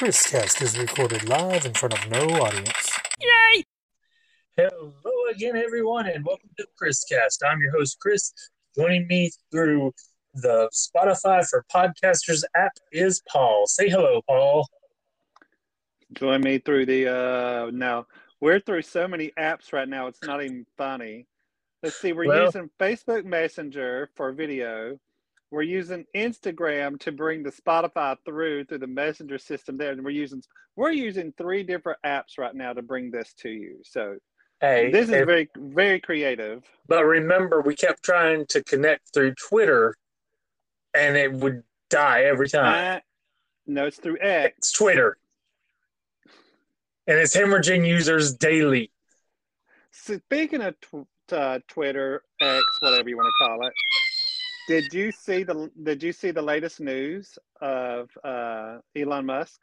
[0.00, 2.98] Chriscast is recorded live in front of no audience.
[3.20, 3.64] Yay!
[4.56, 7.46] Hello again, everyone, and welcome to Chriscast.
[7.46, 8.32] I'm your host, Chris.
[8.74, 9.92] Joining me through
[10.32, 13.66] the Spotify for Podcasters app is Paul.
[13.66, 14.66] Say hello, Paul.
[16.14, 18.06] Join me through the uh now
[18.40, 21.26] we're through so many apps right now it's not even funny.
[21.82, 24.98] Let's see, we're Well- using Facebook Messenger for video.
[25.50, 30.10] We're using Instagram to bring the Spotify through through the Messenger system there, and we're
[30.10, 30.42] using
[30.76, 33.78] we're using three different apps right now to bring this to you.
[33.84, 34.16] So
[34.60, 36.62] Hey, this is if- very very creative.
[36.86, 39.96] but remember, we kept trying to connect through Twitter,
[40.94, 42.96] and it would die every time.
[42.96, 43.00] Uh,
[43.66, 44.54] no, it's through X.
[44.58, 45.16] It's Twitter,
[47.08, 48.92] and it's hemorrhaging users daily.
[49.90, 53.72] Speaking of tw- uh, Twitter, X, whatever you want to call it,
[54.70, 59.60] did you see the did you see the latest news of uh, Elon Musk?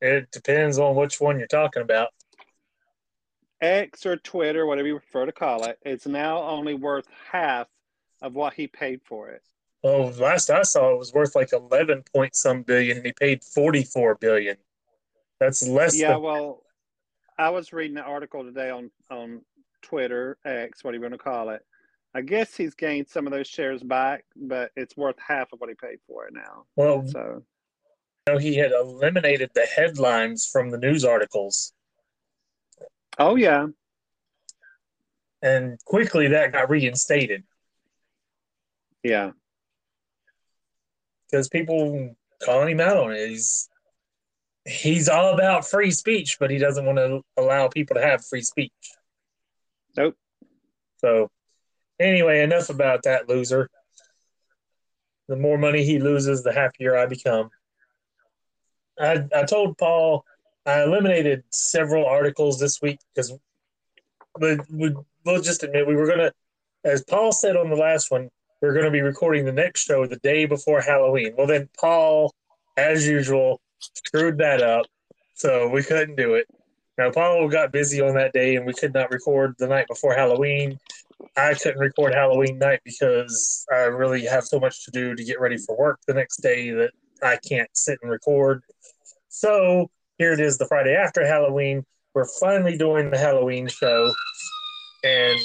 [0.00, 2.08] It depends on which one you're talking about.
[3.60, 7.66] X or Twitter, whatever you prefer to call it, it's now only worth half
[8.22, 9.42] of what he paid for it.
[9.82, 13.44] Well, last I saw, it was worth like eleven point some billion, and he paid
[13.44, 14.56] forty four billion.
[15.40, 15.94] That's less.
[15.94, 16.62] Yeah, than, well,
[17.36, 19.42] I was reading an article today on on
[19.82, 21.62] Twitter, X, whatever you want to call it.
[22.14, 25.68] I guess he's gained some of those shares back, but it's worth half of what
[25.68, 26.64] he paid for it now.
[26.76, 27.44] well, So
[28.26, 31.72] you know, he had eliminated the headlines from the news articles,
[33.18, 33.66] Oh yeah.
[35.42, 37.44] and quickly that got reinstated
[39.02, 39.32] Yeah.
[41.30, 43.28] because people calling him out on it.
[43.28, 43.68] He's
[44.66, 48.42] he's all about free speech, but he doesn't want to allow people to have free
[48.42, 48.72] speech.
[49.96, 50.16] Nope.
[50.98, 51.30] So,
[52.00, 53.70] anyway, enough about that loser.
[55.28, 57.50] The more money he loses, the happier I become.
[58.98, 60.24] I, I told Paul
[60.66, 63.32] I eliminated several articles this week because
[64.40, 64.94] we, we,
[65.24, 66.32] we'll just admit we were going to,
[66.84, 68.28] as Paul said on the last one,
[68.60, 71.34] we are going to be recording the next show the day before Halloween.
[71.36, 72.34] Well, then Paul,
[72.76, 74.86] as usual, screwed that up.
[75.34, 76.48] So we couldn't do it.
[76.98, 80.14] Now, Paul got busy on that day and we could not record the night before
[80.14, 80.78] Halloween.
[81.36, 85.40] I couldn't record Halloween night because I really have so much to do to get
[85.40, 86.90] ready for work the next day that
[87.22, 88.62] I can't sit and record.
[89.28, 91.84] So here it is the Friday after Halloween.
[92.14, 94.12] We're finally doing the Halloween show.
[95.04, 95.40] And,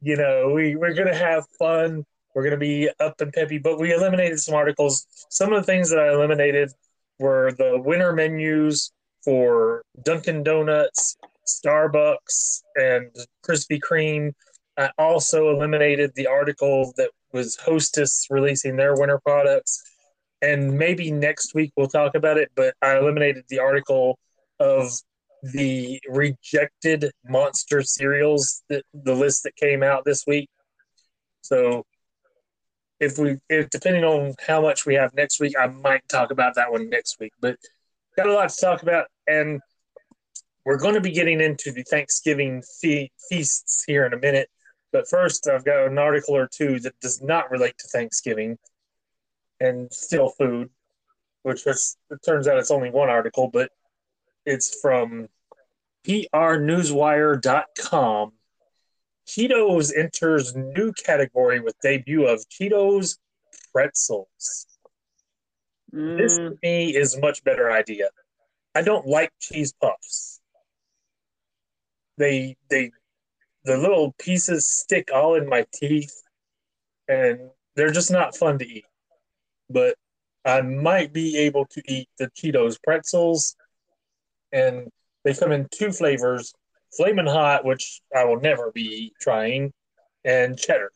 [0.00, 2.04] you know, we, we're going to have fun.
[2.34, 5.06] We're going to be up and peppy, but we eliminated some articles.
[5.30, 6.72] Some of the things that I eliminated
[7.18, 8.92] were the winter menus
[9.24, 11.16] for Dunkin' Donuts,
[11.46, 13.10] Starbucks, and
[13.46, 14.32] Krispy Kreme.
[14.76, 19.82] I also eliminated the article that was Hostess releasing their winter products.
[20.42, 24.18] And maybe next week we'll talk about it, but I eliminated the article
[24.60, 24.90] of
[25.42, 30.48] the rejected monster cereals that the list that came out this week.
[31.42, 31.84] So
[33.00, 36.54] if we if depending on how much we have next week, I might talk about
[36.54, 37.32] that one next week.
[37.40, 37.56] But
[38.16, 39.60] got a lot to talk about, and
[40.64, 44.48] we're going to be getting into the Thanksgiving fe- feasts here in a minute.
[44.92, 48.58] But first, I've got an article or two that does not relate to Thanksgiving
[49.60, 50.70] and still food,
[51.42, 53.70] which is, it turns out it's only one article, but
[54.46, 55.28] it's from
[56.06, 58.32] prnewswire.com.
[59.26, 63.16] Cheetos enters new category with debut of Cheetos
[63.72, 64.66] pretzels.
[65.92, 68.10] This Mm, to me is a much better idea.
[68.74, 70.33] I don't like cheese puffs.
[72.16, 72.90] They they
[73.64, 76.22] the little pieces stick all in my teeth
[77.08, 77.38] and
[77.76, 78.84] they're just not fun to eat.
[79.70, 79.96] But
[80.44, 83.56] I might be able to eat the Cheetos pretzels
[84.52, 84.88] and
[85.24, 86.52] they come in two flavors,
[86.96, 89.72] flaming hot, which I will never be trying,
[90.22, 90.92] and cheddar.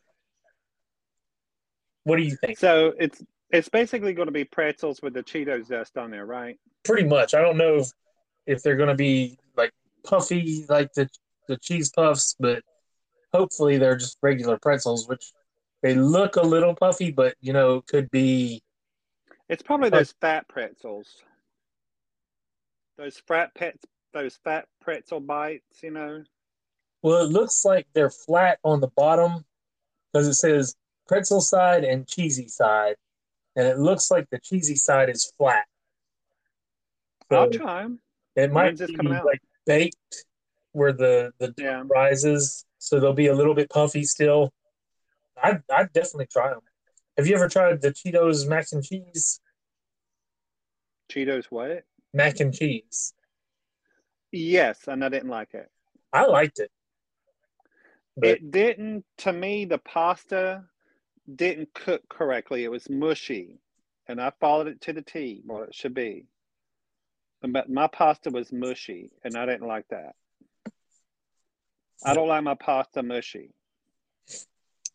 [2.05, 2.59] What do you think?
[2.59, 6.59] so it's it's basically going to be pretzels with the Cheetos dust on there, right?
[6.89, 7.35] pretty much.
[7.35, 7.93] I don't know if,
[8.47, 9.73] if they're going to be like
[10.05, 11.09] puffy like the
[11.49, 12.63] the cheese puffs, but
[13.33, 15.33] hopefully they're just regular pretzels, which
[15.83, 18.63] they look a little puffy, but you know could be.
[19.49, 21.09] It's probably those fat pretzels.
[22.99, 26.25] Those fat pets, those fat pretzel bites, you know.
[27.03, 29.45] Well, it looks like they're flat on the bottom
[30.13, 30.75] because it says
[31.07, 32.97] pretzel side and cheesy side,
[33.57, 35.65] and it looks like the cheesy side is flat.
[37.31, 38.01] So I'll try them.
[38.37, 40.25] it might be like baked
[40.73, 41.85] where the the Yeah.
[41.87, 44.53] rises, so they'll be a little bit puffy still.
[45.41, 46.63] I'd, I'd definitely try them.
[47.17, 49.41] Have you ever tried the Cheetos mac and cheese?
[51.11, 51.85] Cheetos what?
[52.13, 53.13] mac and cheese.
[54.33, 55.71] Yes, and I didn't like it.
[56.13, 56.71] I liked it.
[58.17, 59.05] But It didn't.
[59.19, 60.65] To me, the pasta
[61.35, 62.65] didn't cook correctly.
[62.65, 63.61] It was mushy,
[64.07, 65.43] and I followed it to the T.
[65.47, 66.27] What it should be.
[67.41, 70.15] But my pasta was mushy, and I didn't like that.
[72.05, 73.51] I don't like my pasta mushy,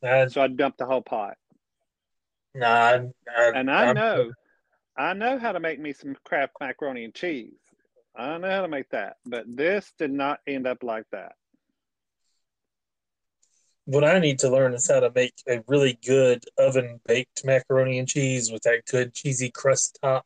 [0.04, 1.38] I, so I dumped the whole pot.
[2.56, 2.94] nah, I,
[3.38, 4.32] I, And I I'm- know,
[4.96, 7.58] I know how to make me some Kraft macaroni and cheese.
[8.16, 11.34] I know how to make that, but this did not end up like that.
[13.86, 18.00] what I need to learn is how to make a really good oven baked macaroni
[18.00, 20.26] and cheese with that good cheesy crust top.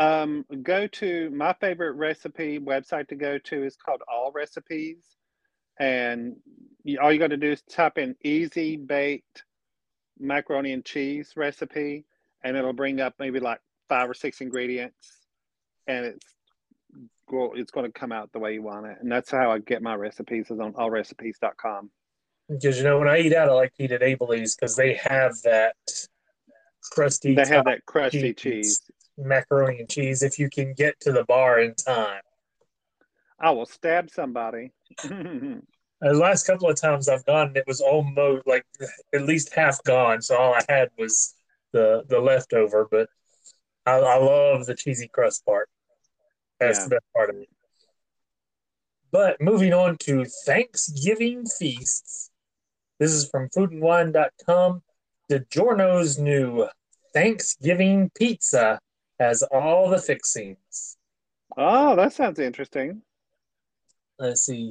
[0.00, 5.04] Um, go to my favorite recipe website to go to is called All Recipes,
[5.78, 6.36] and
[6.84, 9.44] you, all you got to do is type in easy baked
[10.18, 12.06] macaroni and cheese recipe,
[12.42, 13.60] and it'll bring up maybe like
[13.90, 15.18] five or six ingredients,
[15.86, 16.26] and it's
[17.28, 19.58] go- it's going to come out the way you want it, and that's how I
[19.58, 21.90] get my recipes is on allrecipes.com.
[22.48, 24.94] Because you know when I eat out, I like to eat at Abel's because they
[24.94, 25.76] have that
[26.90, 28.80] crusty They have that crusty cheese.
[28.80, 28.80] cheese.
[29.26, 32.20] Macaroni and cheese if you can get to the bar in time.
[33.38, 34.72] I will stab somebody.
[36.02, 38.64] The last couple of times I've gone, it was almost like
[39.14, 40.22] at least half gone.
[40.22, 41.34] So all I had was
[41.74, 42.88] the the leftover.
[42.90, 43.10] But
[43.84, 45.68] I, I love the cheesy crust part.
[46.58, 46.84] That's Yeah.
[46.84, 47.48] the best part of it.
[49.12, 52.30] But moving on to Thanksgiving feasts.
[52.98, 54.82] This is from foodandwine.com.
[55.30, 56.66] DiGiorno's new
[57.12, 58.80] Thanksgiving pizza
[59.20, 60.96] has all the fixings.
[61.56, 63.02] oh, that sounds interesting.
[64.18, 64.70] let's see.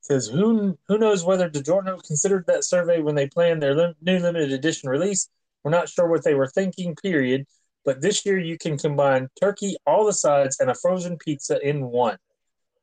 [0.00, 3.94] It says who who knows whether DiGiorno considered that survey when they planned their lim-
[4.00, 5.28] new limited edition release.
[5.62, 6.96] We're not sure what they were thinking.
[6.96, 7.46] Period.
[7.84, 11.84] But this year you can combine turkey, all the sides, and a frozen pizza in
[11.84, 12.16] one.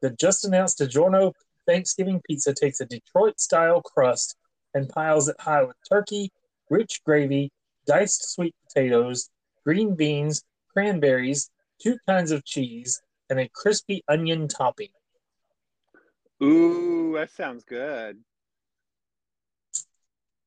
[0.02, 1.34] The just announced DiGiorno
[1.66, 4.36] Thanksgiving pizza takes a Detroit style crust
[4.74, 6.32] and piles it high with turkey,
[6.70, 7.52] rich gravy,
[7.86, 9.30] diced sweet potatoes,
[9.66, 11.50] green beans, cranberries,
[11.82, 14.90] two kinds of cheese, and a crispy onion topping.
[16.42, 18.18] Ooh, that sounds good.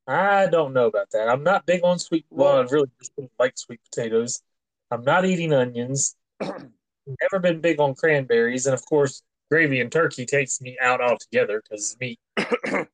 [0.06, 1.28] I don't know about that.
[1.28, 2.26] I'm not big on sweet.
[2.30, 4.42] Well, Well- I really just don't like sweet potatoes.
[4.90, 6.16] I'm not eating onions.
[6.40, 11.62] Never been big on cranberries, and of course, gravy and turkey takes me out altogether
[11.62, 12.18] because it's meat.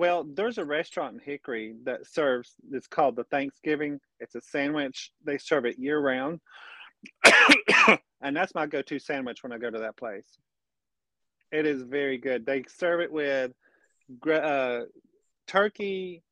[0.00, 4.00] Well, there's a restaurant in Hickory that serves, it's called the Thanksgiving.
[4.18, 5.12] It's a sandwich.
[5.26, 6.40] They serve it year round.
[8.22, 10.24] and that's my go to sandwich when I go to that place.
[11.52, 12.46] It is very good.
[12.46, 13.52] They serve it with
[14.26, 14.84] uh,
[15.46, 16.22] turkey,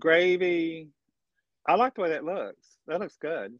[0.00, 0.88] gravy.
[1.64, 2.66] I like the way that looks.
[2.88, 3.56] That looks good.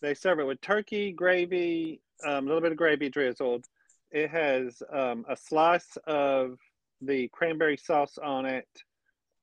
[0.00, 3.66] They serve it with turkey, gravy, um, a little bit of gravy drizzled.
[4.10, 6.56] It has um, a slice of
[7.02, 8.68] the cranberry sauce on it,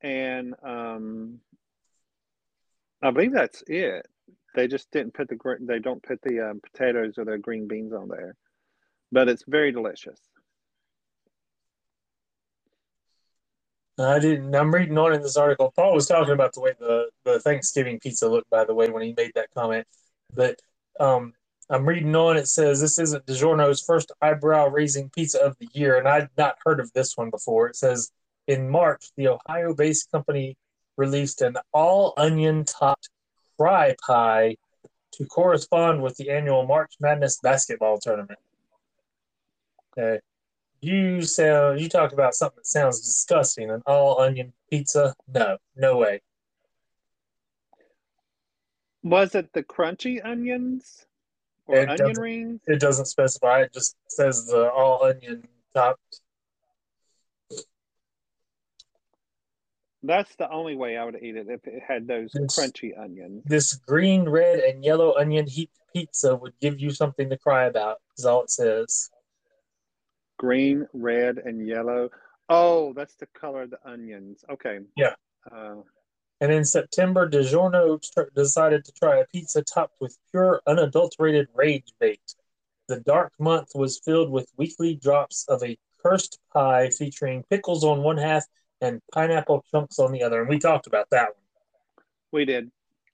[0.01, 1.39] and um,
[3.01, 4.06] I believe that's it.
[4.56, 7.94] They just didn't put the they don't put the um, potatoes or the green beans
[7.94, 8.35] on there,
[9.11, 10.19] but it's very delicious.
[14.00, 14.55] I didn't.
[14.55, 15.74] I'm reading on in this article.
[15.75, 18.50] Paul was talking about the way the the Thanksgiving pizza looked.
[18.50, 19.86] By the way, when he made that comment,
[20.34, 20.60] but
[21.00, 21.34] um,
[21.71, 22.35] I'm reading on.
[22.35, 26.57] It says this isn't DiGiorno's first eyebrow raising pizza of the year, and I'd not
[26.65, 27.67] heard of this one before.
[27.67, 28.11] It says
[28.47, 30.57] in March, the Ohio based company
[30.97, 33.09] released an all onion topped
[33.55, 34.55] fry pie
[35.13, 38.39] to correspond with the annual March Madness basketball tournament.
[39.97, 40.19] Okay.
[40.81, 45.13] You sound you talk about something that sounds disgusting, an all onion pizza.
[45.27, 46.21] No, no way.
[49.03, 51.05] Was it the crunchy onions
[51.69, 52.61] or It onion doesn't- rings?
[52.67, 53.61] It doesn't specify.
[53.61, 56.21] It just says the all onion topped.
[60.01, 63.43] That's the only way I would eat it if it had those It's- crunchy onions.
[63.45, 68.01] This green, red, and yellow onion heaped pizza would give you something to cry about.
[68.17, 69.11] Is all it says.
[70.38, 72.09] Green, red, and yellow.
[72.47, 74.43] Oh, that's the color of the onions.
[74.49, 74.79] Okay.
[74.95, 75.15] Yeah.
[75.51, 75.81] Uh,
[76.41, 81.91] And in September, DiGiorno tr- decided to try a pizza topped with pure, unadulterated rage
[82.00, 82.22] bait.
[82.88, 88.03] The dark month was filled with weekly drops of a cursed pie featuring pickles on
[88.03, 88.46] one half
[88.81, 90.39] and pineapple chunks on the other.
[90.39, 92.05] And we talked about that one.
[92.31, 92.72] we did.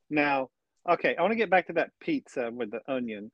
[0.10, 0.50] Now,
[0.88, 3.32] okay, I want to get back to that pizza with the onion.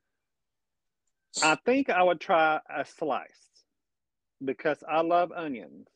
[1.42, 3.28] I think I would try a slice
[4.42, 5.86] because I love onions.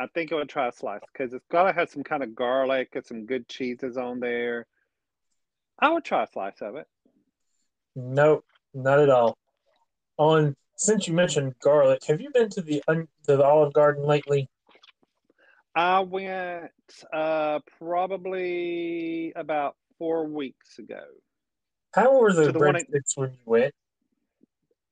[0.00, 2.34] I think I would try a slice because it's got to have some kind of
[2.34, 4.66] garlic and some good cheeses on there.
[5.78, 6.86] I would try a slice of it.
[7.94, 9.36] Nope, not at all.
[10.16, 14.48] On since you mentioned garlic, have you been to the to the Olive Garden lately?
[15.74, 16.70] I went
[17.12, 21.02] uh, probably about four weeks ago.
[21.94, 23.74] How were the the breadsticks when you went?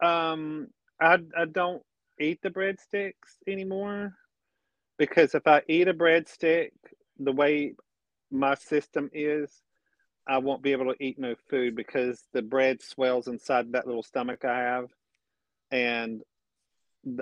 [0.03, 0.69] Um,
[1.01, 1.83] I I don't
[2.21, 4.13] eat the breadsticks anymore
[4.99, 6.73] because if I eat a breadstick
[7.19, 7.75] the way
[8.31, 9.51] my system is,
[10.27, 14.03] I won't be able to eat no food because the bread swells inside that little
[14.03, 14.91] stomach I have,
[15.71, 16.21] and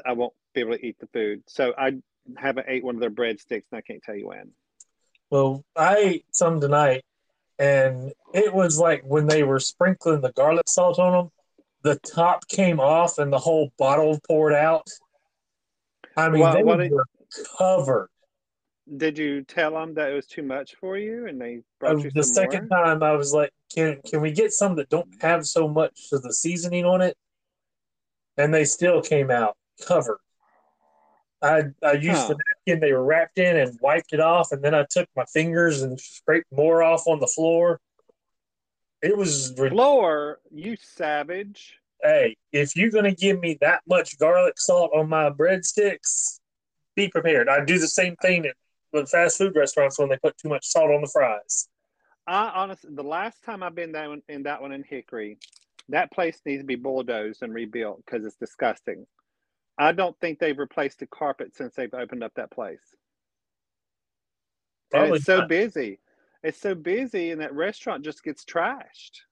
[0.05, 1.43] I won't be able to eat the food.
[1.47, 1.99] So I
[2.37, 4.51] haven't ate one of their breadsticks, and I can't tell you when.
[5.31, 7.05] Well, I ate some tonight,
[7.59, 11.31] and it was like when they were sprinkling the garlic salt on them,
[11.83, 14.89] the top came off and the whole bottle poured out.
[16.17, 17.05] I mean, Well, they what it- were
[17.59, 18.09] covered.
[18.97, 22.11] Did you tell them that it was too much for you, and they brought you
[22.13, 22.79] the second more?
[22.79, 26.23] time, I was like, "Can can we get some that don't have so much of
[26.23, 27.17] the seasoning on it?"
[28.37, 30.19] And they still came out covered.
[31.43, 32.35] I I used Huh.
[32.35, 35.25] the napkin they were wrapped in and wiped it off, and then I took my
[35.27, 37.81] fingers and scraped more off on the floor.
[39.03, 41.79] It was Floor, you savage.
[42.03, 46.41] hey, if you're gonna give me that much garlic salt on my breadsticks,
[46.97, 47.49] be prepared.
[47.49, 48.57] I do the same thing at
[48.93, 51.69] with fast food restaurants when they put too much salt on the fries.
[52.27, 55.39] I honestly, the last time I've been that one, in that one in Hickory,
[55.91, 59.07] that place needs to be bulldozed and rebuilt because it's disgusting.
[59.79, 62.81] I don't think they've replaced the carpet since they've opened up that place.
[64.93, 66.01] And Probably it's so busy.
[66.43, 69.23] It's so busy, and that restaurant just gets trashed.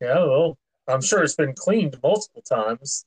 [0.00, 3.04] Yeah, well, I'm sure it's been cleaned multiple times,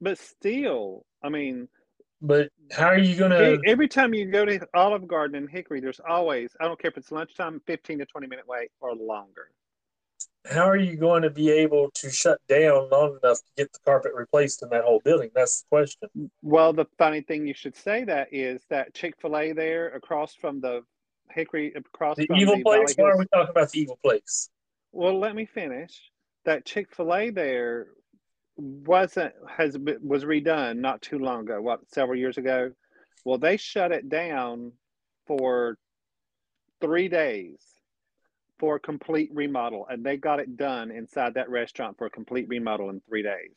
[0.00, 1.68] But still, I mean,
[2.20, 3.58] but how are you gonna?
[3.66, 6.96] every time you go to Olive Garden in Hickory, there's always, I don't care if
[6.96, 9.50] it's lunchtime, 15 to 20 minute wait or longer.
[10.50, 13.78] How are you going to be able to shut down long enough to get the
[13.84, 15.30] carpet replaced in that whole building?
[15.34, 16.30] That's the question.
[16.42, 20.34] Well, the funny thing you should say that is that Chick Fil A there across
[20.34, 20.82] from the
[21.30, 22.94] Hickory, across The evil the place.
[22.94, 24.50] Valley Why are we talking about the evil place?
[24.92, 26.10] Well, let me finish.
[26.44, 27.88] That Chick Fil A there
[28.56, 31.60] wasn't has been- was redone not too long ago.
[31.60, 32.72] What several years ago?
[33.24, 34.72] Well, they shut it down
[35.26, 35.78] for
[36.80, 37.74] three days
[38.58, 42.48] for a complete remodel, and they got it done inside that restaurant for a complete
[42.48, 43.54] remodel in three days.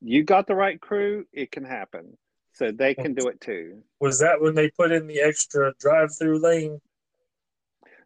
[0.00, 2.16] You got the right crew, it can happen.
[2.54, 3.82] So they can do it too.
[4.00, 6.80] Was that when they put in the extra drive-through lane?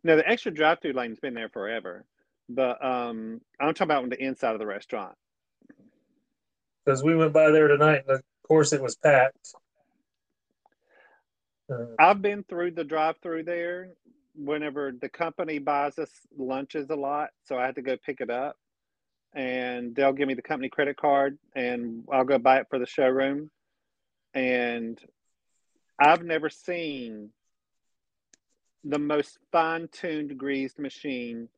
[0.05, 2.05] No, the extra drive-through lane's been there forever,
[2.49, 5.17] but um, I'm talking about on the inside of the restaurant.
[6.87, 9.55] Because we went by there tonight, and of course it was packed.
[11.69, 13.89] Uh, I've been through the drive-through there
[14.37, 18.31] whenever the company buys us lunches a lot, so I had to go pick it
[18.31, 18.57] up,
[19.35, 22.87] and they'll give me the company credit card, and I'll go buy it for the
[22.87, 23.51] showroom.
[24.33, 25.01] And
[25.99, 27.31] I've never seen
[28.85, 31.49] the most fine-tuned greased machine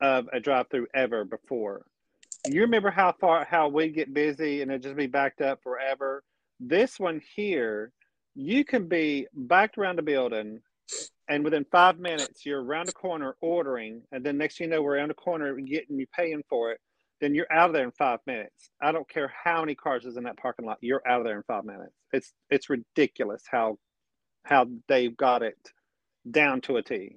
[0.00, 1.86] of a drive-through ever before.
[2.50, 6.22] You remember how far how we get busy and it just be backed up forever?
[6.60, 7.90] This one here,
[8.34, 10.60] you can be backed around the building
[11.28, 14.82] and within five minutes you're around the corner ordering, and then next thing you know
[14.82, 16.80] we're around the corner getting you paying for it.
[17.20, 18.70] Then you're out of there in five minutes.
[18.82, 20.78] I don't care how many cars is in that parking lot.
[20.80, 21.94] You're out of there in five minutes.
[22.12, 23.78] It's it's ridiculous how
[24.44, 25.56] how they've got it
[26.30, 27.16] down to a T.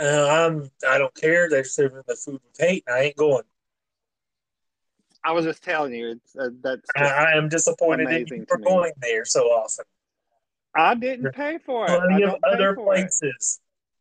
[0.00, 0.70] uh, I'm.
[0.88, 1.48] I don't care.
[1.48, 2.84] They're serving the food with hate.
[2.88, 3.44] I ain't going.
[5.26, 8.92] I was just telling you, it's uh, that's I, am disappointed in you for going
[9.00, 9.84] there so often.
[10.72, 11.88] I didn't pay for it.
[11.88, 13.00] Plenty of other for it.
[13.00, 13.58] places.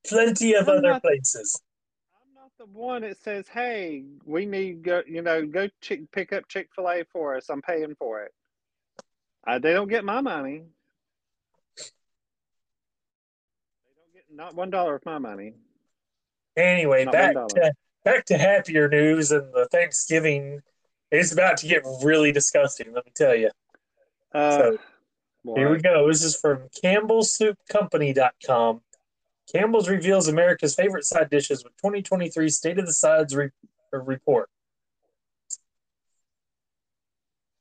[0.08, 1.60] Plenty of I'm other not- places.
[2.22, 6.32] I'm not the one that says, "Hey, we need go, you know, go chick, pick
[6.32, 7.50] up Chick Fil A for us.
[7.50, 8.32] I'm paying for it."
[9.48, 10.62] Uh, they don't get my money.
[11.78, 11.84] They
[13.98, 15.56] don't get not one dollar of my money.
[16.56, 20.62] Anyway, Not back to back to happier news and the Thanksgiving.
[21.12, 22.92] It's about to get really disgusting.
[22.94, 23.50] Let me tell you.
[24.34, 24.78] Uh, So,
[25.56, 26.08] Here we go.
[26.08, 28.82] This is from CampbellSoupCompany.com.
[29.52, 33.52] Campbell's reveals America's favorite side dishes with 2023 State of the Sides re-
[33.94, 34.50] uh, report.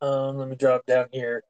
[0.01, 1.45] Um, let me drop down here.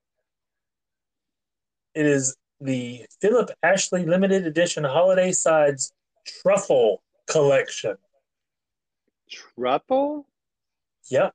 [1.95, 5.93] It is the Phillip Ashley limited edition holiday sides
[6.27, 7.97] truffle collection.
[9.31, 10.27] Truffle?
[11.11, 11.33] Yep.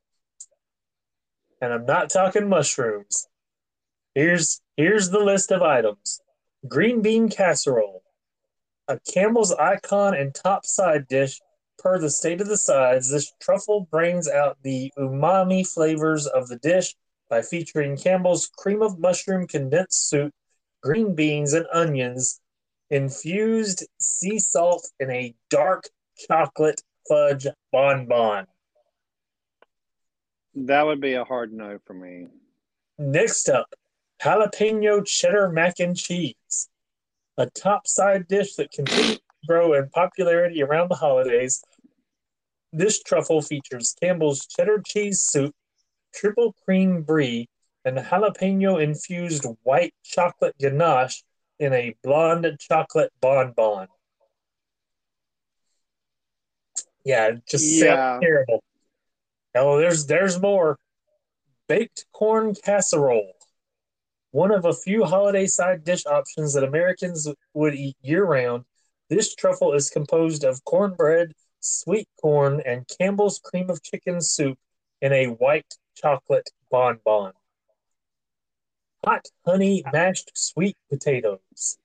[1.61, 3.27] And I'm not talking mushrooms.
[4.15, 6.21] Here's here's the list of items.
[6.67, 8.03] Green bean casserole,
[8.87, 11.39] a Campbell's icon and top side dish
[11.81, 16.57] per the state of the sides, this truffle brings out the umami flavors of the
[16.57, 16.95] dish
[17.29, 20.33] by featuring Campbell's cream of mushroom condensed soup,
[20.81, 22.41] green beans, and onions,
[22.89, 25.89] infused sea salt, in a dark
[26.27, 28.47] chocolate fudge bonbon.
[30.55, 32.27] That would be a hard no for me.
[32.97, 33.73] Next up,
[34.21, 36.69] jalapeno cheddar mac and cheese,
[37.37, 41.63] a top side dish that continues to grow in popularity around the holidays.
[42.73, 45.55] This truffle features Campbell's cheddar cheese soup,
[46.13, 47.47] triple cream brie,
[47.85, 51.23] and jalapeno infused white chocolate ganache
[51.59, 53.87] in a blonde chocolate bonbon.
[57.05, 58.19] Yeah, just Yeah.
[58.21, 58.63] terrible.
[59.55, 60.77] Oh, there's there's more.
[61.67, 63.33] Baked corn casserole.
[64.31, 68.65] One of a few holiday side dish options that Americans would eat year round.
[69.09, 74.57] This truffle is composed of cornbread, sweet corn, and Campbell's cream of chicken soup
[75.01, 77.33] in a white chocolate bonbon.
[79.03, 81.77] Hot honey mashed sweet potatoes.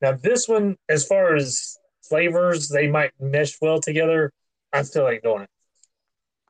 [0.00, 4.32] Now, this one, as far as flavors, they might mesh well together.
[4.72, 5.50] I still ain't doing it.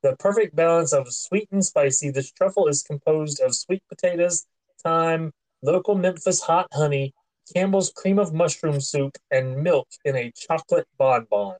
[0.02, 4.46] The perfect balance of sweet and spicy, this truffle is composed of sweet potatoes,
[4.82, 7.14] thyme, local Memphis hot honey,
[7.52, 11.56] Campbell's cream of mushroom soup, and milk in a chocolate bonbon.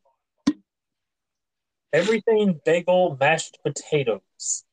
[1.93, 4.64] Everything bagel mashed potatoes.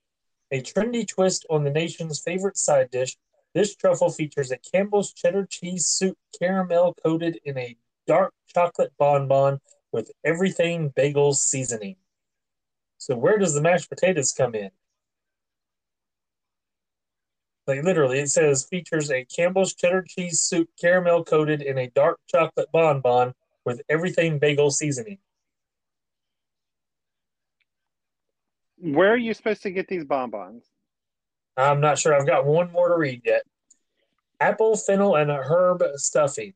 [0.51, 3.17] A trendy twist on the nation's favorite side dish,
[3.53, 7.77] this truffle features a Campbell's cheddar cheese soup caramel coated in a
[8.07, 9.59] dark chocolate bonbon
[9.91, 11.95] with everything bagel seasoning.
[13.03, 14.71] So where does the mashed potatoes come in?
[17.67, 22.21] Like literally, it says features a Campbell's cheddar cheese soup caramel coated in a dark
[22.27, 23.33] chocolate bonbon
[23.65, 25.17] with everything bagel seasoning.
[28.77, 30.63] Where are you supposed to get these bonbons?
[31.57, 32.15] I'm not sure.
[32.15, 33.43] I've got one more to read yet.
[34.39, 36.53] Apple, fennel, and herb stuffing.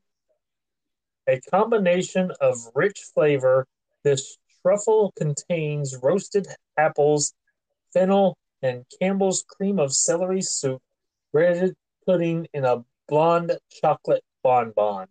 [1.28, 3.66] A combination of rich flavor.
[4.02, 7.34] This truffle contains roasted apples,
[7.92, 10.82] fennel, and Campbell's cream of celery soup,
[11.32, 11.74] breaded
[12.06, 15.06] pudding in a blonde chocolate bonbon.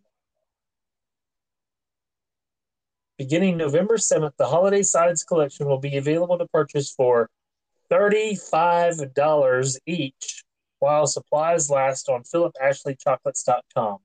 [3.16, 7.28] Beginning November 7th, the Holiday Sides collection will be available to purchase for
[7.90, 10.44] $35 each
[10.78, 13.98] while supplies last on philipashleychocolates.com.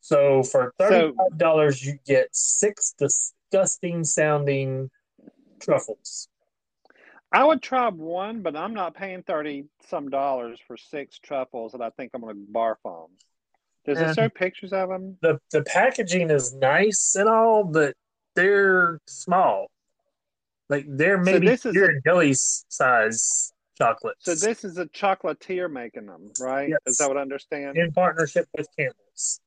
[0.00, 2.94] So for $35, you get six
[3.54, 4.90] disgusting sounding
[5.60, 6.28] truffles.
[7.32, 11.80] I would try one, but I'm not paying thirty some dollars for six truffles that
[11.80, 13.08] I think I'm going to barf on.
[13.86, 15.16] Does it show pictures of them?
[15.20, 17.94] The the packaging is nice and all, but
[18.34, 19.66] they're small.
[20.68, 24.24] Like they're So maybe this is your a- jelly size chocolates.
[24.24, 26.70] So this is a chocolatier making them, right?
[26.70, 26.78] Yes.
[26.86, 27.76] Is that what I understand?
[27.76, 29.40] in partnership with Campbell's.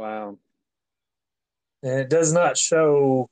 [0.00, 0.38] Wow.
[1.82, 3.28] And it does not show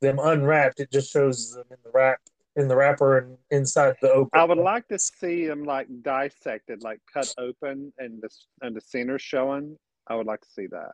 [0.00, 0.78] them unwrapped.
[0.78, 2.20] It just shows them in the wrap
[2.54, 4.30] in the wrapper and inside the open.
[4.32, 8.28] I would like to see them like dissected, like cut open, and the
[8.62, 9.76] and the center showing.
[10.06, 10.92] I would like to see that.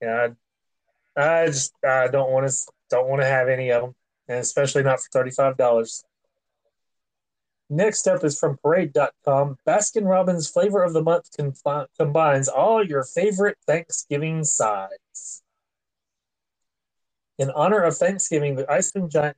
[0.00, 0.28] Yeah,
[1.16, 2.54] I, I just I don't want to
[2.90, 3.94] don't want to have any of them,
[4.28, 6.04] and especially not for thirty five dollars.
[7.70, 9.56] Next up is from Parade.com.
[9.66, 15.42] Baskin Robbins Flavor of the Month confi- combines all your favorite Thanksgiving sides.
[17.38, 19.36] In honor of Thanksgiving, the Ice Cream Giant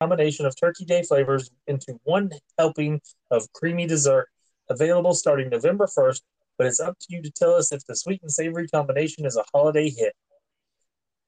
[0.00, 4.28] combination of Turkey Day flavors into one helping of creamy dessert,
[4.68, 6.20] available starting November 1st
[6.58, 9.36] but it's up to you to tell us if the sweet and savory combination is
[9.36, 10.14] a holiday hit.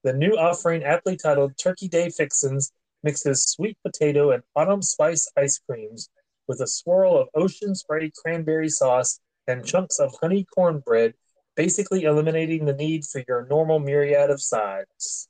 [0.03, 2.71] The new offering, aptly titled Turkey Day Fixins,
[3.03, 6.09] mixes sweet potato and autumn spice ice creams
[6.47, 11.13] with a swirl of ocean spray cranberry sauce and chunks of honey cornbread,
[11.55, 15.27] basically eliminating the need for your normal myriad of sides.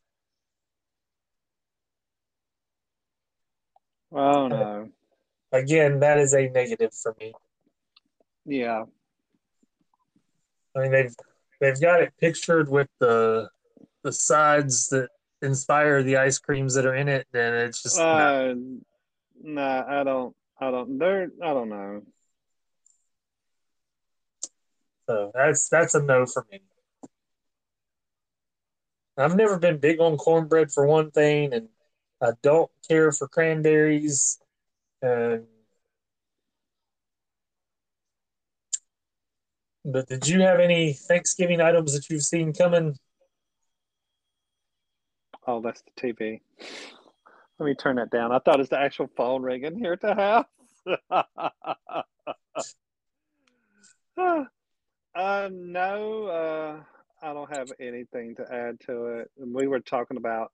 [4.12, 4.90] Oh no.
[5.52, 7.34] Again, that is a negative for me.
[8.46, 8.86] Yeah.
[10.76, 11.16] I mean they've
[11.60, 13.50] they've got it pictured with the
[14.04, 15.10] the sides that
[15.42, 18.54] inspire the ice creams that are in it, then it's just Uh,
[19.42, 20.36] nah, I don't.
[20.60, 20.98] I don't.
[20.98, 21.30] They're.
[21.42, 22.02] I don't know.
[25.08, 26.60] so that's that's a no for me.
[29.18, 31.68] I've never been big on cornbread for one thing, and
[32.22, 34.40] I don't care for cranberries.
[35.02, 35.46] And
[39.84, 42.98] but did you have any Thanksgiving items that you've seen coming
[45.50, 46.42] Oh, that's the TV.
[47.58, 48.32] Let me turn that down.
[48.32, 50.46] I thought it's the actual phone ringing here at the house.
[55.16, 56.84] uh, no, uh,
[57.24, 59.32] I don't have anything to add to it.
[59.40, 60.52] We were talking about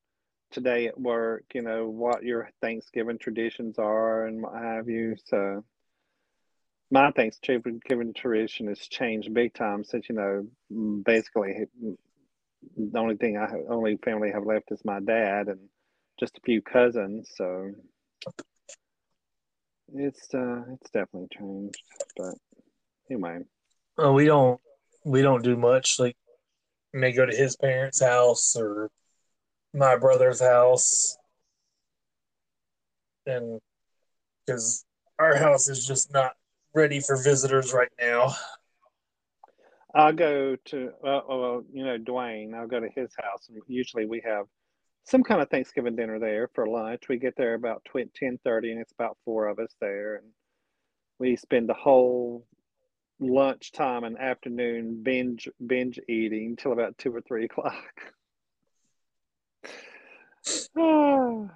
[0.51, 5.17] today at work, you know, what your Thanksgiving traditions are and what have you.
[5.25, 5.65] So
[6.89, 7.81] my Thanksgiving
[8.15, 10.47] tradition has changed big time since, you know,
[11.03, 11.67] basically
[12.77, 15.59] the only thing I have, only family I have left is my dad and
[16.19, 17.31] just a few cousins.
[17.35, 17.71] So
[19.93, 21.81] it's uh, it's definitely changed.
[22.17, 22.35] But
[23.09, 23.39] anyway,
[23.97, 24.59] well, we don't
[25.03, 25.99] we don't do much.
[25.99, 26.17] Like,
[26.93, 28.89] may go to his parents' house or
[29.73, 31.17] my brother's house,
[33.25, 33.59] and
[34.45, 34.85] because
[35.19, 36.33] our house is just not
[36.73, 38.33] ready for visitors right now.
[39.95, 42.53] I'll go to, uh, well, you know, Dwayne.
[42.53, 44.45] I'll go to his house, and usually we have
[45.05, 47.03] some kind of Thanksgiving dinner there for lunch.
[47.07, 50.25] We get there about ten thirty, and it's about four of us there, and
[51.17, 52.45] we spend the whole
[53.21, 57.73] lunchtime and afternoon binge binge eating till about two or three o'clock.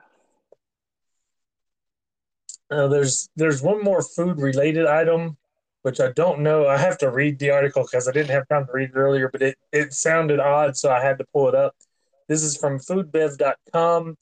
[2.71, 5.36] Uh, there's there's one more food related item
[5.82, 6.68] which I don't know.
[6.68, 9.30] I have to read the article because I didn't have time to read it earlier,
[9.30, 11.76] but it, it sounded odd, so I had to pull it up.
[12.28, 14.18] This is from foodbev.com.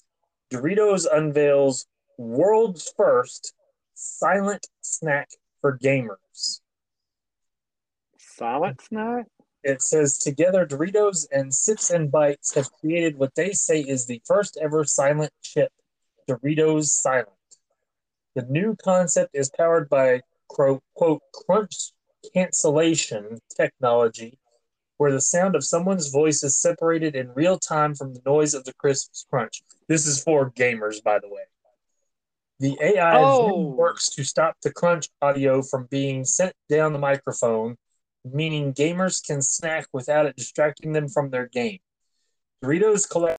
[0.51, 3.53] Doritos unveils world's first
[3.93, 5.29] silent snack
[5.61, 6.61] for gamers.
[8.17, 9.25] Silent snack?
[9.63, 14.21] It says together Doritos and Sips and Bites have created what they say is the
[14.25, 15.71] first ever silent chip,
[16.29, 17.29] Doritos Silent.
[18.35, 21.91] The new concept is powered by quote, quote crunch
[22.33, 24.39] cancellation technology
[24.97, 28.63] where the sound of someone's voice is separated in real time from the noise of
[28.65, 29.61] the crisp crunch.
[29.87, 31.43] This is for gamers, by the way.
[32.59, 33.61] The AI oh.
[33.61, 37.77] works to stop the crunch audio from being sent down the microphone,
[38.25, 41.77] meaning gamers can snack without it distracting them from their game.
[42.63, 43.37] Doritos collect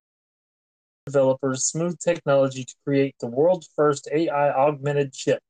[1.06, 5.42] developers smooth technology to create the world's first AI augmented chip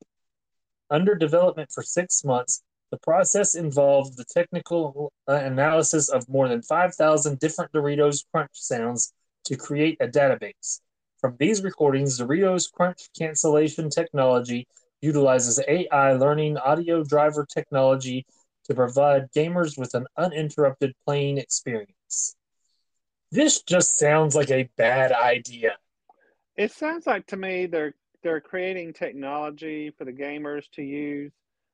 [0.89, 6.61] under development for six months, the process involved the technical uh, analysis of more than
[6.61, 9.13] 5,000 different Doritos Crunch sounds
[9.45, 10.79] to create a database.
[11.19, 14.67] From these recordings, Doritos Crunch cancellation technology
[15.01, 18.25] utilizes AI learning audio driver technology
[18.65, 22.35] to provide gamers with an uninterrupted playing experience.
[23.31, 25.77] This just sounds like a bad idea.
[26.57, 27.93] It sounds like to me they're
[28.23, 31.31] they're creating technology for the gamers to use,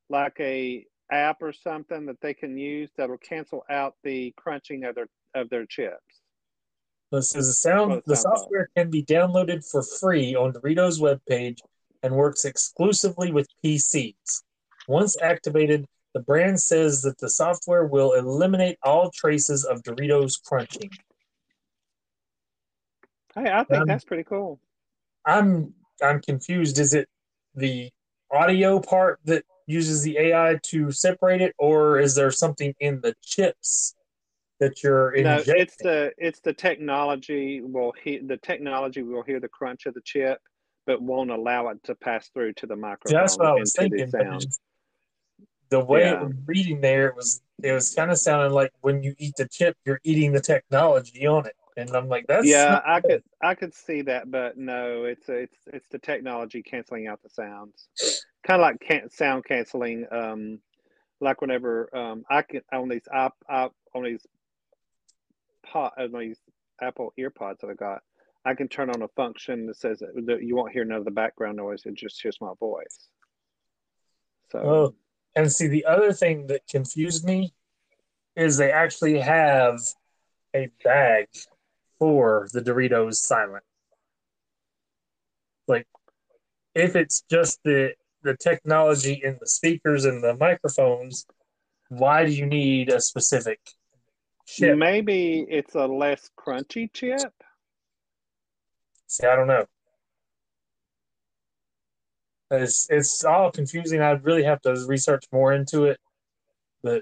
[0.09, 4.95] like a app or something that they can use that'll cancel out the crunching of
[4.95, 6.21] their of their chips.
[7.11, 8.01] This is the sound.
[8.05, 11.59] The software can be downloaded for free on Doritos webpage
[12.03, 14.43] and works exclusively with PCs.
[14.87, 20.89] Once activated, the brand says that the software will eliminate all traces of Doritos crunching.
[23.35, 24.59] Hey, I think um, that's pretty cool.
[25.25, 26.79] I'm I'm confused.
[26.79, 27.07] Is it
[27.55, 27.91] the
[28.31, 33.15] audio part that uses the AI to separate it, or is there something in the
[33.23, 33.95] chips
[34.59, 35.53] that you're injecting?
[35.53, 39.93] No, it's the it's the technology will hear the technology will hear the crunch of
[39.93, 40.39] the chip,
[40.85, 43.19] but won't allow it to pass through to the microphone.
[43.19, 44.09] That's what I was thinking.
[44.09, 44.57] The,
[45.69, 46.13] the way yeah.
[46.13, 49.35] it was reading there, it was it was kind of sounding like when you eat
[49.37, 53.23] the chip, you're eating the technology on it and I'm like, that's yeah, I could
[53.41, 57.87] I could see that, but no, it's it's it's the technology canceling out the sounds,
[58.45, 60.05] kind of like can sound canceling.
[60.11, 60.59] Um,
[61.21, 64.25] like whenever um I can on these app on these
[65.65, 66.39] pot on these
[66.81, 68.01] Apple EarPods that I got,
[68.45, 71.11] I can turn on a function that says that you won't hear none of the
[71.11, 71.83] background noise.
[71.85, 73.09] It just hears my voice.
[74.51, 74.59] So.
[74.59, 74.95] Oh,
[75.35, 77.53] and see the other thing that confused me
[78.35, 79.79] is they actually have
[80.55, 81.27] a bag
[82.05, 83.63] for the Doritos silent.
[85.67, 85.87] Like,
[86.75, 91.25] if it's just the the technology in the speakers and the microphones,
[91.89, 93.59] why do you need a specific
[94.45, 94.77] chip?
[94.77, 97.33] Maybe it's a less crunchy chip.
[99.07, 99.65] See, I don't know.
[102.51, 103.99] It's it's all confusing.
[104.01, 105.99] I'd really have to research more into it,
[106.83, 107.01] but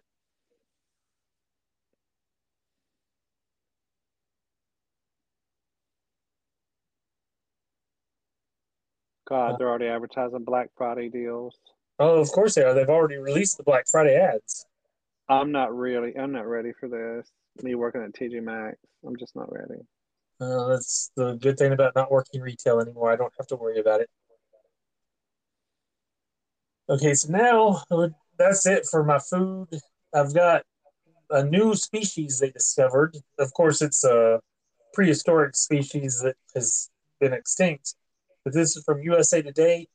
[9.34, 11.58] God, they're already advertising Black Friday deals.
[11.98, 12.76] Oh, of course they are.
[12.76, 14.68] They've already released the Black Friday ads.
[15.28, 16.16] I'm not really.
[16.16, 17.32] I'm not ready for this.
[17.64, 18.78] Me working at TJ Maxx.
[19.06, 19.82] I'm just not ready.
[20.40, 23.12] Uh, that's the good thing about not working retail anymore.
[23.12, 24.10] I don't have to worry about it.
[26.90, 27.82] Okay, so now
[28.38, 29.70] that's it for my food.
[30.14, 30.64] I've got
[31.32, 33.18] a new species they discovered.
[33.40, 34.42] Of course, it's a
[34.94, 37.96] prehistoric species that has been extinct.
[38.44, 39.88] But this is from USA Today.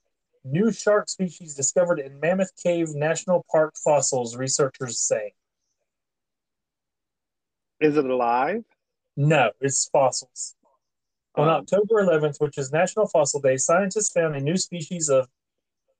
[0.45, 5.33] New shark species discovered in Mammoth Cave National Park fossils, researchers say.
[7.81, 8.65] Is it alive?
[9.17, 10.55] No, it's fossils.
[11.37, 15.29] On um, October 11th, which is National Fossil Day, scientists found a new species of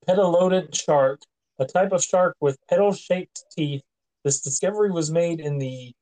[0.07, 1.21] petalodont shark,
[1.59, 3.83] a type of shark with petal shaped teeth.
[4.23, 5.93] This discovery was made in the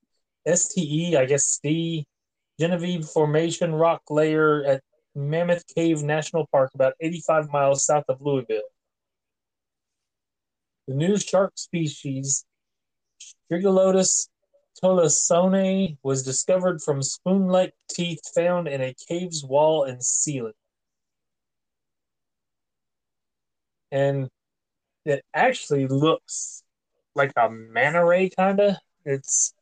[0.47, 2.03] STE, I guess, the
[2.59, 4.81] Genevieve Formation rock layer at
[5.17, 8.61] Mammoth Cave National Park, about 85 miles south of Louisville.
[10.87, 12.45] The new shark species,
[13.19, 14.29] Strigilodus
[14.81, 20.53] tollesonae, was discovered from spoon like teeth found in a cave's wall and ceiling.
[23.91, 24.29] And
[25.03, 26.63] it actually looks
[27.15, 28.75] like a manta ray, kind of.
[29.03, 29.53] It's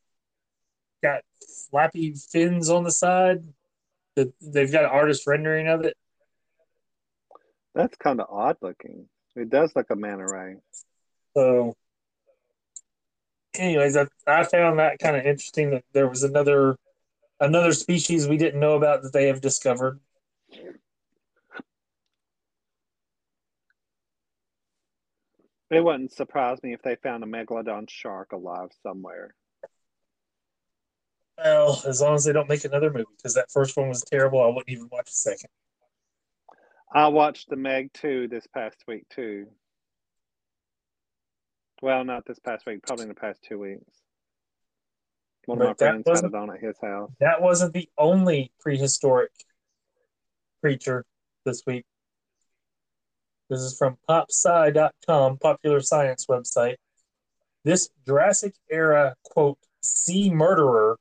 [1.02, 1.22] got
[1.70, 3.42] flappy fins on the side.
[4.16, 5.94] They've got an artist rendering of it.
[7.74, 9.08] That's kind of odd looking.
[9.34, 10.56] It does look a manta ray.
[11.36, 11.74] So,
[13.54, 16.76] anyways, I, I found that kind of interesting that there was another
[17.38, 20.00] another species we didn't know about that they have discovered.
[25.70, 29.34] It wouldn't surprise me if they found a megalodon shark alive somewhere.
[31.38, 34.42] Well, as long as they don't make another movie, because that first one was terrible,
[34.42, 35.50] I wouldn't even watch the second.
[36.92, 39.46] I watched the Meg 2 this past week too.
[41.82, 43.92] Well, not this past week, probably in the past two weeks.
[45.44, 47.10] One of my friends had it on at his house.
[47.20, 49.30] That wasn't the only prehistoric
[50.60, 51.04] creature
[51.44, 51.84] this week.
[53.48, 56.76] This is from popsci.com, popular science website.
[57.64, 60.98] This Jurassic era, quote, sea murderer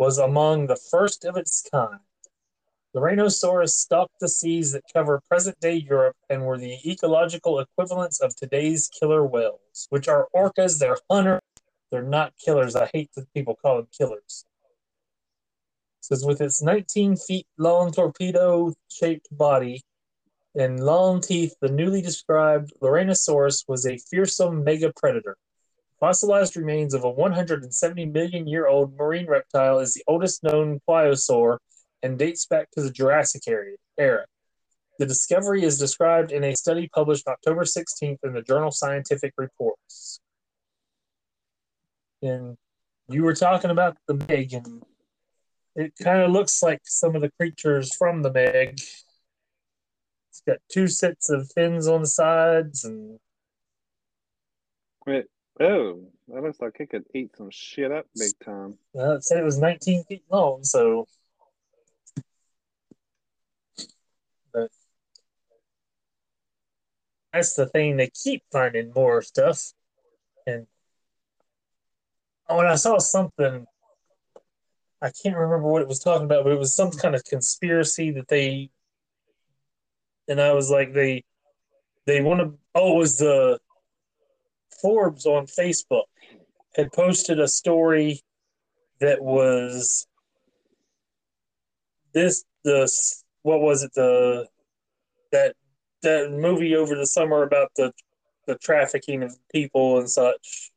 [0.00, 2.00] was among the first of its kind.
[2.94, 8.18] The Rhinoceros stalked the seas that cover present day Europe and were the ecological equivalents
[8.18, 10.78] of today's killer whales, which are orcas.
[10.78, 11.42] They're hunters,
[11.90, 12.74] they're not killers.
[12.74, 14.46] I hate that people call them killers.
[15.98, 19.82] It says with its 19 feet long torpedo shaped body
[20.54, 25.36] and long teeth, the newly described Lorrainosaurus was a fearsome mega predator.
[26.00, 31.58] Fossilized remains of a 170 million year old marine reptile is the oldest known pliosaur
[32.02, 33.42] and dates back to the Jurassic
[33.98, 34.24] era.
[34.98, 40.20] The discovery is described in a study published October 16th in the journal Scientific Reports.
[42.22, 42.56] And
[43.08, 44.82] you were talking about the Meg, and
[45.74, 48.80] it kind of looks like some of the creatures from the Meg.
[50.30, 53.18] It's got two sets of fins on the sides and.
[55.06, 55.24] Wait,
[55.60, 58.78] Oh, that looks like it could eat some shit up big time.
[58.94, 61.06] Well, it said it was 19 feet long, so.
[64.54, 64.70] But
[67.30, 67.98] that's the thing.
[67.98, 69.74] They keep finding more stuff.
[70.46, 70.66] And
[72.48, 73.66] oh, when I saw something.
[75.02, 78.10] I can't remember what it was talking about, but it was some kind of conspiracy
[78.12, 78.70] that they.
[80.28, 81.24] And I was like, they,
[82.06, 82.58] they want to.
[82.74, 83.58] Oh, it was the
[84.80, 86.04] Forbes on Facebook
[86.74, 88.20] had posted a story
[89.00, 90.06] that was
[92.12, 92.90] this the
[93.42, 94.46] what was it the
[95.32, 95.54] that
[96.02, 97.92] that movie over the summer about the
[98.46, 100.70] the trafficking of people and such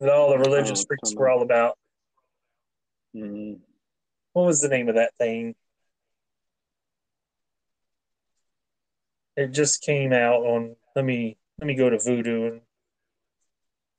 [0.00, 1.76] that all the religious oh, freaks were all about.
[3.14, 3.60] Mm-hmm.
[4.32, 5.54] What was the name of that thing?
[9.36, 10.76] It just came out on.
[10.94, 12.60] Let me let me go to Vudu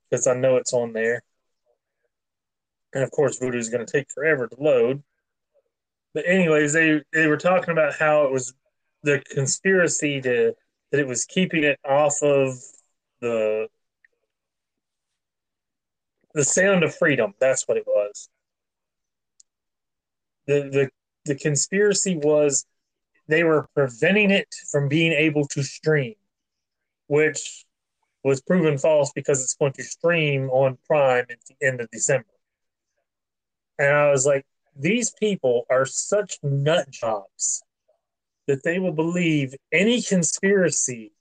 [0.10, 1.22] because I know it's on there.
[2.94, 5.04] And of course, Vudu is going to take forever to load.
[6.14, 8.54] But anyways, they they were talking about how it was
[9.04, 10.54] the conspiracy to
[10.92, 12.56] that it was keeping it off of
[13.22, 13.68] the
[16.34, 17.34] the sound of freedom.
[17.40, 18.30] That's what it was.
[20.48, 20.90] The the
[21.26, 22.66] the conspiracy was
[23.28, 26.16] they were preventing it from being able to stream
[27.10, 27.66] which
[28.24, 32.28] was proven false because it's going to stream on Prime at the end of December.
[33.80, 34.46] And I was like,
[34.76, 37.64] these people are such nut jobs
[38.48, 41.12] that they will believe any conspiracy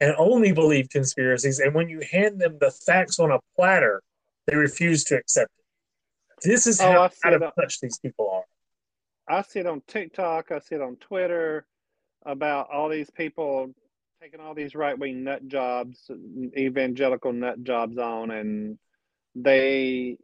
[0.00, 1.60] and only believe conspiracies.
[1.60, 4.02] And when you hand them the facts on a platter,
[4.46, 6.48] they refuse to accept it.
[6.48, 8.44] This is Oh, how see out of on- touch these people are.
[9.38, 10.50] I see it on TikTok.
[10.50, 11.66] I see it on Twitter
[12.26, 13.72] about all these people
[14.20, 16.10] taking all these right wing nut jobs,
[16.56, 18.78] evangelical nut jobs on, and
[19.34, 20.18] they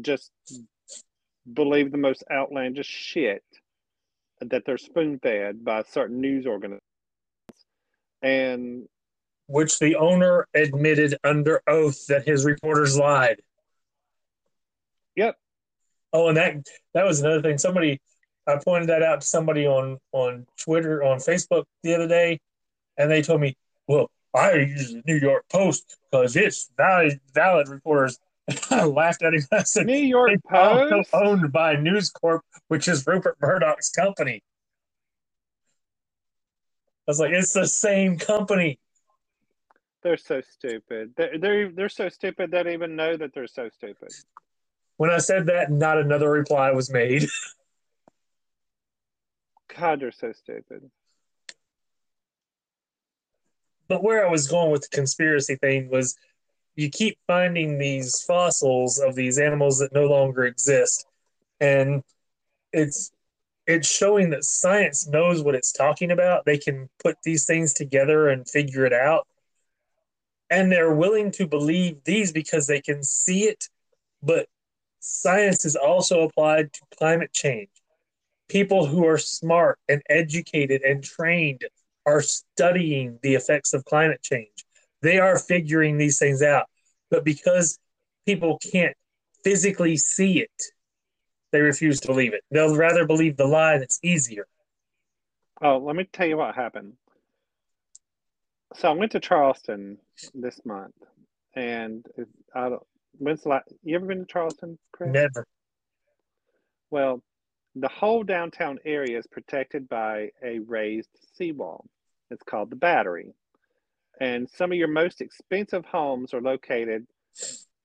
[0.00, 0.30] just
[1.52, 3.42] believe the most outlandish shit
[4.40, 6.80] that they're spoon fed by certain news organizations.
[8.22, 8.88] And
[9.48, 13.42] Which the owner admitted under oath that his reporters lied.
[15.14, 15.36] Yep.
[16.14, 16.54] Oh, and that
[16.94, 17.58] that was another thing.
[17.58, 18.00] Somebody
[18.46, 22.40] I pointed that out to somebody on on Twitter on Facebook the other day,
[22.98, 23.56] and they told me,
[23.86, 28.18] "Well, I use the New York Post because it's valid valid reporters."
[28.70, 29.42] I laughed at him.
[29.52, 31.14] I said, New York "It's Post.
[31.14, 34.42] owned by News Corp, which is Rupert Murdoch's company."
[37.06, 38.78] I was like, "It's the same company."
[40.02, 41.14] They're so stupid.
[41.16, 44.10] They're, they're they're so stupid they don't even know that they're so stupid.
[44.96, 47.28] When I said that, not another reply was made.
[49.76, 50.90] God, they're so stupid.
[53.88, 56.16] But where I was going with the conspiracy thing was
[56.76, 61.06] you keep finding these fossils of these animals that no longer exist.
[61.60, 62.04] And
[62.72, 63.10] it's
[63.66, 66.44] it's showing that science knows what it's talking about.
[66.46, 69.26] They can put these things together and figure it out.
[70.50, 73.68] And they're willing to believe these because they can see it.
[74.22, 74.46] But
[75.00, 77.70] science is also applied to climate change.
[78.48, 81.64] People who are smart and educated and trained
[82.08, 84.64] are studying the effects of climate change.
[85.02, 86.66] They are figuring these things out.
[87.10, 87.78] But because
[88.26, 88.96] people can't
[89.44, 90.62] physically see it,
[91.52, 92.42] they refuse to believe it.
[92.50, 94.46] They'll rather believe the lie that's easier.
[95.62, 96.94] Oh, let me tell you what happened.
[98.74, 99.98] So I went to Charleston
[100.34, 100.94] this month,
[101.54, 102.04] and
[102.54, 102.82] I don't.
[103.18, 103.72] When's the last?
[103.82, 105.10] You ever been to Charleston, Chris?
[105.10, 105.46] Never.
[106.90, 107.22] Well,
[107.74, 111.86] the whole downtown area is protected by a raised seawall.
[112.30, 113.32] It's called the Battery,
[114.20, 117.06] and some of your most expensive homes are located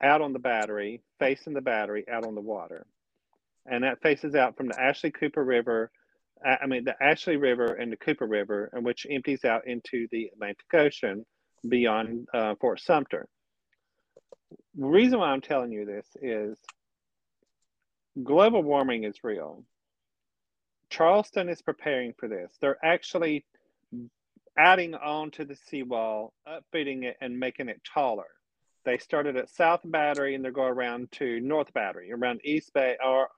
[0.02, 2.86] out on the Battery, facing the Battery, out on the water,
[3.66, 5.92] and that faces out from the Ashley Cooper River
[6.46, 10.30] I mean, the Ashley River and the Cooper River, and which empties out into the
[10.34, 11.26] Atlantic Ocean
[11.68, 13.28] beyond uh, Fort Sumter.
[14.76, 16.58] The reason why I'm telling you this is
[18.22, 19.64] global warming is real.
[20.90, 22.52] Charleston is preparing for this.
[22.60, 23.46] They're actually
[24.58, 28.28] adding on to the seawall, upfitting it, and making it taller.
[28.86, 32.98] They started at South Battery and they're going around to North Battery, around East Bay,
[33.04, 33.30] or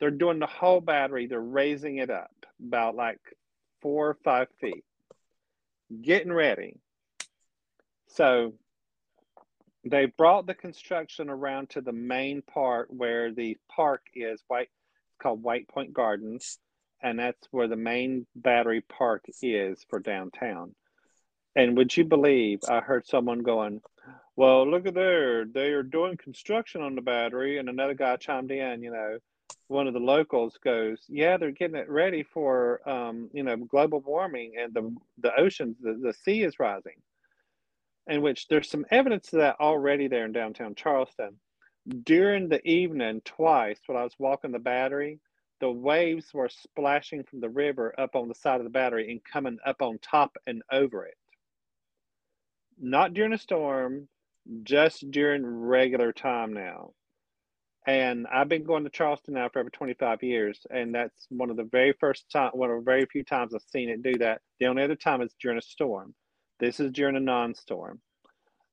[0.00, 1.26] they're doing the whole battery.
[1.26, 2.32] They're raising it up
[2.64, 3.20] about like
[3.82, 4.84] four or five feet,
[6.00, 6.78] getting ready.
[8.08, 8.54] So
[9.84, 14.70] they brought the construction around to the main part where the park is white
[15.10, 16.58] it's called white point gardens
[17.04, 20.74] and that's where the main battery park is for downtown
[21.54, 23.80] and would you believe i heard someone going
[24.34, 28.50] well look at there they are doing construction on the battery and another guy chimed
[28.50, 29.18] in you know
[29.68, 34.00] one of the locals goes yeah they're getting it ready for um, you know global
[34.00, 36.96] warming and the the oceans the, the sea is rising
[38.06, 41.36] in which there's some evidence of that already there in downtown Charleston.
[42.04, 45.20] During the evening, twice when I was walking the battery,
[45.60, 49.20] the waves were splashing from the river up on the side of the battery and
[49.24, 51.16] coming up on top and over it.
[52.78, 54.08] Not during a storm,
[54.62, 56.92] just during regular time now.
[57.86, 61.56] And I've been going to Charleston now for over 25 years, and that's one of
[61.56, 64.40] the very first time, one of the very few times I've seen it do that.
[64.58, 66.14] The only other time is during a storm.
[66.60, 68.00] This is during a non-storm.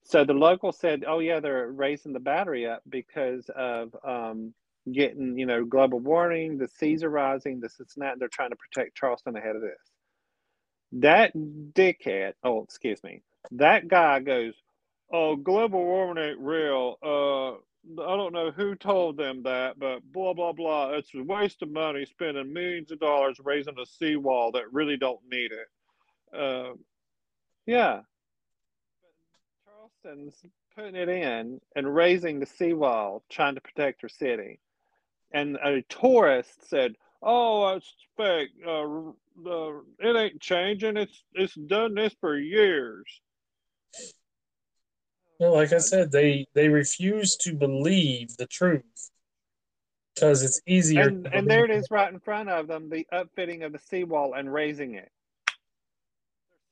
[0.04, 4.54] So the local said, "Oh yeah, they're raising the battery up because of um,
[4.92, 6.58] getting, you know, global warming.
[6.58, 7.60] The seas are rising.
[7.60, 9.92] This is not, They're trying to protect Charleston ahead of this."
[10.94, 12.34] That dickhead.
[12.44, 13.24] Oh, excuse me.
[13.52, 14.54] That guy goes,
[15.12, 16.98] "Oh, global warming ain't real.
[17.02, 17.52] Uh,
[18.04, 20.92] I don't know who told them that, but blah blah blah.
[20.92, 25.22] It's a waste of money spending millions of dollars raising a seawall that really don't
[25.30, 25.68] need it."
[26.38, 26.74] Uh,
[27.66, 28.02] yeah.
[29.66, 34.60] Charleston's putting it in and raising the seawall, trying to protect her city.
[35.34, 38.50] And a tourist said, "Oh, it's fake.
[38.66, 39.12] Uh,
[39.44, 40.98] the it ain't changing.
[40.98, 43.06] It's it's done this for years."
[45.40, 49.12] Well, like I said, they they refuse to believe the truth
[50.14, 51.08] because it's easier.
[51.08, 54.34] And and there it is, right in front of them, the upfitting of the seawall
[54.34, 55.10] and raising it.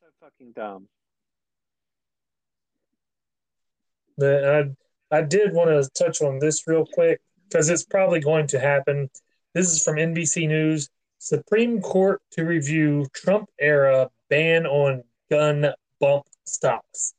[0.01, 0.87] They're so fucking dumb.
[4.17, 7.21] But I I did want to touch on this real quick.
[7.49, 9.09] Because it's probably going to happen.
[9.53, 10.89] This is from NBC News.
[11.17, 15.67] Supreme Court to review Trump era ban on gun
[15.99, 17.13] bump stocks.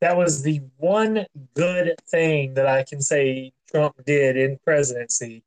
[0.00, 5.42] That was the one good thing that I can say Trump did in presidency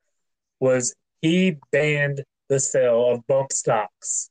[0.60, 4.30] was he banned the sale of bump stocks,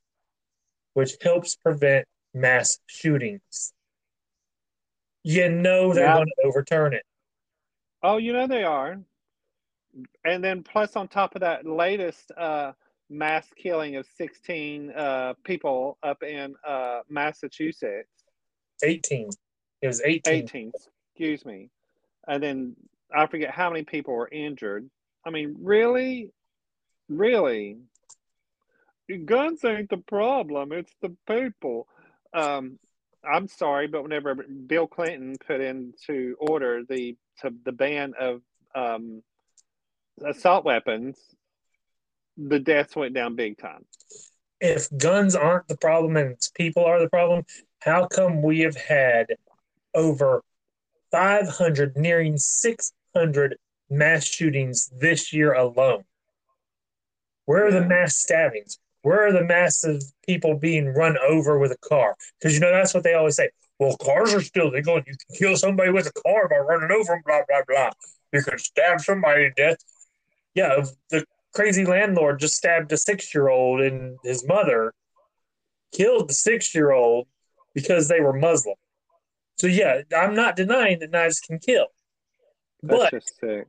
[0.94, 3.72] which helps prevent mass shootings.
[5.24, 6.14] You know they're Yeah.
[6.14, 7.04] going to overturn it.
[8.02, 9.00] Oh, you know they are.
[10.24, 12.72] And then plus on top of that latest uh,
[13.10, 18.08] mass killing of 16 uh, people up in uh, Massachusetts,
[18.82, 19.30] 18.
[19.82, 20.34] It was 18.
[20.44, 20.72] 18,
[21.12, 21.70] excuse me.
[22.26, 22.76] And then
[23.14, 24.88] I forget how many people were injured.
[25.24, 26.30] I mean, really?
[27.08, 27.78] Really?
[29.24, 31.88] Guns ain't the problem, it's the people.
[32.34, 32.78] Um,
[33.24, 38.42] I'm sorry, but whenever Bill Clinton put into order the to the ban of
[38.74, 39.22] um,
[40.24, 41.18] assault weapons,
[42.36, 43.84] the deaths went down big time.
[44.60, 47.44] If guns aren't the problem and people are the problem,
[47.80, 49.26] how come we have had
[49.94, 50.42] over
[51.10, 53.56] 500, nearing 600
[53.90, 56.04] mass shootings this year alone?
[57.46, 58.78] Where are the mass stabbings?
[59.02, 62.16] Where are the massive people being run over with a car?
[62.38, 63.50] Because you know that's what they always say.
[63.78, 64.96] Well, cars are still legal.
[64.96, 67.22] You can kill somebody with a car by running over them.
[67.24, 67.90] Blah blah blah.
[68.32, 69.78] You can stab somebody to death.
[70.58, 74.92] Yeah, the crazy landlord just stabbed a six-year-old and his mother,
[75.92, 77.26] killed the six-year-old
[77.74, 78.76] because they were Muslim.
[79.56, 81.86] So yeah, I'm not denying that knives can kill,
[82.82, 83.66] That's but just sick.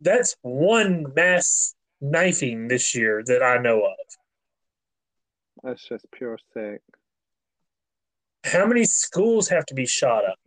[0.00, 3.96] that's one mass knifing this year that I know of.
[5.62, 6.82] That's just pure sick.
[8.44, 10.38] how many schools have to be shot up?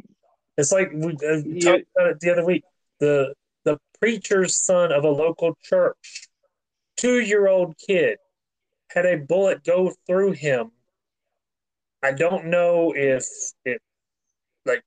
[0.58, 2.64] It's like we uh, talked about it the other week.
[3.00, 3.34] The
[3.68, 6.30] the preacher's son of a local church,
[6.96, 8.18] two year old kid,
[8.90, 10.72] had a bullet go through him.
[12.02, 13.28] I don't know if
[13.66, 13.82] it
[14.66, 14.84] like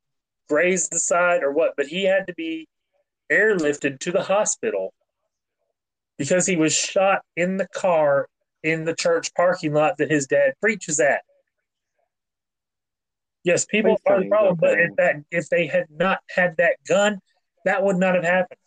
[0.49, 2.68] grazed the side or what, but he had to be
[3.31, 4.95] airlifted to the hospital
[6.16, 8.28] because he was shot in the car
[8.62, 11.20] in the church parking lot that his dad preaches at.
[13.45, 16.76] Yes, people Please are the problem, but if that if they had not had that
[16.89, 17.20] gun,
[17.66, 18.59] that would not have happened.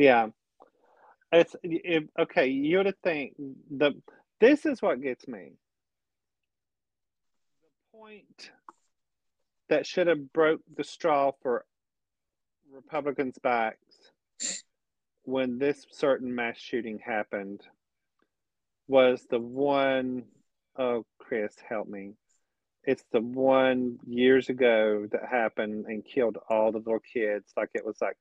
[0.00, 0.28] Yeah.
[1.30, 2.46] It's it, okay.
[2.46, 3.34] You would think
[3.70, 3.92] the
[4.40, 5.52] this is what gets me.
[7.62, 8.50] The point
[9.68, 11.66] that should have broke the straw for
[12.72, 14.12] Republicans' backs
[15.24, 17.60] when this certain mass shooting happened
[18.88, 20.24] was the one
[20.78, 22.12] oh Chris help me.
[22.84, 27.84] It's the one years ago that happened and killed all the little kids like it
[27.84, 28.16] was like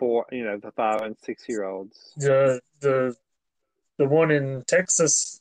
[0.00, 3.14] four you know the five and six year olds The the
[3.98, 5.40] the one in Texas,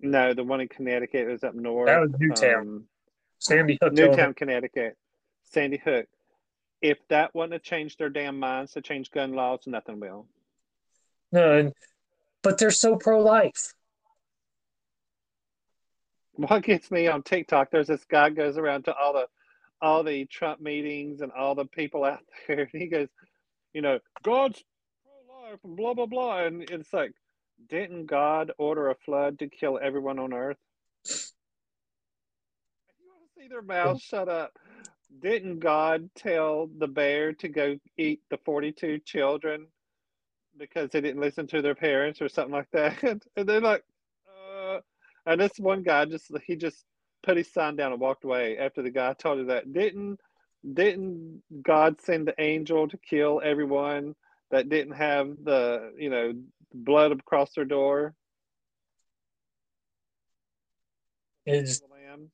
[0.00, 2.60] no the one in connecticut was up north that was Newtown.
[2.60, 2.84] um,
[3.38, 3.92] Sandy Hook.
[3.94, 4.96] Newtown connecticut
[5.44, 6.06] sandy hook
[6.80, 10.26] if that wouldn't have changed their damn minds to change gun laws nothing will
[11.30, 11.72] No, and,
[12.42, 13.72] but they're so pro life.
[16.34, 19.26] what gets me on tiktok there's this guy goes around to all the
[19.80, 23.08] all the trump meetings and all the people out there and he goes
[23.72, 24.62] you know god's
[25.04, 26.44] pro-life and blah blah blah.
[26.44, 27.12] And it's like
[27.68, 30.58] didn't god order a flood to kill everyone on earth?
[33.00, 34.58] You want to see their mouths shut up?
[35.20, 39.66] Didn't god tell the bear to go eat the 42 children
[40.58, 43.02] because they didn't listen to their parents or something like that?
[43.36, 43.84] And they're like
[44.28, 44.80] uh,
[45.26, 46.84] and this one guy just he just
[47.22, 49.72] put his sign down and walked away after the guy told him that.
[49.72, 50.18] Didn't
[50.70, 54.14] didn't god send the angel to kill everyone
[54.50, 56.32] that didn't have the you know
[56.72, 58.14] blood across their door
[61.46, 62.30] lamb?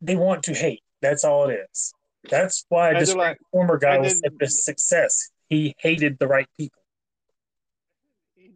[0.00, 0.82] they want to hate.
[1.02, 1.92] That's all it is.
[2.28, 5.30] That's why And this like- former guy was such a success.
[5.48, 6.82] He hated the right people.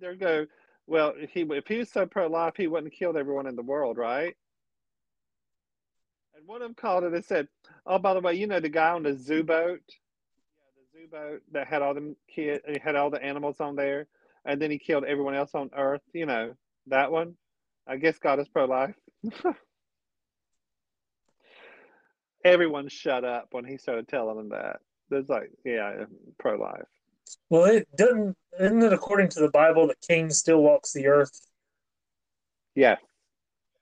[0.00, 0.46] There go.
[0.86, 3.98] Well, he if he was so pro-life, he wouldn't have killed everyone in the world,
[3.98, 4.36] right?
[6.46, 7.48] One of them called it and said,
[7.86, 11.06] "Oh, by the way, you know the guy on the zoo boat, yeah, the zoo
[11.08, 14.06] boat that had all them kid, he had all the animals on there,
[14.44, 16.02] and then he killed everyone else on Earth.
[16.12, 16.54] You know
[16.86, 17.36] that one.
[17.86, 18.94] I guess God is pro-life."
[22.44, 24.80] Everyone shut up when he started telling them that.
[25.10, 26.06] There's like, yeah,
[26.38, 26.88] pro-life.
[27.50, 28.36] Well, it doesn't.
[28.58, 31.40] Isn't it according to the Bible that Cain still walks the earth?
[32.74, 32.96] Yeah,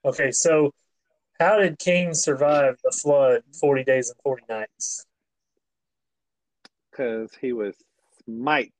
[0.03, 0.73] Okay, so
[1.41, 5.05] how did Cain survive the flood forty days and forty nights?
[6.91, 7.73] because he was
[8.25, 8.73] smite.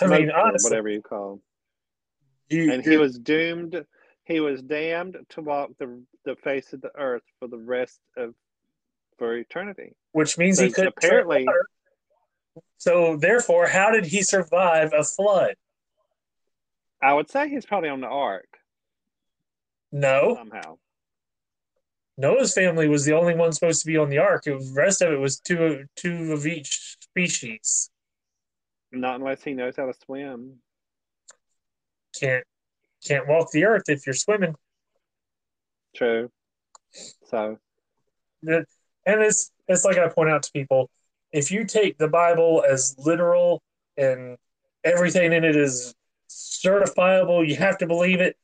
[0.00, 1.40] I mean, honestly, whatever you call.
[2.48, 3.84] you, And he was doomed.
[4.24, 8.34] He was damned to walk the the face of the earth for the rest of
[9.18, 9.92] for eternity.
[10.12, 11.46] which means So he couldn't apparently-
[12.78, 15.56] So therefore, how did he survive a flood?
[17.02, 18.59] I would say he's probably on the ark
[19.92, 20.78] No, somehow.
[22.16, 24.44] Noah's family was the only one supposed to be on the ark.
[24.44, 27.90] The rest of it was two two of each species.
[28.92, 30.56] Not unless he knows how to swim.
[32.18, 32.44] Can't
[33.06, 34.54] can't walk the earth if you're swimming.
[35.96, 36.30] True.
[37.26, 37.58] So
[38.42, 38.66] And
[39.06, 40.90] it's it's like I point out to people,
[41.32, 43.62] if you take the Bible as literal
[43.96, 44.36] and
[44.84, 45.94] everything in it is
[46.28, 48.36] certifiable, you have to believe it,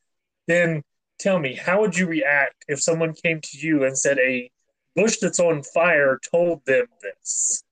[0.47, 0.83] then
[1.19, 4.51] tell me, how would you react if someone came to you and said a
[4.95, 7.63] bush that's on fire told them this?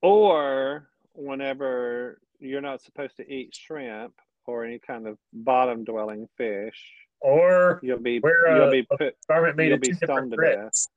[0.00, 4.12] or whenever you're not supposed to eat shrimp
[4.46, 6.74] or any kind of bottom dwelling fish,
[7.20, 10.34] Or you'll be We're, uh, you'll be put garment made You'll of be two different
[10.34, 10.88] threads.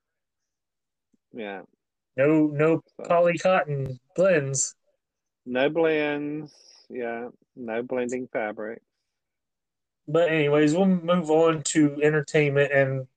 [1.34, 1.62] yeah.
[2.18, 4.74] No no So, poly cotton blends.
[5.46, 6.52] no blends,
[6.90, 8.82] yeah, no blending fabric.
[10.08, 13.08] But anyways, we'll move on to entertainment and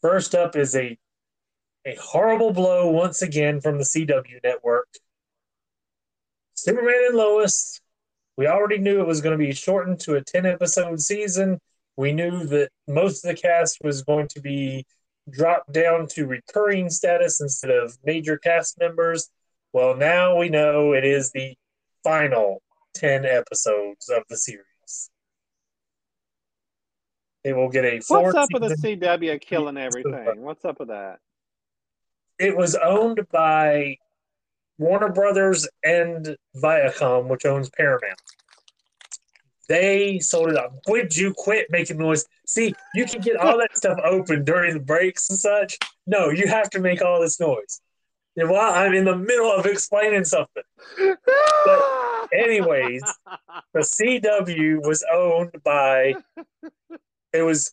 [0.00, 0.98] first up is a
[1.84, 4.88] a horrible blow once again from the CW network.
[6.54, 7.80] Superman and Lois.
[8.36, 11.58] We already knew it was going to be shortened to a 10 episode season.
[11.96, 14.86] We knew that most of the cast was going to be
[15.28, 19.28] dropped down to recurring status instead of major cast members.
[19.72, 21.56] Well, now we know it is the
[22.04, 22.62] final
[22.94, 24.71] 10 episodes of the series.
[27.44, 30.42] It will get a What's up with the CW killing everything?
[30.42, 31.18] What's up with that?
[32.38, 33.96] it was owned by
[34.78, 38.20] Warner Brothers and Viacom, which owns Paramount.
[39.68, 40.72] They sold it off.
[40.88, 42.24] Would you quit making noise?
[42.46, 45.78] See, you can get all that stuff open during the breaks and such.
[46.06, 47.80] No, you have to make all this noise.
[48.36, 50.64] And while I'm in the middle of explaining something.
[50.98, 53.02] But anyways,
[53.72, 56.14] The CW was owned by
[57.32, 57.72] it was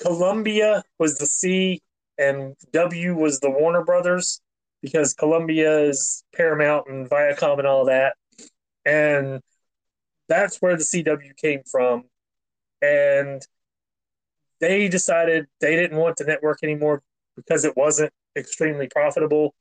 [0.00, 1.82] Columbia was the C
[2.18, 4.40] and W was the Warner Brothers
[4.82, 8.14] because Columbia is Paramount and Viacom and all that.
[8.84, 9.40] And
[10.28, 12.04] that's where the CW came from.
[12.80, 13.42] And
[14.60, 17.02] they decided they didn't want the network anymore
[17.36, 19.54] because it wasn't extremely profitable.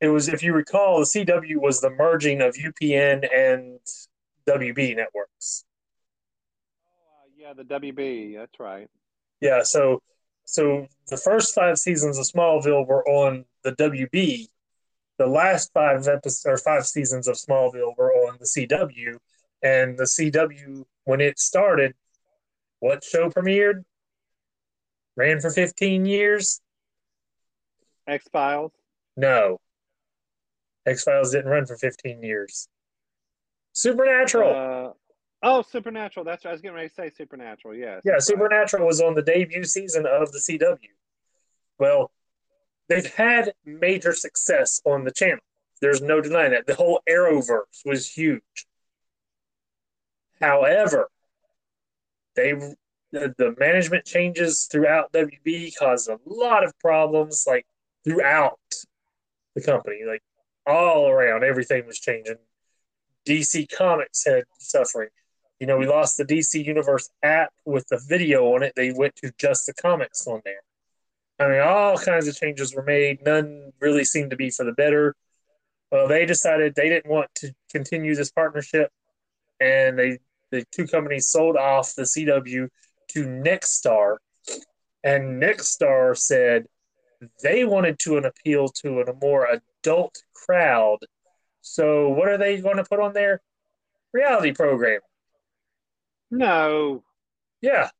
[0.00, 3.78] It was, if you recall, the CW was the merging of UPN and
[4.46, 5.64] WB networks.
[7.44, 8.36] Yeah, the WB.
[8.38, 8.88] That's right.
[9.42, 10.00] Yeah, so
[10.46, 14.48] so the first five seasons of Smallville were on the WB.
[15.18, 19.18] The last five episodes or five seasons of Smallville were on the CW,
[19.62, 21.94] and the CW when it started,
[22.80, 23.84] what show premiered?
[25.14, 26.62] Ran for fifteen years.
[28.08, 28.72] X Files.
[29.18, 29.60] No,
[30.86, 32.68] X Files didn't run for fifteen years.
[33.74, 34.88] Supernatural.
[34.88, 34.92] Uh,
[35.44, 36.24] oh, Supernatural.
[36.24, 37.74] That's what I was getting ready to say Supernatural.
[37.74, 38.02] Yes.
[38.04, 38.18] Yeah.
[38.18, 40.78] Supernatural was on the debut season of the CW.
[41.78, 42.10] Well,
[42.88, 45.40] they've had major success on the channel.
[45.80, 46.66] There's no denying that.
[46.66, 48.66] The whole Arrowverse was huge.
[50.40, 51.08] However,
[52.34, 52.52] they
[53.12, 57.64] the, the management changes throughout WB caused a lot of problems, like
[58.04, 58.58] throughout
[59.54, 60.22] the company, like
[60.66, 61.44] all around.
[61.44, 62.36] Everything was changing.
[63.26, 65.08] DC Comics had suffering.
[65.60, 68.72] You know, we lost the DC Universe app with the video on it.
[68.74, 70.62] They went to just the comics on there.
[71.38, 73.22] I mean, all kinds of changes were made.
[73.24, 75.14] None really seemed to be for the better.
[75.90, 78.90] Well, they decided they didn't want to continue this partnership,
[79.60, 80.18] and they
[80.50, 82.68] the two companies sold off the CW
[83.08, 84.16] to Nexstar,
[85.02, 86.66] and Nexstar said
[87.42, 90.98] they wanted to an appeal to a more adult crowd.
[91.60, 93.40] So, what are they going to put on there?
[94.12, 95.00] Reality program.
[96.38, 97.02] No.
[97.60, 97.90] Yeah.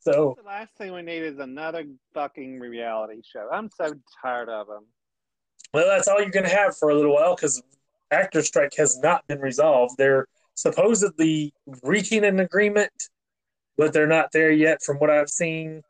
[0.00, 3.48] So The last thing we need is another fucking reality show.
[3.52, 4.84] I'm so tired of them.
[5.74, 7.60] Well, that's all you're going to have for a little while because
[8.10, 9.96] actor strike has not been resolved.
[9.98, 11.52] They're supposedly
[11.82, 12.92] reaching an agreement,
[13.76, 15.82] but they're not there yet, from what I've seen.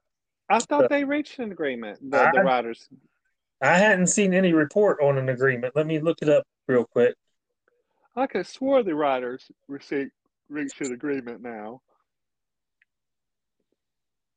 [0.49, 1.99] I thought Uh, they reached an agreement.
[2.11, 2.89] The, the writers.
[3.61, 5.77] I hadn't seen any report on an agreement.
[5.77, 7.15] Let me look it up real quick.
[8.15, 10.11] I could swore the writers received
[10.49, 11.81] reached an agreement now.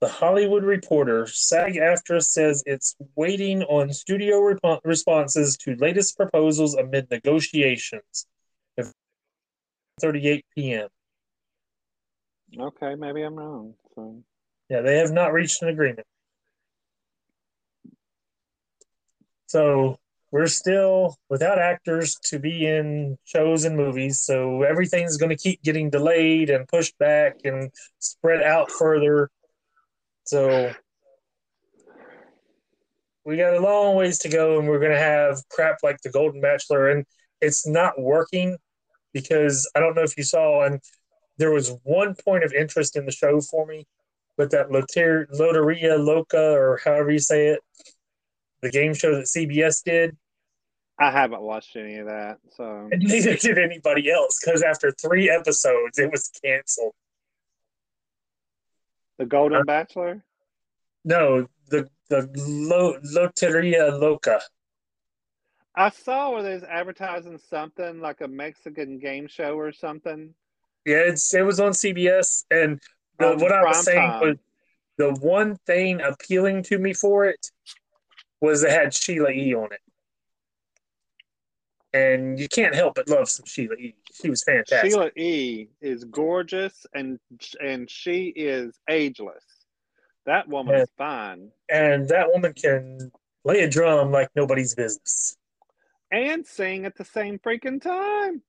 [0.01, 6.76] The Hollywood Reporter SAG AFTRA says it's waiting on studio rep- responses to latest proposals
[6.76, 8.26] amid negotiations.
[9.99, 10.88] 38 p.m.
[12.57, 13.74] Okay, maybe I'm wrong.
[13.93, 14.24] So
[14.70, 16.07] Yeah, they have not reached an agreement.
[19.47, 19.99] So
[20.32, 24.19] we're still without actors to be in shows and movies.
[24.21, 29.30] So everything's going to keep getting delayed and pushed back and spread out further.
[30.25, 30.71] So
[33.25, 36.11] we got a long ways to go, and we're going to have crap like The
[36.11, 36.89] Golden Bachelor.
[36.89, 37.05] And
[37.41, 38.57] it's not working
[39.13, 40.80] because I don't know if you saw, and
[41.38, 43.86] there was one point of interest in the show for me,
[44.38, 47.59] but that Loter- Loteria Loca, or however you say it,
[48.62, 50.18] the game show that CBS did,
[50.99, 52.39] I haven't watched any of that.
[52.55, 56.93] So and neither did anybody else because after three episodes, it was canceled.
[59.18, 60.24] the Golden uh, Bachelor.
[61.05, 64.41] No, the the Lo- Loteria Loca.
[65.76, 70.34] I saw where they was advertising something like a Mexican game show or something.
[70.86, 72.82] Yeah, it's it was on CBS, and
[73.20, 74.22] the, On what I was saying time.
[74.22, 74.38] was
[74.97, 77.51] the one thing appealing to me for it
[78.42, 79.82] was it had Sheila E on it,
[81.94, 83.96] and you can't help but love some Sheila E.
[84.14, 84.92] She was fantastic.
[84.92, 87.20] Sheila E is gorgeous and
[87.62, 89.44] and she is ageless.
[90.26, 91.52] That woman is fine.
[91.70, 93.12] and that woman can
[93.44, 95.38] play a drum like nobody's business.
[96.12, 98.42] And sing at the same freaking time.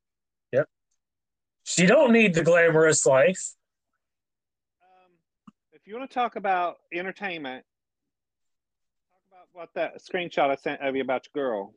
[0.52, 0.68] Yep.
[1.64, 3.54] She don't need the glamorous life.
[4.82, 5.12] Um,
[5.72, 7.64] if you want to talk about entertainment,
[9.60, 11.74] about that screenshot I sent of you about your girl.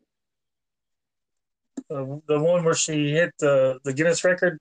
[1.91, 4.57] Uh, the one where she hit the the Guinness record.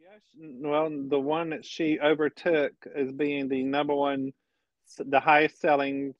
[0.00, 4.32] Yes, well, the one that she overtook as being the number one,
[4.98, 6.14] the highest selling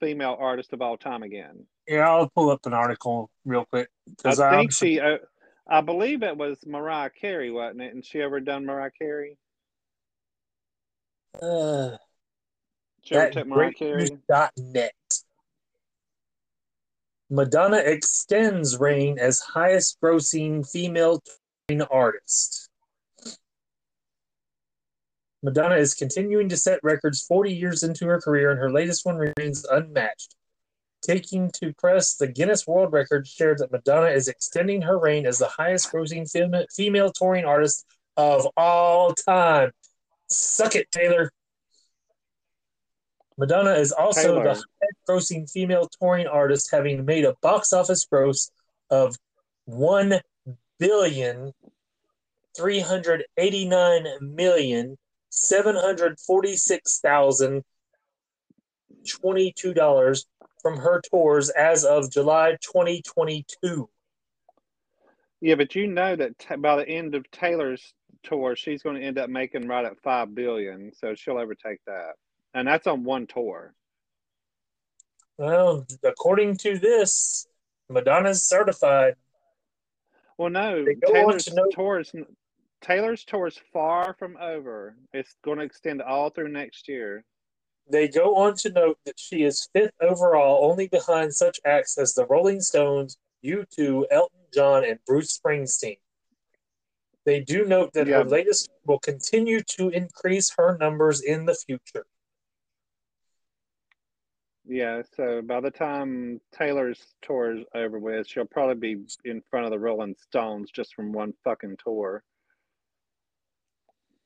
[0.00, 1.64] female artist of all time again.
[1.88, 5.18] Yeah, I'll pull up an article real quick I because think she, uh,
[5.66, 7.94] I believe it was Mariah Carey, wasn't it?
[7.94, 9.38] And she overdone Mariah Carey.
[11.40, 11.96] uh,
[13.04, 14.08] She overtook Mariah Carey.
[14.56, 14.92] net.
[17.30, 21.22] Madonna extends reign as highest grossing female
[21.68, 22.68] touring artist.
[25.42, 29.16] Madonna is continuing to set records 40 years into her career, and her latest one
[29.16, 30.34] remains unmatched.
[31.02, 35.38] Taking to press, the Guinness World Record shared that Madonna is extending her reign as
[35.38, 37.84] the highest grossing fem- female touring artist
[38.16, 39.72] of all time.
[40.28, 41.30] Suck it, Taylor.
[43.36, 44.66] Madonna is also the highest
[45.08, 48.50] grossing female touring artist, having made a box office gross
[48.90, 49.16] of
[49.64, 50.20] one
[50.78, 51.52] billion
[52.56, 54.96] three hundred eighty nine million
[55.30, 57.64] seven hundred forty six thousand
[59.08, 60.26] twenty two dollars
[60.62, 63.88] from her tours as of July twenty twenty two.
[65.40, 69.02] Yeah, but you know that t- by the end of Taylor's tour, she's going to
[69.02, 72.14] end up making right at five billion, so she'll overtake that,
[72.54, 73.74] and that's on one tour.
[75.36, 77.46] Well, according to this,
[77.88, 79.16] Madonna's certified.
[80.38, 82.12] Well, no, They go on Taylor's to know- tour is
[82.80, 84.94] Taylor's tour is far from over.
[85.12, 87.24] It's going to extend all through next year.
[87.90, 92.12] They go on to note that she is fifth overall, only behind such acts as
[92.14, 95.98] the Rolling Stones, U2, Elton John, and Bruce Springsteen.
[97.24, 98.18] They do note that Yeah.
[98.18, 102.06] her latest will continue to increase her numbers in the future.
[104.66, 109.66] Yeah, so by the time Taylor's tour is over with, she'll probably be in front
[109.66, 112.22] of the Rolling Stones just from one fucking tour.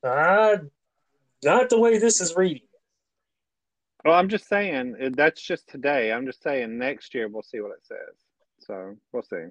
[0.05, 0.59] Uh,
[1.43, 2.63] not the way this is reading.
[4.05, 6.13] Well, I'm just saying that's just today.
[6.13, 8.15] I'm just saying next year we'll see what it says.
[8.61, 9.47] So we'll see.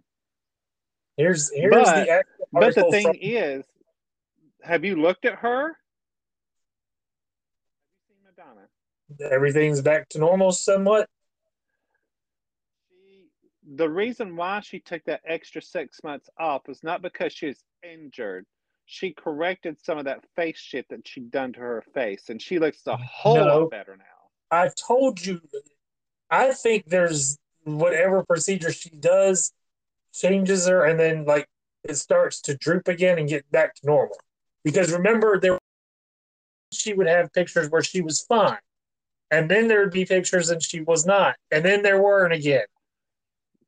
[1.18, 3.66] Here's here's But- the actual But the thing from- is,
[4.64, 5.68] have you looked at her?
[5.68, 5.76] Have
[8.08, 8.68] you seen Madonna?
[9.20, 11.08] Everything's back to normal somewhat.
[12.90, 13.28] She,
[13.76, 17.64] the reason why she took that extra six months off was not because she was
[17.84, 18.46] injured.
[18.86, 22.60] She corrected some of that face shit that she'd done to her face, and she
[22.60, 23.46] looks a whole No.
[23.62, 24.04] lot better now.
[24.50, 25.42] I told you,
[26.30, 29.52] I think there's whatever procedure she does
[30.14, 31.48] changes her, and then like
[31.84, 34.18] it starts to droop again and get back to normal.
[34.64, 35.58] Because remember, there
[36.72, 38.58] she would have pictures where she was fine,
[39.32, 42.66] and then there would be pictures and she was not, and then there weren't again.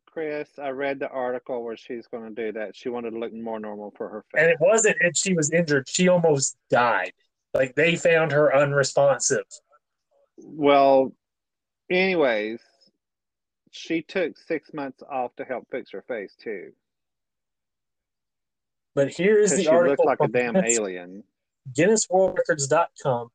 [0.05, 2.75] Chris, I read the article where she's going to do that.
[2.75, 4.41] She wanted to look more normal for her face.
[4.41, 5.87] And it wasn't, and she was injured.
[5.87, 7.13] She almost died.
[7.53, 9.45] Like they found her unresponsive.
[10.37, 11.13] Well,
[11.89, 12.59] anyways,
[13.71, 16.71] she took six months off to help fix her face too.
[18.95, 21.23] But here is the she article looked like a damn Guinness, alien.
[21.77, 23.29] GuinnessWorldRecords.com.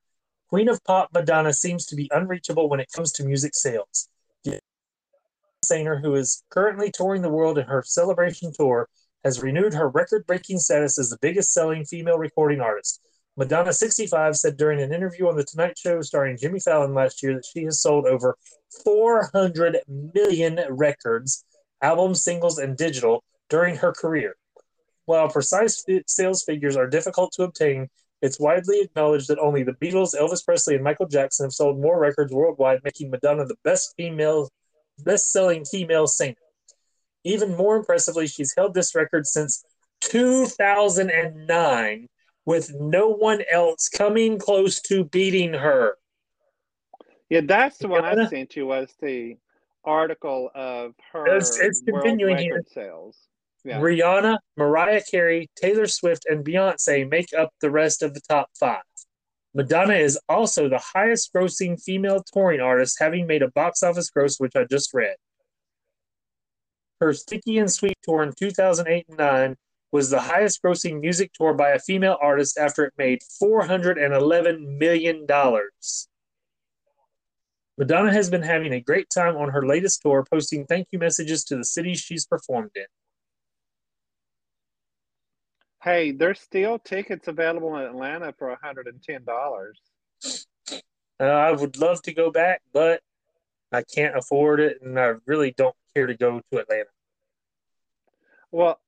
[0.55, 4.09] Queen of Pop Madonna seems to be unreachable when it comes to music sales.
[4.45, 4.61] The
[5.65, 8.89] singer, who is currently touring the world in her celebration tour,
[9.25, 13.01] has renewed her record breaking status as the biggest selling female recording artist.
[13.37, 17.35] Madonna, 65, said during an interview on The Tonight Show starring Jimmy Fallon last year
[17.35, 18.39] that she has sold over
[18.85, 21.45] 400 million records,
[21.83, 24.37] albums, singles, and digital during her career.
[25.07, 27.89] While precise sales figures are difficult to obtain,
[28.25, 31.99] it's widely acknowledged that only the Beatles, Elvis Presley, and Michael Jackson have sold more
[32.01, 34.49] records worldwide, making Madonna the best female,
[35.01, 36.35] best-selling female singer.
[37.25, 39.63] Even more impressively, she's held this record since
[40.01, 42.09] 2009,
[42.47, 45.99] with no one else coming close to beating her.
[47.29, 49.37] Yeah, that's the one I sent you was the
[49.85, 52.55] article of her It's- it's continuing here.
[52.55, 53.19] record sales.
[53.65, 53.81] Yeah.
[53.81, 58.83] Rihanna, Mariah Carey, Taylor Swift, and Beyonce make up the rest of the top five.
[59.55, 64.39] Madonna is also the highest grossing female touring artist, having made a box office gross,
[64.39, 65.15] which I just read.
[67.01, 69.57] Her Sticky and Sweet tour in 2008 and 9
[69.93, 75.25] was the highest grossing music tour by a female artist after it made $411 million.
[77.79, 81.45] Madonna has been having a great time on her latest tour, posting thank you messages
[81.45, 82.87] to the cities she's performed in.
[85.85, 89.29] Hey, there's still tickets available in Atlanta for $110.
[91.21, 93.03] Uh, I would love to go back, but
[93.71, 96.89] I can't afford it, and I really don't care to go to Atlanta.
[98.51, 98.81] Well,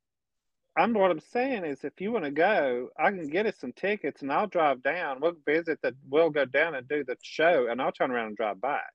[0.75, 3.73] I'm what I'm saying is if you want to go, I can get us some
[3.73, 5.21] tickets and I'll drive down.
[5.21, 8.37] We'll visit the we'll go down and do the show and I'll turn around and
[8.37, 8.93] drive back.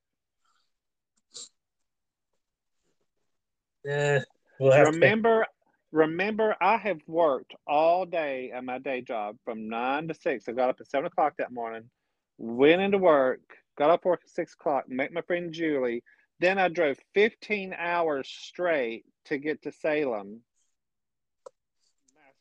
[3.88, 4.22] Eh,
[4.60, 4.91] we'll have to.
[4.91, 5.47] remember
[5.92, 10.48] remember I have worked all day at my day job from nine to six.
[10.48, 11.89] I got up at seven o'clock that morning,
[12.38, 13.42] went into work,
[13.78, 16.04] got up work at six o'clock, met my friend Julie.
[16.39, 20.42] Then I drove 15 hours straight to get to Salem,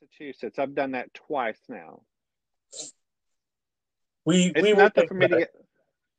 [0.00, 0.58] Massachusetts.
[0.58, 2.00] I've done that twice now.
[4.24, 5.50] We It's we nothing for me to get.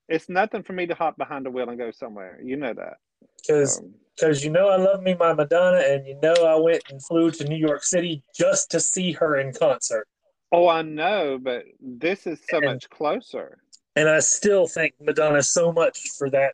[0.07, 2.39] It's nothing for me to hop behind the wheel and go somewhere.
[2.43, 2.97] You know that.
[3.41, 6.83] Because Um, because you know I love me my Madonna, and you know I went
[6.89, 10.07] and flew to New York City just to see her in concert,
[10.51, 13.57] oh, I know, but this is so And- much closer.
[13.95, 16.53] and I still thank Madonna so much for that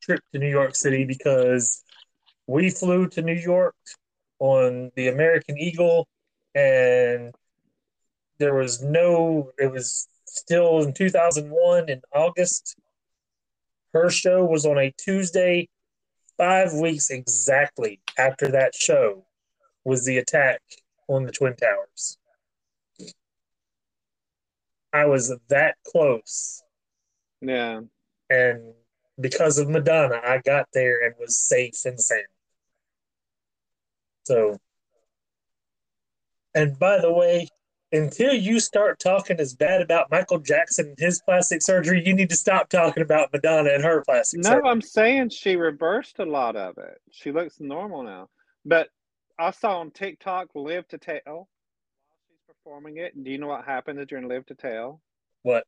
[0.00, 1.84] trip to New York City because
[2.46, 3.76] we flew to New York
[4.38, 6.08] on the American Eagle,
[6.54, 7.34] and
[8.38, 9.52] there was no.
[9.58, 12.76] It was still in 2001 in August.
[13.92, 15.68] Her show was on a Tuesday,
[16.38, 19.26] five weeks exactly after that show
[19.84, 20.62] was the attack
[21.08, 22.18] on the Twin Towers.
[24.92, 26.62] I was that close,
[27.40, 27.82] Yeah.
[28.30, 28.74] and
[29.20, 32.22] because of Madonna, I got there and was safe and sound.
[34.24, 34.58] So,
[36.54, 37.48] and by the way,
[37.92, 42.30] until you start talking as bad about Michael Jackson and his plastic surgery, you need
[42.30, 44.56] to stop talking about Madonna and her plastic surgery.
[44.56, 44.70] No, surgery.
[44.70, 47.00] I'm saying she reversed a lot of it.
[47.10, 48.28] She looks normal now.
[48.64, 48.88] But
[49.38, 51.48] I saw on TikTok Live to Tell while
[52.28, 53.12] she's performing it.
[53.22, 55.00] Do you know what happens during Live to Tell?
[55.42, 55.64] What?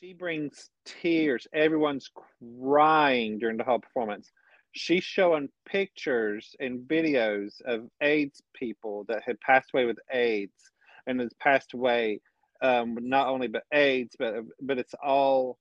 [0.00, 1.46] She brings tears.
[1.52, 2.10] Everyone's
[2.58, 4.32] crying during the whole performance.
[4.72, 10.70] She's showing pictures and videos of AIDS people that had passed away with AIDS
[11.06, 12.20] and has passed away
[12.62, 15.58] um, not only but AIDS, but but it's all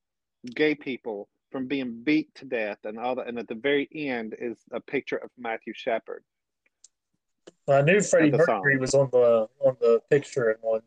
[0.56, 3.28] gay people from being beat to death and all that.
[3.28, 6.24] And at the very end is a picture of Matthew Shepard.
[7.68, 8.58] I knew Freddie the song.
[8.58, 10.82] Mercury was on the on the picture in one,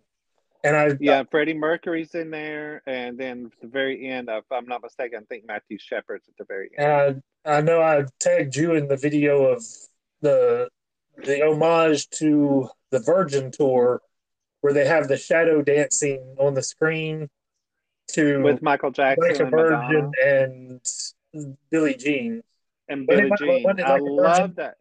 [0.64, 4.66] and I Yeah, Freddie Mercury's in there, and then at the very end, if I'm
[4.66, 7.22] not mistaken, I think Matthew Shepard's at the very end.
[7.44, 9.64] I, I know I tagged you in the video of
[10.20, 10.68] the
[11.16, 14.00] the homage to the Virgin tour,
[14.62, 17.28] where they have the shadow dancing on the screen
[18.12, 20.80] to with Michael Jackson and
[21.34, 22.42] and Billie Jean.
[22.88, 23.66] and Billie Jean.
[23.80, 24.76] I like a love that.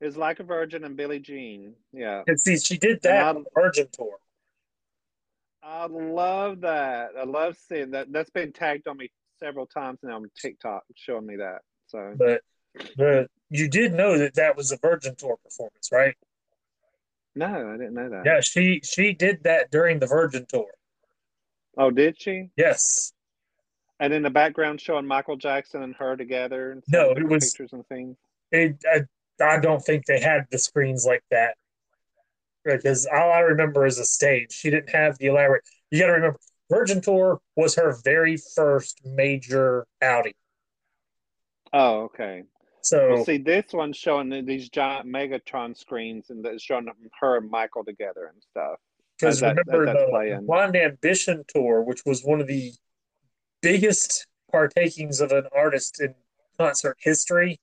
[0.00, 1.74] It's like a Virgin and Billie Jean.
[1.92, 4.16] Yeah, And see, she did that I- on the Virgin tour.
[5.62, 7.10] I love that.
[7.18, 8.12] I love seeing that.
[8.12, 11.62] That's been tagged on me several times now on TikTok, showing me that.
[11.88, 12.42] So But
[12.96, 16.14] but you did know that that was a Virgin tour performance, right?
[17.36, 18.22] No, I didn't know that.
[18.26, 20.66] Yeah, she she did that during the Virgin tour.
[21.78, 22.48] Oh, did she?
[22.56, 23.12] Yes.
[24.00, 27.72] And in the background showing Michael Jackson and her together and No, it was- pictures
[27.72, 28.16] and things.
[28.52, 29.02] It, I,
[29.42, 31.56] I don't think they had the screens like that
[32.64, 34.52] because all I remember is a stage.
[34.52, 35.62] She didn't have the elaborate.
[35.90, 36.38] You got to remember,
[36.70, 40.34] Virgin Tour was her very first major outing.
[41.72, 42.44] Oh, okay.
[42.86, 46.86] So Well, see, this one's showing these giant Megatron screens, and it's showing
[47.20, 48.74] her and Michael together and stuff.
[48.74, 48.76] Uh,
[49.18, 50.46] because that- remember as that's the playing.
[50.46, 52.72] Blonde Ambition tour, which was one of the
[53.60, 56.14] biggest partakings of an artist in
[56.58, 57.58] concert history.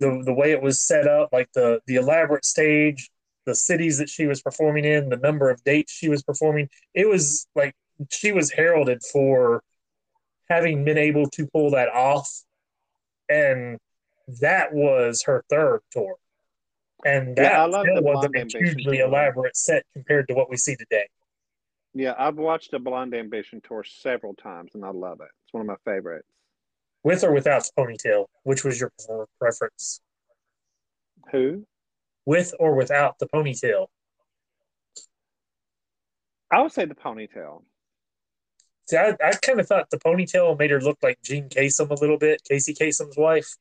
[0.00, 3.10] The the way it was set up, like the the elaborate stage,
[3.46, 7.08] the cities that she was performing in, the number of dates she was performing, it
[7.08, 7.74] was like
[8.10, 9.62] she was heralded for
[10.50, 12.28] having been able to pull that off,
[13.28, 13.78] and
[14.40, 16.16] that was her third tour.
[17.04, 20.56] And that Yeah, I love the wasn't a hugely elaborate set compared to what we
[20.56, 21.06] see today.
[21.94, 25.28] Yeah, I've watched the Blonde Ambition tour several times, and I love it.
[25.44, 26.28] It's one of my favorites.
[27.02, 28.92] With or without the ponytail, which was your
[29.38, 30.00] preference?
[31.30, 31.64] Who?
[32.26, 33.86] With or without the ponytail?
[36.50, 37.62] I would say the ponytail.
[38.86, 41.94] See, I, I kind of thought the ponytail made her look like Jean Kasem a
[41.94, 43.56] little bit, Casey Kasem's wife.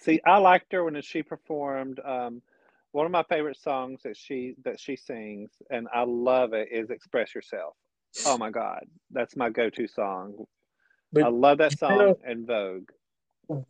[0.00, 2.00] See, I liked her when she performed.
[2.04, 2.42] Um,
[2.92, 6.90] one of my favorite songs that she that she sings, and I love it, is
[6.90, 7.74] "Express Yourself."
[8.26, 10.46] Oh my God, that's my go-to song.
[11.12, 12.90] But I love that you song know- and Vogue.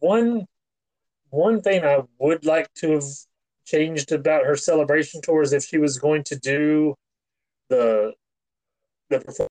[0.01, 0.47] one
[1.31, 3.05] one thing I would like to have
[3.64, 6.95] changed about her celebration tour is if she was going to do
[7.69, 8.14] the
[9.11, 9.51] the performance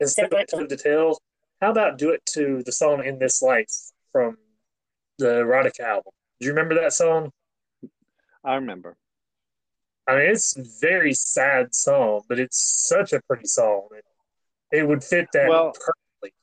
[0.00, 1.20] instead of it to the details,
[1.60, 4.36] how about do it to the song "In This Life" from
[5.18, 6.12] the Erotica album?
[6.40, 7.32] Do you remember that song?
[8.44, 8.96] I remember.
[10.06, 13.88] I mean, it's a very sad song, but it's such a pretty song.
[13.90, 16.34] It, it would fit that Well, perfectly.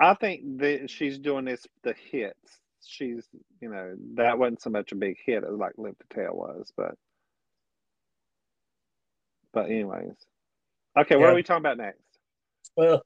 [0.00, 2.58] I think that she's doing this the hits.
[2.84, 3.28] She's,
[3.60, 6.72] you know, that wasn't so much a big hit as like Live to Tell was,
[6.76, 6.94] but
[9.52, 10.14] but anyways.
[10.98, 11.32] Okay, what Yeah.
[11.32, 12.02] are we talking about next?
[12.76, 13.02] Well,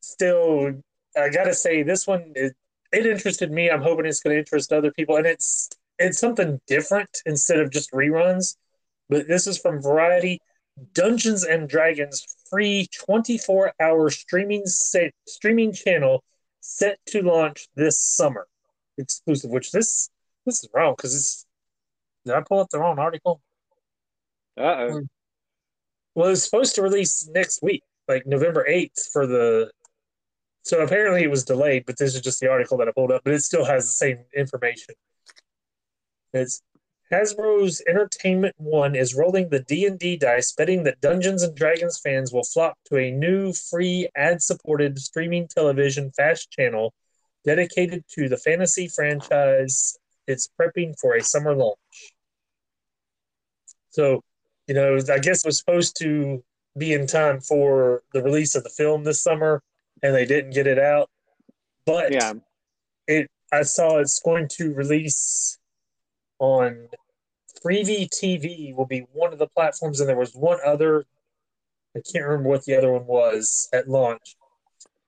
[0.00, 0.82] still,
[1.16, 2.54] I gotta say this one it,
[2.92, 3.70] it interested me.
[3.70, 5.68] I'm hoping it's going to interest other people, and it's
[5.98, 8.56] it's something different instead of just reruns.
[9.08, 10.40] But this is from Variety.
[10.92, 16.22] Dungeons and Dragons free 24 hour streaming set, streaming channel
[16.60, 18.46] set to launch this summer,
[18.98, 19.50] exclusive.
[19.50, 20.10] Which this
[20.44, 21.46] this is wrong because it's
[22.26, 23.40] did I pull up the wrong article?
[24.58, 25.00] Uh oh.
[26.14, 29.70] Well, it's supposed to release next week, like November 8th for the.
[30.66, 33.22] So apparently it was delayed, but this is just the article that I pulled up,
[33.22, 34.96] but it still has the same information.
[36.32, 36.60] It's
[37.12, 42.42] Hasbro's Entertainment One is rolling the D&D dice, betting that Dungeons and Dragons fans will
[42.42, 46.92] flock to a new free ad-supported streaming television fast channel
[47.44, 49.96] dedicated to the fantasy franchise.
[50.26, 51.78] It's prepping for a summer launch.
[53.90, 54.20] So
[54.66, 56.42] you know, I guess it was supposed to
[56.76, 59.62] be in time for the release of the film this summer,
[60.02, 61.10] and they didn't get it out.
[61.84, 62.34] But Yeah.
[63.06, 65.58] it, I saw it's going to release
[66.38, 66.88] on
[67.64, 68.74] Freevee TV.
[68.74, 71.04] Will be one of the platforms, and there was one other.
[71.96, 74.36] I can't remember what the other one was at launch,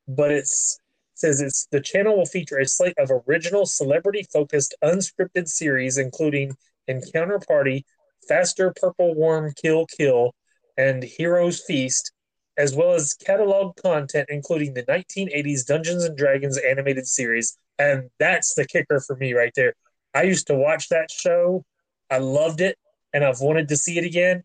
[0.07, 0.81] but it's
[1.15, 7.41] says it's the channel will feature a slate of original celebrity-focused unscripted series, including Encounter
[7.41, 7.85] Party,
[8.29, 10.35] Faster Purple Worm Kill Kill,
[10.77, 12.13] and Heroes Feast,
[12.59, 17.57] as well as catalog content including the 1980s Dungeons and Dragons animated series.
[17.79, 19.75] And that's the kicker for me right there.
[20.15, 21.65] I used to watch that show.
[22.11, 22.77] I loved it,
[23.13, 24.43] and I've wanted to see it again.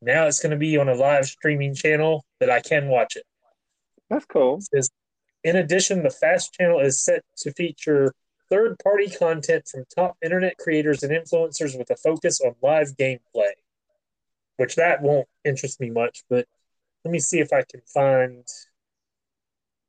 [0.00, 3.24] Now it's going to be on a live streaming channel that I can watch it.
[4.10, 4.60] That's cool.
[4.60, 4.90] Says,
[5.44, 8.12] in addition, the Fast channel is set to feature
[8.50, 13.52] third party content from top internet creators and influencers with a focus on live gameplay,
[14.56, 16.24] which that won't interest me much.
[16.28, 16.46] But
[17.04, 18.46] let me see if I can find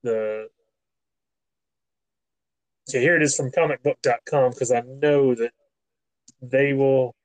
[0.03, 0.47] the.
[2.85, 5.51] So here it is from comicbook.com because I know that
[6.41, 7.15] they will.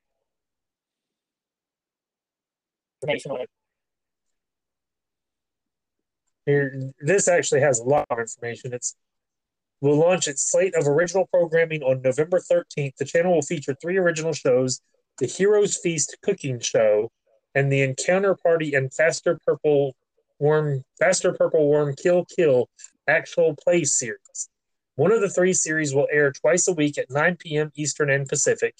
[3.01, 3.49] Information on it.
[6.45, 8.73] Here, this actually has a lot of information.
[8.73, 8.95] It's
[9.81, 12.95] will launch its slate of original programming on November 13th.
[12.97, 14.81] The channel will feature three original shows:
[15.19, 17.11] the Heroes Feast cooking show,
[17.55, 19.95] and the Encounter Party and Faster Purple
[20.39, 22.69] Worm Faster Purple Worm Kill Kill
[23.07, 24.49] actual play series.
[24.95, 27.71] One of the three series will air twice a week at 9 p.m.
[27.75, 28.75] Eastern and Pacific.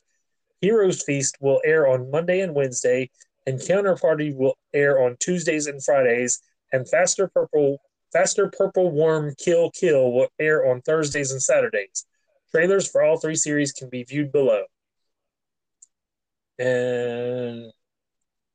[0.62, 3.10] Heroes Feast will air on Monday and Wednesday,
[3.46, 6.42] Encounter Party will air on Tuesdays and Fridays,
[6.72, 7.80] and Faster Purple
[8.12, 12.06] Faster Purple Worm Kill Kill will air on Thursdays and Saturdays.
[12.52, 14.64] Trailers for all three series can be viewed below.
[16.58, 17.72] And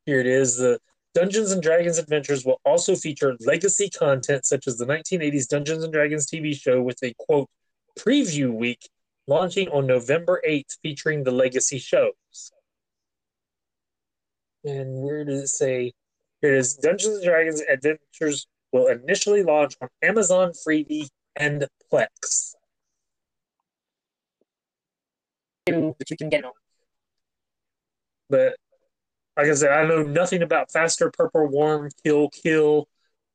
[0.06, 0.56] here it is.
[0.56, 0.78] The
[1.14, 5.92] Dungeons and Dragons Adventures will also feature legacy content such as the 1980s Dungeons and
[5.92, 7.48] Dragons TV show with a quote
[7.98, 8.88] preview week
[9.26, 12.52] launching on November 8th featuring the legacy shows.
[14.64, 15.92] And where does it say?
[16.40, 22.54] Here it is Dungeons and Dragons Adventures will initially launch on Amazon Freevee and Plex.
[25.66, 26.52] That you can get on.
[28.28, 28.56] But
[29.36, 32.88] like I said, I know nothing about Faster Purple Worm Kill Kill.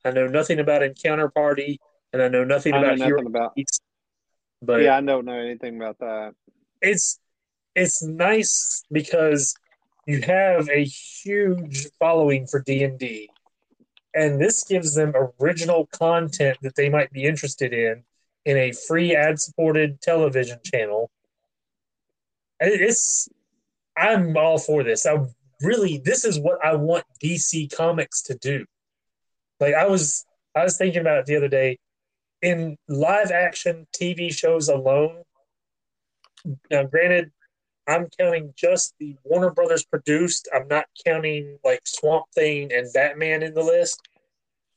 [0.06, 1.80] I know nothing about Encounter Party,
[2.14, 3.58] and I know nothing I know about nothing Hero about.
[4.62, 6.34] But Yeah, I don't know anything about that.
[6.82, 7.20] it's
[7.76, 9.54] it's nice because
[10.06, 13.30] you have a huge following for D&D
[14.16, 18.04] and this gives them original content that they might be interested in
[18.46, 21.12] in a free ad supported television channel
[22.60, 23.30] it's
[23.96, 25.18] I'm all for this I
[25.62, 28.66] really this is what I want DC Comics to do
[29.60, 31.78] like I was I was thinking about it the other day
[32.42, 35.24] in live action TV shows alone
[36.72, 37.32] now, granted,
[37.88, 40.48] I'm counting just the Warner Brothers produced.
[40.54, 44.00] I'm not counting like Swamp Thing and Batman in the list.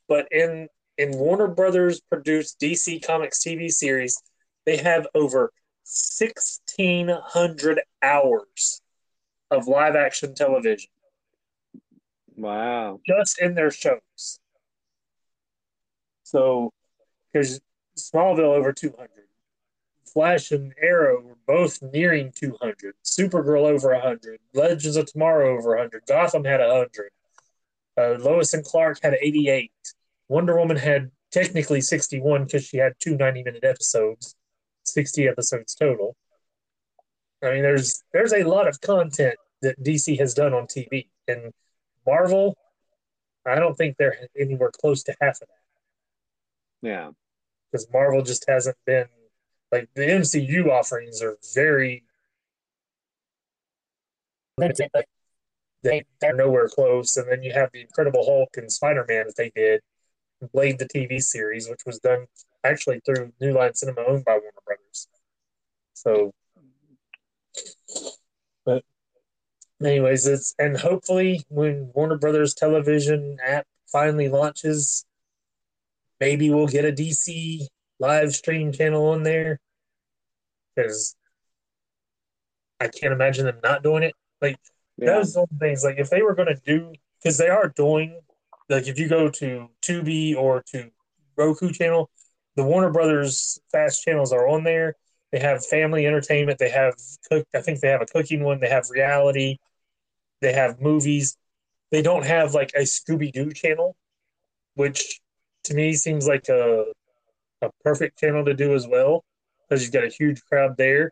[0.07, 0.67] But in
[0.97, 4.21] in Warner Brothers produced DC Comics TV series,
[4.65, 5.51] they have over
[5.85, 8.81] 1600 hours
[9.53, 10.89] of live action television.
[12.35, 12.99] Wow.
[13.05, 14.39] just in their shows.
[16.23, 16.71] So,
[17.31, 17.61] because
[17.97, 19.09] Smallville over 200,
[20.11, 26.03] Flash and Arrow were both nearing 200, Supergirl over 100, Legends of Tomorrow over 100,
[26.07, 27.11] Gotham had 100,
[27.97, 29.71] uh, Lois and Clark had 88,
[30.27, 34.35] Wonder Woman had technically 61 because she had two 90 minute episodes,
[34.83, 36.15] 60 episodes total.
[37.43, 41.53] I mean, there's there's a lot of content that DC has done on TV, and
[42.05, 42.57] Marvel,
[43.45, 47.11] I don't think they're anywhere close to half of that Yeah.
[47.71, 49.07] because Marvel just hasn't been
[49.71, 52.03] like the MCU offerings are very
[54.57, 54.89] limited.
[55.83, 59.35] They they're nowhere close, and then you have the Incredible Hulk and Spider Man that
[59.35, 59.81] they did,
[60.53, 62.27] Blade the TV series, which was done
[62.63, 65.07] actually through New Line Cinema owned by Warner Brothers.
[65.93, 66.33] So,
[68.65, 68.83] but
[69.83, 75.05] anyways, it's and hopefully when Warner Brothers television app finally launches,
[76.19, 77.67] maybe we'll get a DC
[77.99, 79.59] live stream channel on there
[80.75, 81.15] because
[82.79, 84.15] I can't imagine them not doing it.
[84.41, 84.57] Like
[84.97, 85.23] Yeah.
[85.23, 85.83] those things.
[85.83, 88.19] Like if they were going to do, because they are doing,
[88.69, 90.91] like if you go to Tubi or to
[91.37, 92.09] Roku channel,
[92.55, 94.95] the Warner Brothers fast channels are on there.
[95.33, 96.59] They have family entertainment.
[96.59, 96.93] They have
[97.27, 97.47] cook.
[97.55, 98.59] I think they have a cooking one.
[98.59, 99.57] They have reality.
[100.41, 101.37] They have movies.
[101.89, 103.95] They don't have like a Scooby Doo channel,
[104.75, 105.21] which
[105.63, 106.85] to me seems like a
[107.63, 109.25] a perfect channel to do as well
[109.67, 111.09] because you've got a huge crowd there.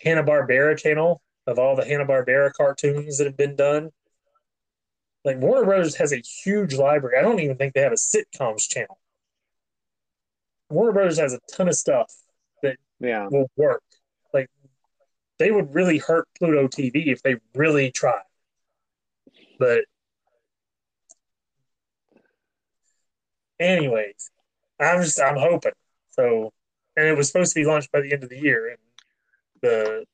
[0.00, 3.88] Hanna Barbera channel of all the Hanna Barbera cartoons that have been done.
[5.24, 7.16] Like Warner Brothers has a huge library.
[7.16, 8.98] I don't even think they have a sitcoms channel.
[10.68, 12.12] Warner Brothers has a ton of stuff
[13.02, 13.26] Yeah.
[13.30, 13.82] will work.
[14.32, 14.48] Like
[15.38, 18.22] they would really hurt Pluto TV if they really tried.
[19.58, 19.84] But
[23.58, 24.30] anyways,
[24.80, 25.72] I'm just I'm hoping.
[26.10, 26.52] So
[26.96, 28.78] and it was supposed to be launched by the end of the year and
[29.62, 30.04] the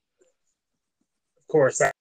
[1.37, 1.93] of course that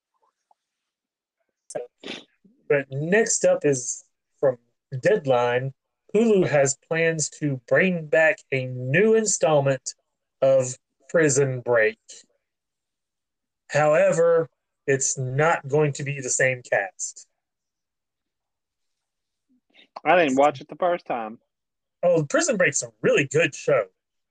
[2.69, 4.03] but next up is
[4.39, 4.57] from
[5.01, 5.73] Deadline.
[6.13, 9.95] Hulu has plans to bring back a new installment
[10.41, 10.77] of
[11.09, 11.99] Prison Break.
[13.69, 14.49] However,
[14.85, 17.27] it's not going to be the same cast.
[20.05, 21.39] I didn't watch it the first time.
[22.03, 23.85] Oh, Prison Break's a really good show.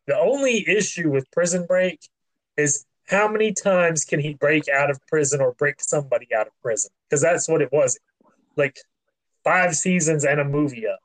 [0.07, 2.00] The only issue with Prison Break
[2.57, 6.52] is how many times can he break out of prison or break somebody out of
[6.62, 6.90] prison?
[7.09, 7.98] Because that's what it was.
[8.57, 8.76] Like
[9.44, 10.98] five seasons and a movie of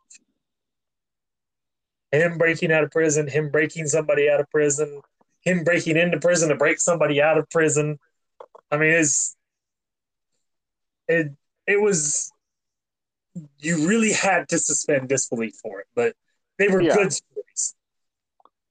[2.11, 5.01] him breaking out of prison, him breaking somebody out of prison,
[5.41, 7.97] him breaking into prison to break somebody out of prison.
[8.69, 9.35] I mean, it's
[11.07, 11.31] it
[11.67, 12.31] it was
[13.59, 16.15] you really had to suspend disbelief for it, but
[16.57, 16.95] they were Yeah.
[16.95, 17.75] good stories.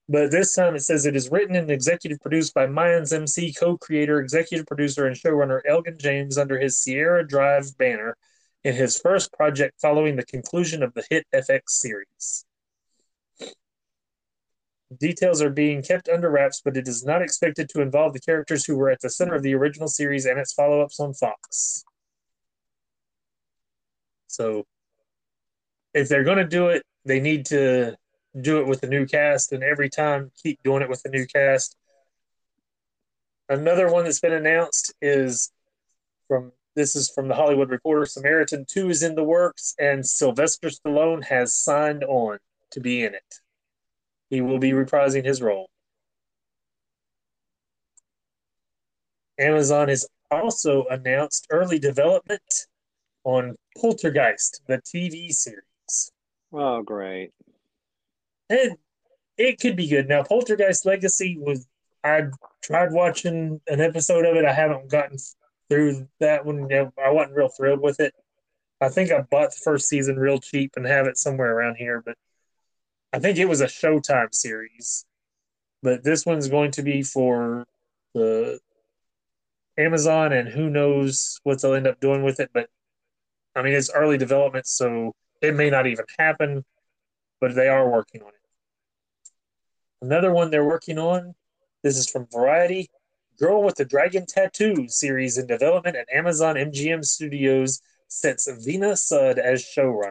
[0.08, 3.78] But this time it says it is written and executive produced by Mayans MC, co
[3.78, 8.16] creator, executive producer, and showrunner Elgin James under his Sierra Drive banner
[8.64, 12.44] in his first project following the conclusion of the hit FX series.
[14.98, 18.64] Details are being kept under wraps, but it is not expected to involve the characters
[18.64, 21.84] who were at the center of the original series and its follow ups on Fox.
[24.26, 24.66] So,
[25.94, 27.96] if they're going to do it, they need to
[28.40, 31.26] do it with a new cast, and every time keep doing it with a new
[31.26, 31.76] cast.
[33.48, 35.52] Another one that's been announced is
[36.28, 38.06] from this is from the Hollywood Reporter.
[38.06, 42.38] Samaritan 2 is in the works, and Sylvester Stallone has signed on
[42.70, 43.40] to be in it.
[44.30, 45.68] He will be reprising his role.
[49.38, 52.66] Amazon has also announced early development
[53.24, 56.12] on Poltergeist, the TV series.
[56.52, 57.32] Oh, great.
[58.48, 58.76] And
[59.36, 60.08] it could be good.
[60.08, 61.66] Now, Poltergeist Legacy was,
[62.04, 62.24] I
[62.62, 64.44] tried watching an episode of it.
[64.44, 65.16] I haven't gotten
[65.68, 66.68] through that one.
[66.72, 68.14] I wasn't real thrilled with it.
[68.80, 72.02] I think I bought the first season real cheap and have it somewhere around here,
[72.04, 72.16] but
[73.12, 75.04] I think it was a Showtime series.
[75.82, 77.66] But this one's going to be for
[78.14, 78.60] the
[79.78, 82.50] Amazon, and who knows what they'll end up doing with it.
[82.52, 82.68] But
[83.56, 86.64] I mean, it's early development, so it may not even happen,
[87.40, 88.34] but they are working on it.
[90.02, 91.34] Another one they're working on,
[91.82, 92.90] this is from Variety
[93.38, 99.38] Girl with the Dragon Tattoo series in development at Amazon MGM Studios sets Veena Sud
[99.38, 100.10] as showrunner.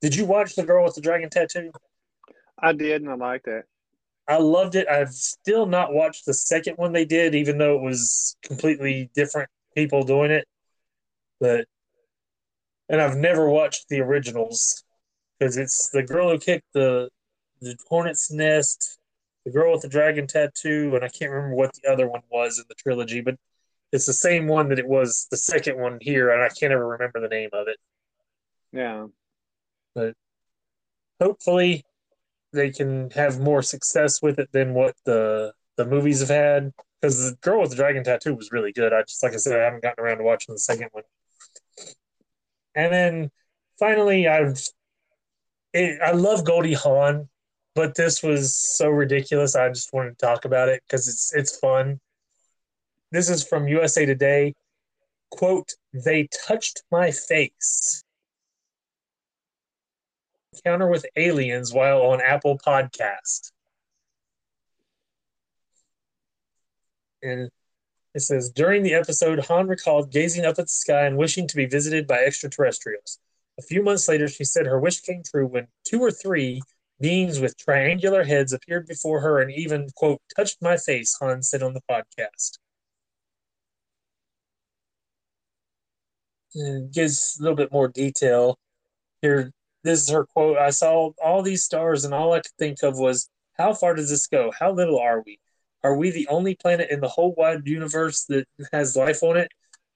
[0.00, 1.70] Did you watch The Girl with the Dragon Tattoo?
[2.58, 3.64] I did, and I liked it.
[4.28, 4.88] I loved it.
[4.88, 9.48] I've still not watched the second one they did, even though it was completely different
[9.74, 10.46] people doing it.
[11.40, 11.66] But
[12.88, 14.84] and I've never watched the originals
[15.38, 17.08] because it's the girl who kicked the
[17.60, 18.98] the hornet's nest,
[19.44, 22.58] the girl with the dragon tattoo, and I can't remember what the other one was
[22.58, 23.36] in the trilogy, but
[23.92, 26.86] it's the same one that it was the second one here, and I can't ever
[26.86, 27.78] remember the name of it.
[28.72, 29.06] Yeah.
[29.96, 30.14] But
[31.20, 31.82] hopefully
[32.52, 36.72] they can have more success with it than what the the movies have had.
[37.00, 38.92] Because the girl with the dragon tattoo was really good.
[38.92, 41.04] I just like I said, I haven't gotten around to watching the second one.
[42.76, 43.30] And then
[43.80, 44.62] finally, I've
[45.72, 47.28] it, I love Goldie Hawn
[47.76, 49.54] but this was so ridiculous.
[49.54, 52.00] I just wanted to talk about it because it's it's fun.
[53.12, 54.54] This is from USA Today.
[55.30, 58.02] Quote, they touched my face.
[60.56, 63.52] Encounter with aliens while on Apple Podcast.
[67.22, 67.50] And
[68.14, 71.56] it says during the episode, Hawn recalled gazing up at the sky and wishing to
[71.56, 73.18] be visited by extraterrestrials.
[73.58, 76.60] A few months later, she said her wish came true when two or three
[77.00, 81.62] Beings with triangular heads appeared before her and even, quote, touched my face, Hawn said
[81.62, 82.58] on the podcast.
[86.54, 88.58] And gives a little bit more detail.
[89.20, 89.52] Here,
[89.86, 92.98] this is her quote I saw all these stars, and all I could think of
[92.98, 94.52] was, how far does this go?
[94.58, 95.38] How little are we?
[95.82, 99.50] Are we the only planet in the whole wide universe that has life on it?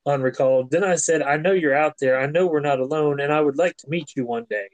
[0.06, 0.70] Hawn recalled.
[0.70, 2.18] Then I said, I know you're out there.
[2.18, 4.68] I know we're not alone, and I would like to meet you one day.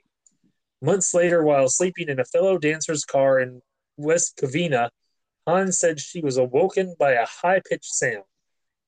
[0.82, 3.62] Months later, while sleeping in a fellow dancer's car in
[3.96, 4.90] West Covina,
[5.46, 8.24] Hans said she was awoken by a high pitched sound.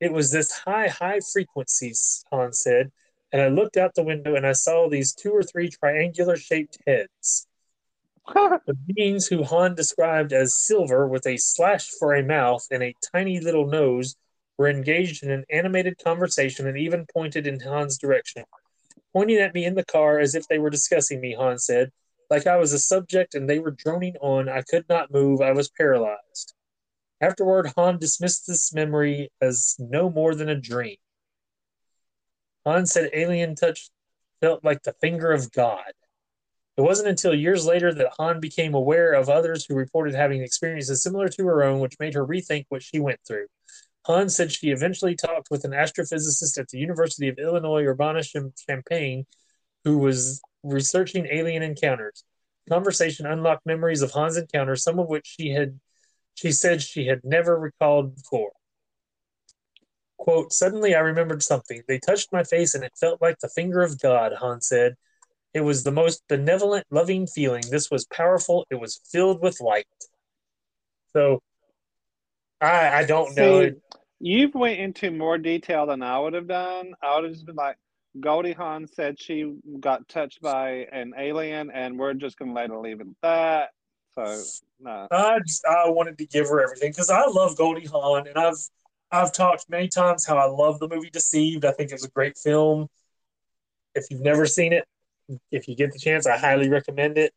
[0.01, 1.93] It was this high, high frequency,
[2.31, 2.93] Hans said,
[3.33, 6.79] and I looked out the window and I saw these two or three triangular shaped
[6.87, 7.47] heads.
[8.35, 12.95] the beings who Hawn described as silver with a slash for a mouth and a
[13.13, 14.17] tiny little nose
[14.57, 18.45] were engaged in an animated conversation and even pointed in Hawn's direction
[19.13, 21.91] pointing at me in the car as if they were discussing me, Hawn said.
[22.31, 24.49] Like I was a subject and they were droning on.
[24.49, 25.41] I could not move.
[25.41, 26.55] I was paralyzed.
[27.21, 30.97] Afterward, Hawn dismissed this memory as no more than a dream.
[32.69, 33.89] Hawn said alien touch
[34.43, 35.91] felt like the finger of God.
[36.77, 41.03] It wasn't until years later that Hawn became aware of others who reported having experiences
[41.03, 43.47] similar to her own, which made her rethink what she went through.
[44.05, 48.23] Hawn said she eventually talked with an astrophysicist at the University of Illinois Urbana
[48.69, 49.25] Champaign
[49.85, 52.23] who was researching alien encounters.
[52.69, 55.81] conversation unlocked memories of Hawn's encounters, some of which she had
[56.35, 58.53] she said she had never recalled before.
[60.19, 61.83] Quote, suddenly I remembered something.
[61.89, 64.97] They touched my face and it felt like the finger of God, Hawn said.
[65.55, 67.63] It was the most benevolent, loving feeling.
[67.71, 68.67] This was powerful.
[68.71, 69.87] It was filled with light.
[71.13, 71.41] So
[72.61, 73.71] I, I don't See, know.
[74.21, 76.93] You've went into more detail than I would have done.
[77.01, 77.77] I would have just been like,
[78.21, 82.77] Goldie Hawn said she got touched by an alien, and we're just gonna let it
[82.77, 83.71] leave it at that.
[84.15, 84.43] So
[84.81, 85.07] no.
[85.11, 88.57] I just I wanted to give her everything because I love Goldie Hawn, and I've
[89.11, 91.65] I've talked many times how I love the movie Deceived.
[91.65, 92.89] I think it's a great film.
[93.95, 94.85] if you've never seen it,
[95.51, 97.33] if you get the chance, I highly recommend it.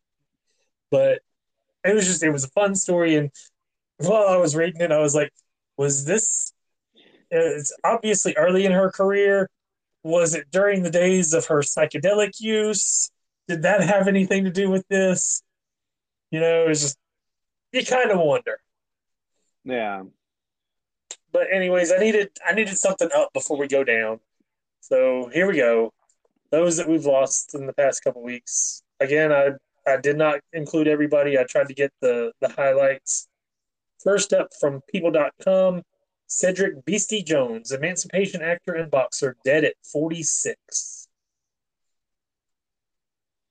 [0.92, 1.22] But
[1.84, 3.32] it was just it was a fun story, and
[3.98, 5.32] while I was reading it, I was like,
[5.78, 6.54] was this?
[7.32, 9.50] It's obviously early in her career.
[10.04, 13.10] Was it during the days of her psychedelic use?
[13.48, 15.44] Did that have anything to do with this?
[16.32, 16.98] You know, it's just
[17.72, 18.60] you kind of wonder.
[19.64, 20.04] Yeah.
[21.32, 24.20] But anyways, I needed I needed something up before we go down.
[24.82, 25.94] So here we go.
[26.52, 28.84] Those that we've lost in the past couple weeks.
[29.00, 29.52] Again, I
[29.88, 31.38] I did not include everybody.
[31.38, 33.28] I tried to get the the highlights.
[34.04, 35.84] First up from people.com,
[36.28, 41.08] Cedric Beastie Jones, emancipation actor and boxer, dead at 46.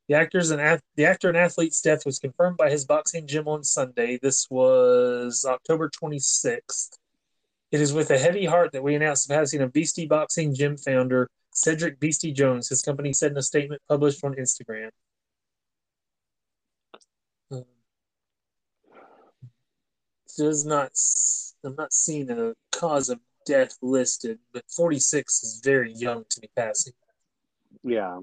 [0.08, 3.62] The actor's and the actor and athlete's death was confirmed by his boxing gym on
[3.62, 4.18] Sunday.
[4.20, 6.98] This was October 26th.
[7.70, 10.76] It is with a heavy heart that we announce the passing of Beastie Boxing Gym
[10.76, 12.68] founder Cedric Beastie Jones.
[12.68, 14.90] His company said in a statement published on Instagram.
[17.50, 17.64] Um,
[20.36, 20.92] does not.
[21.64, 26.50] I'm not seeing a cause of death listed, but 46 is very young to be
[26.56, 26.94] passing.
[27.84, 28.20] Yeah.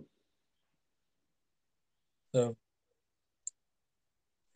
[2.34, 2.56] So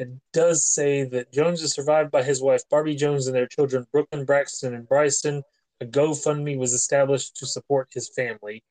[0.01, 3.85] it does say that Jones is survived by his wife Barbie Jones and their children
[3.91, 5.43] Brooklyn, Braxton, and Bryson.
[5.81, 8.63] A GoFundMe was established to support his family.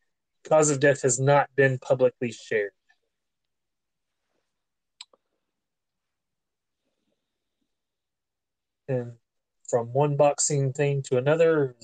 [0.44, 2.72] Cause of death has not been publicly shared.
[8.88, 9.12] And
[9.68, 11.76] from one boxing thing to another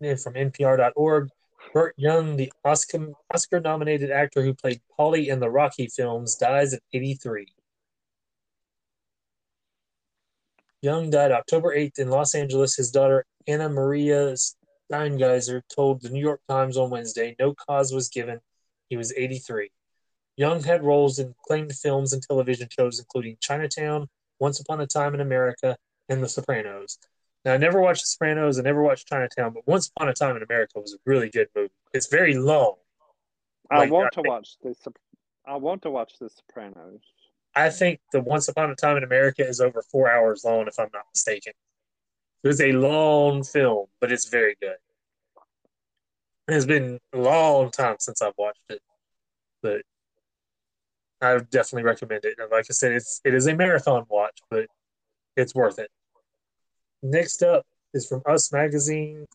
[0.00, 1.30] from NPR.org.
[1.72, 6.82] Burt Young, the Oscar nominated actor who played Paulie in the Rocky films, dies at
[6.92, 7.53] 83.
[10.84, 12.76] Young died October 8th in Los Angeles.
[12.76, 14.34] His daughter, Anna Maria
[14.92, 18.38] Steingeiser, told the New York Times on Wednesday no cause was given.
[18.90, 19.70] He was 83.
[20.36, 25.14] Young had roles in acclaimed films and television shows, including Chinatown, Once Upon a Time
[25.14, 25.78] in America,
[26.10, 26.98] and The Sopranos.
[27.46, 28.58] Now, I never watched The Sopranos.
[28.58, 31.48] I never watched Chinatown, but Once Upon a Time in America was a really good
[31.56, 31.72] movie.
[31.94, 32.74] It's very long.
[33.70, 34.78] I like, want I to think, watch this.
[35.46, 37.00] I want to watch The Sopranos.
[37.56, 40.78] I think the Once Upon a Time in America is over four hours long, if
[40.78, 41.52] I'm not mistaken.
[42.42, 44.76] It was a long film, but it's very good.
[46.48, 48.82] It's been a long time since I've watched it,
[49.62, 49.82] but
[51.22, 52.34] I definitely recommend it.
[52.38, 54.66] And like I said, it's it is a marathon watch, but
[55.36, 55.90] it's worth it.
[57.02, 57.64] Next up
[57.94, 59.26] is from Us Magazine.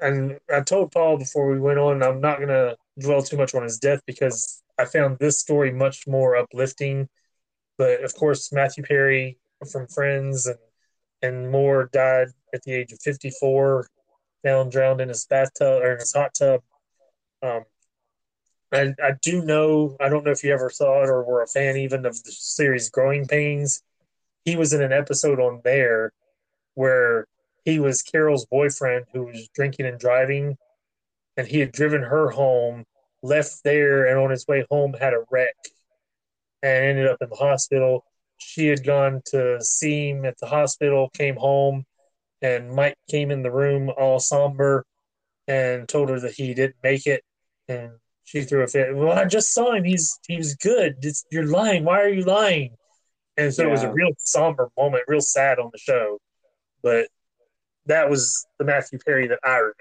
[0.00, 3.54] And I told Paul before we went on, I'm not going to dwell too much
[3.54, 7.08] on his death because I found this story much more uplifting.
[7.76, 9.38] But of course, Matthew Perry
[9.70, 10.58] from Friends and,
[11.22, 13.88] and more died at the age of 54,
[14.42, 16.60] found drowned in his bathtub or in his hot tub.
[17.42, 17.64] Um,
[18.72, 21.46] I, I do know, I don't know if you ever saw it or were a
[21.46, 23.82] fan even of the series Growing Pains.
[24.44, 26.12] He was in an episode on there
[26.74, 27.26] where
[27.64, 30.58] he was Carol's boyfriend who was drinking and driving,
[31.36, 32.84] and he had driven her home,
[33.22, 35.56] left there, and on his way home had a wreck
[36.64, 38.04] and ended up in the hospital.
[38.38, 41.84] She had gone to see him at the hospital, came home,
[42.40, 44.86] and Mike came in the room all somber
[45.46, 47.22] and told her that he didn't make it.
[47.68, 47.92] And
[48.24, 48.96] she threw a fit.
[48.96, 49.84] Well, I just saw him.
[49.84, 50.96] He's he was good.
[51.02, 51.84] It's, you're lying.
[51.84, 52.76] Why are you lying?
[53.36, 53.68] And so yeah.
[53.68, 56.18] it was a real somber moment, real sad on the show.
[56.82, 57.08] But
[57.86, 59.74] that was the Matthew Perry that I remember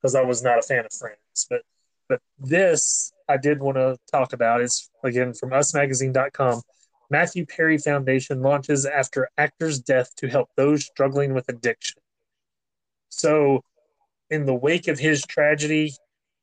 [0.00, 1.46] because I was not a fan of Friends.
[1.50, 1.60] But
[2.08, 6.62] but this I did want to talk about is again from usmagazine.com.
[7.10, 12.02] Matthew Perry Foundation launches after actor's death to help those struggling with addiction.
[13.08, 13.62] So,
[14.28, 15.94] in the wake of his tragedy,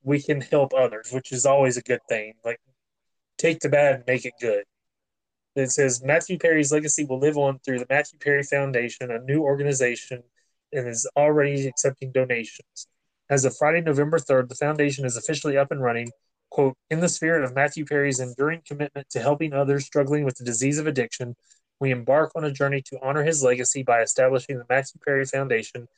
[0.02, 2.34] we can help others, which is always a good thing.
[2.44, 2.60] Like,
[3.36, 4.64] take the bad and make it good.
[5.54, 9.42] It says Matthew Perry's legacy will live on through the Matthew Perry Foundation, a new
[9.42, 10.22] organization,
[10.72, 12.88] and is already accepting donations.
[13.30, 16.08] As of Friday, November 3rd, the foundation is officially up and running.
[16.54, 20.44] Quote, in the spirit of Matthew Perry's enduring commitment to helping others struggling with the
[20.44, 21.34] disease of addiction,
[21.80, 25.88] we embark on a journey to honor his legacy by establishing the Matthew Perry Foundation,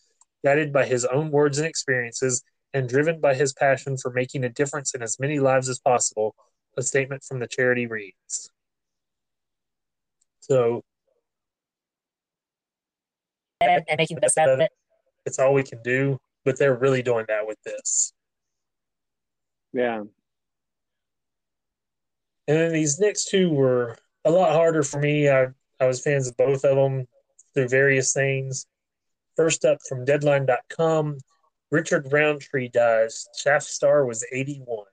[0.42, 2.42] guided by his own words and experiences
[2.72, 6.34] and driven by his passion for making a difference in as many lives as possible,
[6.78, 8.50] a statement from the charity reads.
[10.40, 10.82] So,
[13.60, 14.70] and, and making the best out of it.
[15.26, 16.16] It's all we can do,
[16.46, 18.14] but they're really doing that with this.
[19.74, 20.04] Yeah.
[22.48, 25.28] And then these next two were a lot harder for me.
[25.28, 25.48] I,
[25.80, 27.06] I was fans of both of them
[27.54, 28.66] through various things.
[29.36, 31.18] First up from Deadline.com,
[31.70, 33.26] Richard Roundtree dies.
[33.36, 34.86] Shaft Star was 81.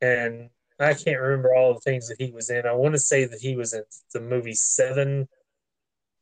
[0.00, 0.50] and
[0.80, 2.66] I can't remember all the things that he was in.
[2.66, 3.82] I want to say that he was in
[4.14, 5.28] the movie Seven,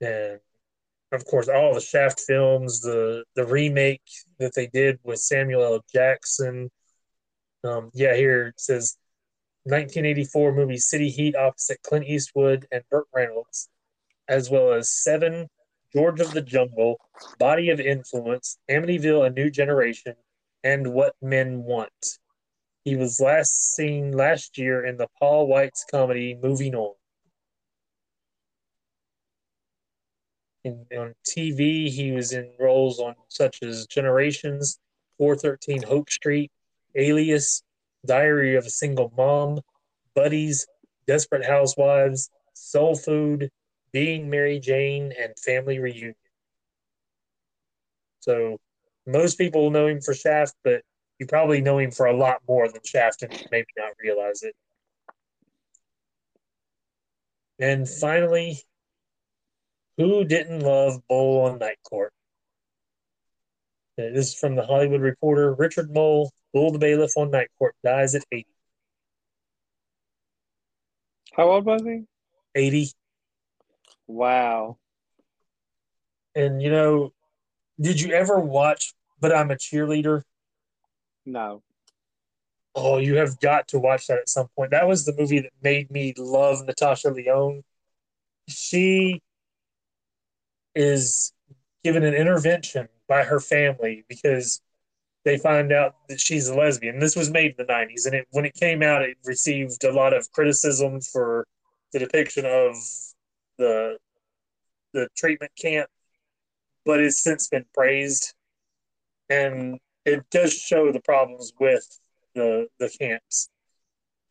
[0.00, 0.40] and
[1.12, 4.02] of course all the Shaft films, the the remake
[4.38, 5.80] that they did with Samuel L.
[5.94, 6.70] Jackson.
[7.64, 8.96] Um, yeah, here it says
[9.66, 13.68] 1984 movie City Heat opposite Clint Eastwood and Burt Reynolds,
[14.28, 15.48] as well as Seven,
[15.92, 17.00] George of the Jungle,
[17.40, 20.14] Body of Influence, Amityville: A New Generation,
[20.62, 22.18] and What Men Want.
[22.84, 26.94] He was last seen last year in the Paul Weitz comedy Moving On.
[30.62, 34.78] In, on TV, he was in roles on such as Generations,
[35.18, 36.52] 413 Hope Street,
[36.94, 37.64] Alias,
[38.04, 39.60] Diary of a Single Mom,
[40.14, 40.66] Buddies,
[41.06, 43.50] Desperate Housewives, Soul Food,
[43.92, 46.14] Being Mary Jane, and Family Reunion.
[48.20, 48.58] So
[49.06, 50.82] most people know him for Shaft, but
[51.18, 54.54] you probably know him for a lot more than Shaft and maybe not realize it.
[57.58, 58.58] And finally,
[59.96, 62.12] who didn't love Moll on Night Court?
[63.96, 65.54] This is from the Hollywood Reporter.
[65.54, 68.46] Richard Moll, Bull the Bailiff on Night Court, dies at 80.
[71.34, 72.04] How old was he?
[72.54, 72.92] 80.
[74.06, 74.78] Wow.
[76.34, 77.12] And, you know,
[77.78, 80.22] did you ever watch But I'm a Cheerleader?
[81.26, 81.62] No.
[82.74, 84.70] Oh, you have got to watch that at some point.
[84.70, 87.64] That was the movie that made me love Natasha Lyonne.
[88.48, 89.20] She
[90.74, 91.34] is
[91.84, 94.62] given an intervention by her family because
[95.26, 97.00] they find out that she's a lesbian.
[97.00, 99.92] This was made in the 90s, and it, when it came out, it received a
[99.92, 101.48] lot of criticism for
[101.92, 102.76] the depiction of
[103.58, 103.98] the
[104.92, 105.90] the treatment camp,
[106.84, 108.34] but it's since been praised.
[109.28, 111.84] And it does show the problems with
[112.36, 113.50] the the camps,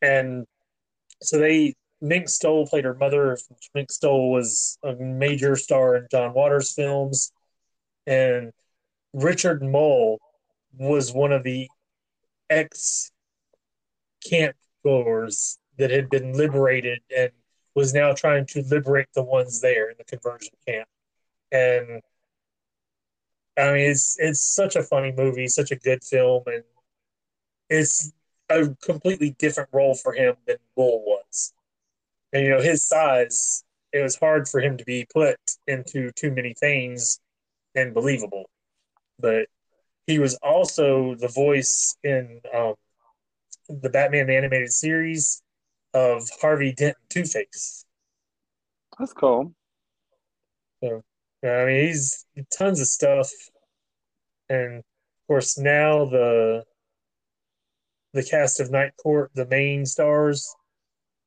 [0.02, 0.46] and
[1.22, 3.38] so they Mink Stole played her mother.
[3.74, 7.34] Mink Stole was a major star in John Waters films,
[8.08, 8.54] and
[9.14, 10.20] Richard Moll
[10.78, 11.70] was one of the
[12.50, 13.12] ex
[14.28, 17.32] camp goers that had been liberated and
[17.76, 20.88] was now trying to liberate the ones there in the conversion camp.
[21.52, 22.02] And
[23.58, 26.64] I mean, it's it's such a funny movie, such a good film, and
[27.70, 28.12] it's
[28.50, 31.54] a completely different role for him than Bull was.
[32.34, 35.38] And you know, his size, it was hard for him to be put
[35.68, 37.20] into too many things
[37.76, 38.50] and believable.
[39.20, 39.48] But
[40.08, 42.76] he was also the voice in um,
[43.70, 45.42] the Batman the animated series
[45.94, 47.86] of Harvey Dent Two Face.
[49.00, 49.54] That's cool.
[50.84, 51.02] So
[51.44, 52.26] I mean, he's
[52.56, 53.32] tons of stuff,
[54.50, 54.84] and of
[55.28, 56.64] course now the
[58.14, 60.56] the cast of Night Court, the main stars,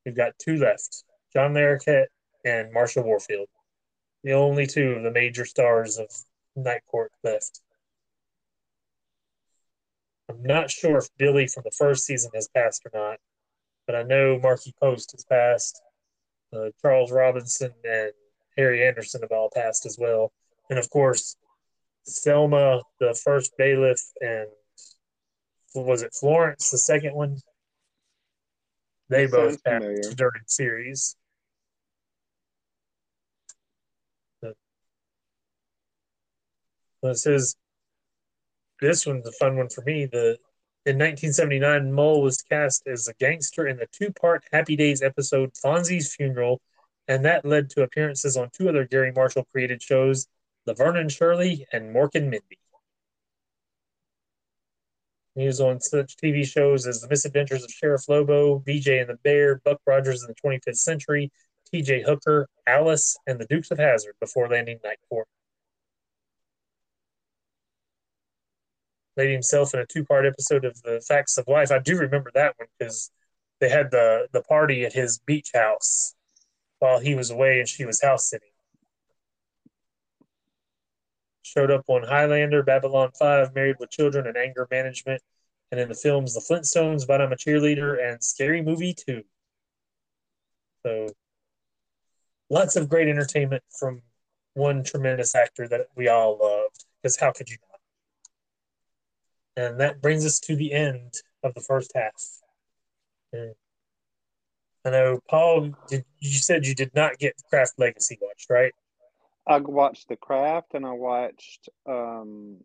[0.05, 1.03] we've got two left:
[1.33, 2.07] John Larroquette
[2.45, 3.47] and Marsha Warfield,
[4.23, 6.07] the only two of the major stars of
[6.55, 7.61] Night Court left.
[10.29, 13.19] I'm not sure if Billy from the first season has passed or not,
[13.87, 15.81] but I know Markie Post has passed.
[16.53, 18.11] Uh, Charles Robinson and
[18.57, 20.31] Harry Anderson have all passed as well.
[20.69, 21.35] And of course,
[22.03, 24.47] Selma, the first bailiff, and
[25.73, 27.37] was it Florence, the second one?
[29.09, 31.15] They that both passed during series.
[37.01, 37.55] But it says
[38.81, 40.05] this one's a fun one for me.
[40.05, 40.37] The
[40.85, 46.15] in 1979, Moll was cast as a gangster in the two-part Happy Days episode Fonzie's
[46.15, 46.61] Funeral,
[47.07, 50.27] and that led to appearances on two other Garry Marshall created shows,
[50.65, 52.57] Laverne and Shirley and Mork and Mindy.
[55.35, 59.17] He was on such TV shows as The Misadventures of Sheriff Lobo, BJ and the
[59.23, 61.31] Bear, Buck Rogers in the 25th Century,
[61.73, 65.27] TJ Hooker, Alice, and the Dukes of Hazzard before landing Night Court.
[69.27, 71.71] Himself in a two-part episode of The Facts of Life.
[71.71, 73.11] I do remember that one because
[73.59, 76.15] they had the the party at his beach house
[76.79, 78.49] while he was away and she was house sitting.
[81.41, 85.21] Showed up on Highlander, Babylon 5, Married with Children, and Anger Management,
[85.71, 89.23] and in the films The Flintstones, But I'm a Cheerleader, and Scary Movie 2.
[90.85, 91.07] So,
[92.49, 94.01] lots of great entertainment from
[94.53, 97.57] one tremendous actor that we all loved, because how could you?
[99.59, 102.13] And that brings us to the end of the first half.
[103.33, 103.53] And
[104.85, 108.73] I know, Paul, did, you said you did not get Craft Legacy watched, right?
[109.47, 112.57] I watched The Craft and I watched um,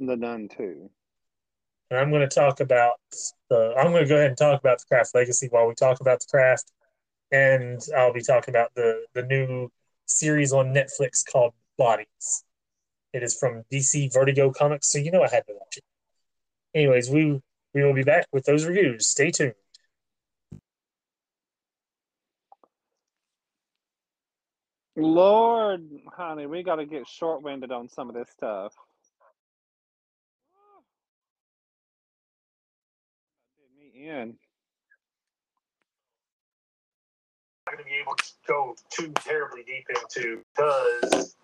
[0.00, 0.90] The Nun too.
[1.90, 3.00] and I'm going to talk about
[3.50, 3.74] the.
[3.78, 6.20] I'm going to go ahead and talk about the craft legacy while we talk about
[6.20, 6.72] the craft,
[7.30, 9.70] and I'll be talking about the the new
[10.06, 12.44] series on Netflix called Bodies.
[13.12, 15.84] It is from DC Vertigo Comics, so you know I had to watch it.
[16.74, 17.40] Anyways, we
[17.74, 19.08] we will be back with those reviews.
[19.08, 19.54] Stay tuned.
[24.94, 28.74] Lord, honey, we got to get short winded on some of this stuff.
[33.58, 34.36] Did me in.
[37.72, 41.34] not going to be able to go too terribly deep into because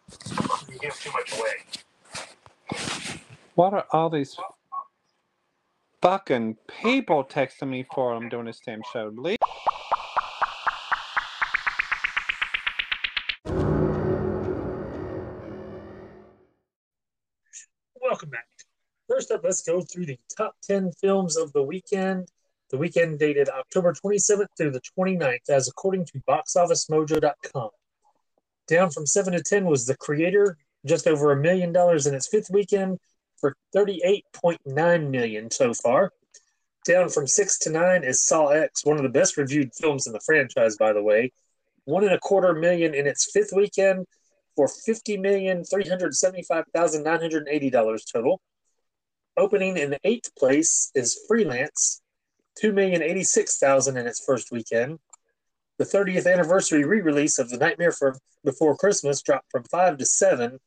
[0.70, 1.54] you give too much away.
[3.54, 4.36] What are all these
[6.00, 8.14] fucking people texting me for?
[8.14, 9.12] I'm doing this damn show.
[9.14, 9.38] Leave.
[18.00, 18.46] Welcome back.
[19.08, 22.28] First up, let's go through the top 10 films of the weekend.
[22.70, 27.70] The weekend dated October 27th through the 29th, as according to BoxOfficeMojo.com.
[28.66, 32.28] Down from 7 to 10 was The Creator, just over a million dollars in its
[32.28, 32.98] fifth weekend
[33.40, 36.12] for 38.9 million so far.
[36.84, 40.12] Down from 6 to 9 is Saw X, one of the best reviewed films in
[40.12, 41.32] the franchise, by the way.
[41.84, 44.06] One and a quarter million in its fifth weekend
[44.54, 48.42] for fifty million three hundred seventy-five thousand nine hundred eighty dollars total.
[49.36, 52.02] Opening in eighth place is Freelance,
[52.60, 54.98] two million eighty-six thousand in its first weekend.
[55.78, 60.58] The 30th anniversary re-release of The Nightmare for Before Christmas dropped from five to seven,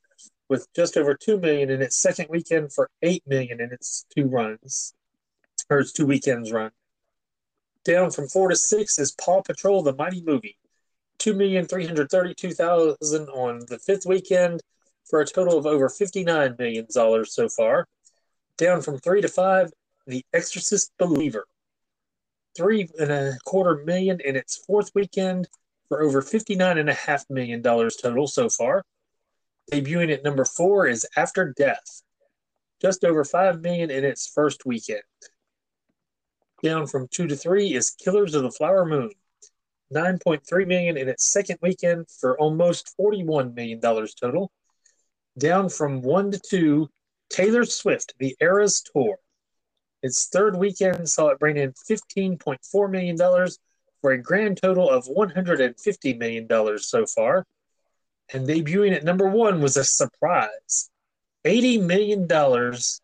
[0.49, 4.27] with just over two million in its second weekend for eight million in its two
[4.27, 4.93] runs,
[5.69, 6.71] or its two weekends run.
[7.85, 10.57] Down from four to six is Paw Patrol: The Mighty Movie,
[11.17, 14.61] two million three hundred thirty-two thousand on the fifth weekend,
[15.09, 17.87] for a total of over fifty-nine million dollars so far.
[18.57, 19.71] Down from three to five,
[20.05, 21.45] The Exorcist Believer,
[22.55, 25.47] three and a quarter million in its fourth weekend
[25.87, 28.83] for over fifty-nine and a half million dollars total so far.
[29.71, 32.03] Debuting at number four is After Death,
[32.81, 35.03] just over five million in its first weekend.
[36.63, 39.11] Down from two to three is Killers of the Flower Moon,
[39.93, 44.51] 9.3 million in its second weekend for almost 41 million dollars total.
[45.37, 46.89] Down from one to two,
[47.29, 49.17] Taylor Swift, The Eras Tour.
[50.03, 53.17] Its third weekend saw it bring in $15.4 million
[54.01, 57.45] for a grand total of $150 million so far.
[58.33, 60.89] And debuting at number one was a surprise
[61.45, 62.99] $80 million, $80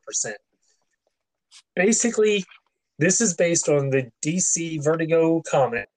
[1.75, 2.45] Basically,
[2.99, 5.89] this is based on the DC Vertigo comic.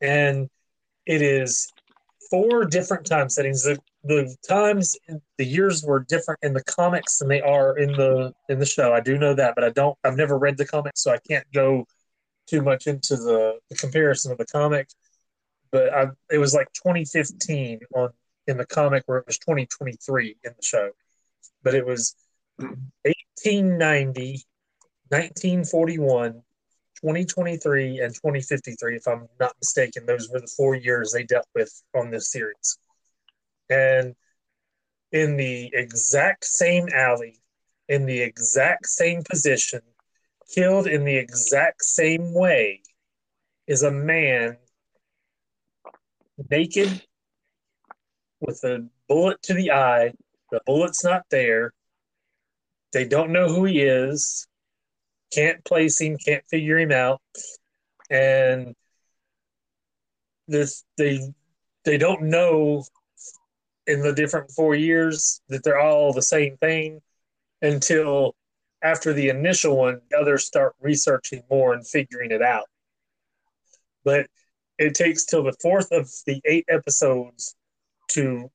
[0.00, 0.48] And
[1.04, 1.70] it is
[2.30, 3.62] four different time settings.
[3.64, 4.96] The the times
[5.36, 8.92] the years were different in the comics than they are in the in the show.
[8.92, 11.46] I do know that, but I don't I've never read the comics, so I can't
[11.52, 11.86] go
[12.46, 14.88] too much into the, the comparison of the comic.
[15.70, 18.10] But I, it was like 2015 on
[18.46, 20.90] in the comic where it was 2023 in the show.
[21.62, 22.16] But it was
[22.56, 24.44] 1890,
[25.08, 26.42] 1941,
[27.02, 30.04] 2023, and 2053, if I'm not mistaken.
[30.06, 32.78] Those were the four years they dealt with on this series.
[33.70, 34.14] And
[35.12, 37.40] in the exact same alley,
[37.88, 39.80] in the exact same position,
[40.54, 42.82] killed in the exact same way,
[43.66, 44.56] is a man
[46.50, 47.02] naked
[48.40, 50.12] with a bullet to the eye.
[50.50, 51.72] The bullet's not there.
[52.92, 54.46] They don't know who he is.
[55.32, 56.16] Can't place him.
[56.18, 57.20] Can't figure him out.
[58.10, 58.74] And
[60.48, 61.20] this they
[61.84, 62.84] they don't know
[63.86, 67.00] in the different four years that they're all the same thing
[67.62, 68.34] until
[68.82, 72.66] after the initial one, the others start researching more and figuring it out.
[74.04, 74.26] But
[74.78, 77.54] it takes till the fourth of the eight episodes
[78.08, 78.50] to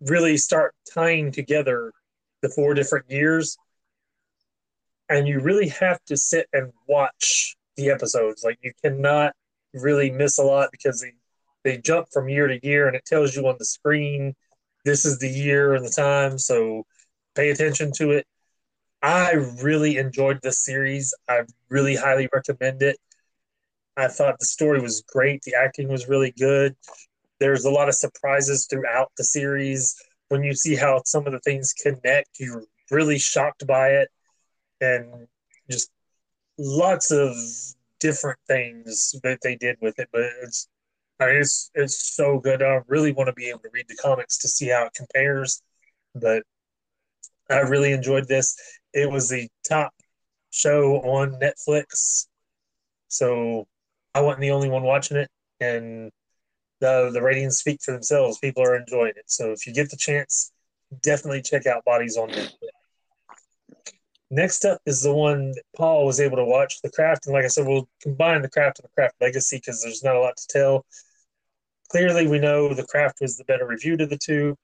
[0.00, 1.92] really start tying together
[2.42, 3.56] the four different years.
[5.10, 8.42] And you really have to sit and watch the episodes.
[8.42, 9.34] Like you cannot
[9.74, 11.12] really miss a lot because they,
[11.64, 14.34] they jump from year to year and it tells you on the screen
[14.84, 16.38] this is the year and the time.
[16.38, 16.84] So
[17.34, 18.26] pay attention to it.
[19.02, 19.32] I
[19.62, 21.14] really enjoyed this series.
[21.28, 22.98] I really highly recommend it.
[23.96, 25.42] I thought the story was great.
[25.42, 26.76] The acting was really good.
[27.38, 29.94] There's a lot of surprises throughout the series.
[30.28, 34.08] When you see how some of the things connect, you're really shocked by it.
[34.80, 35.28] And
[35.70, 35.90] just
[36.58, 37.34] lots of
[38.00, 40.08] different things that they did with it.
[40.12, 40.68] But it's
[41.20, 42.62] I mean, it's it's so good.
[42.62, 45.62] I really want to be able to read the comics to see how it compares.
[46.14, 46.44] But
[47.50, 48.56] I really enjoyed this.
[48.94, 49.92] It was the top
[50.50, 52.26] show on Netflix,
[53.08, 53.66] so
[54.14, 55.30] I wasn't the only one watching it,
[55.60, 56.10] and
[56.80, 58.38] the the ratings speak for themselves.
[58.38, 59.30] People are enjoying it.
[59.30, 60.52] So if you get the chance,
[61.02, 62.79] definitely check out Bodies on Netflix.
[64.30, 67.44] Next up is the one that Paul was able to watch, The Craft, and like
[67.44, 70.36] I said, we'll combine The Craft and The Craft Legacy because there's not a lot
[70.36, 70.86] to tell.
[71.90, 74.56] Clearly, we know The Craft was the better reviewed of the two.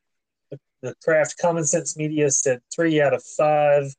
[0.50, 3.92] The, the Craft Common Sense Media said three out of five.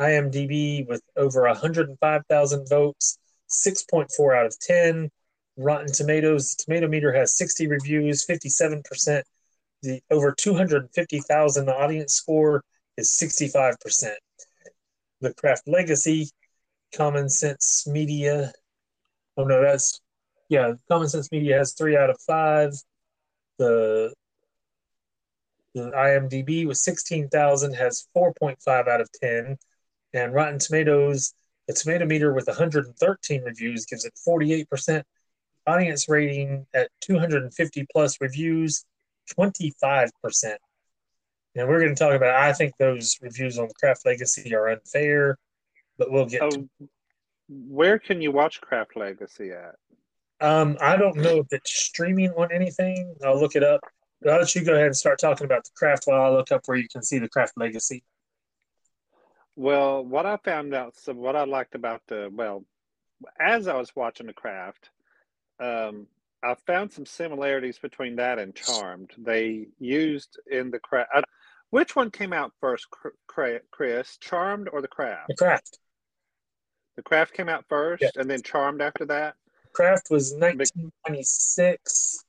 [0.00, 3.18] IMDb with over 105,000 votes,
[3.50, 5.10] 6.4 out of 10.
[5.56, 9.22] Rotten Tomatoes, the tomato meter has 60 reviews, 57%.
[9.82, 12.62] The over 250,000 audience score
[12.96, 14.14] is 65%.
[15.20, 16.30] The Craft Legacy,
[16.94, 18.52] Common Sense Media.
[19.36, 20.00] Oh no, that's
[20.48, 20.74] yeah.
[20.88, 22.72] Common Sense Media has three out of five.
[23.58, 24.12] The
[25.74, 29.56] the IMDb with 16,000 has 4.5 out of 10.
[30.14, 31.34] And Rotten Tomatoes,
[31.66, 35.02] the tomato meter with 113 reviews gives it 48%.
[35.66, 38.84] Audience rating at 250 plus reviews,
[39.38, 40.56] 25%.
[41.58, 45.36] And we're going to talk about, I think those reviews on Craft Legacy are unfair,
[45.98, 46.68] but we'll get oh, to
[47.48, 49.74] Where can you watch Craft Legacy at?
[50.40, 53.12] Um, I don't know if it's streaming on anything.
[53.24, 53.80] I'll look it up.
[54.22, 56.52] But I'll let you go ahead and start talking about the craft while I look
[56.52, 58.04] up where you can see the craft legacy.
[59.56, 62.64] Well, what I found out, so what I liked about the, well,
[63.40, 64.90] as I was watching the craft,
[65.58, 66.06] um,
[66.44, 69.10] I found some similarities between that and Charmed.
[69.18, 71.10] They used in the craft.
[71.70, 72.86] Which one came out first,
[73.26, 74.16] Chris?
[74.18, 75.28] Charmed or the Craft?
[75.28, 75.78] The Craft.
[76.96, 79.36] The Craft came out first, and then Charmed after that.
[79.72, 82.24] Craft was 1996.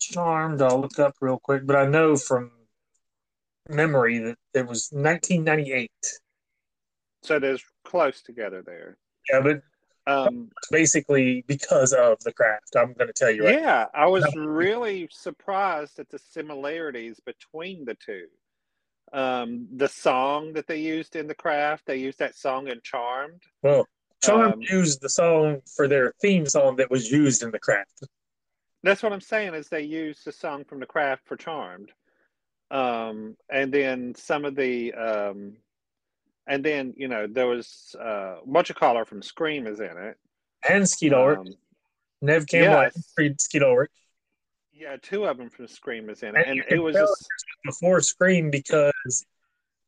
[0.00, 2.52] Charmed, I'll look up real quick, but I know from
[3.68, 5.90] memory that it was 1998.
[7.22, 8.96] So there's close together there.
[9.30, 9.62] Yeah, but
[10.06, 12.76] um, basically because of the craft.
[12.76, 13.44] I'm going to tell you.
[13.44, 18.26] Right yeah, I was really surprised at the similarities between the two.
[19.12, 23.42] Um, the song that they used in the craft, they used that song in Charmed.
[23.62, 23.86] Well,
[24.22, 28.04] Charmed um, used the song for their theme song that was used in the craft.
[28.82, 31.90] That's what I'm saying is they used the song from the craft for Charmed.
[32.70, 35.56] Um, and then some of the um,
[36.46, 39.96] and then you know there was uh, what you call her from Scream is in
[39.96, 40.16] it,
[40.68, 41.54] and Skeet Ulrich, um,
[42.20, 43.40] Neve Campbell, yes.
[43.40, 43.90] Skeet Ulrich.
[44.78, 47.26] Yeah, two of them from Scream is in it, and, and it was just,
[47.64, 49.24] before Scream because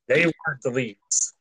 [0.08, 1.34] they weren't the leads.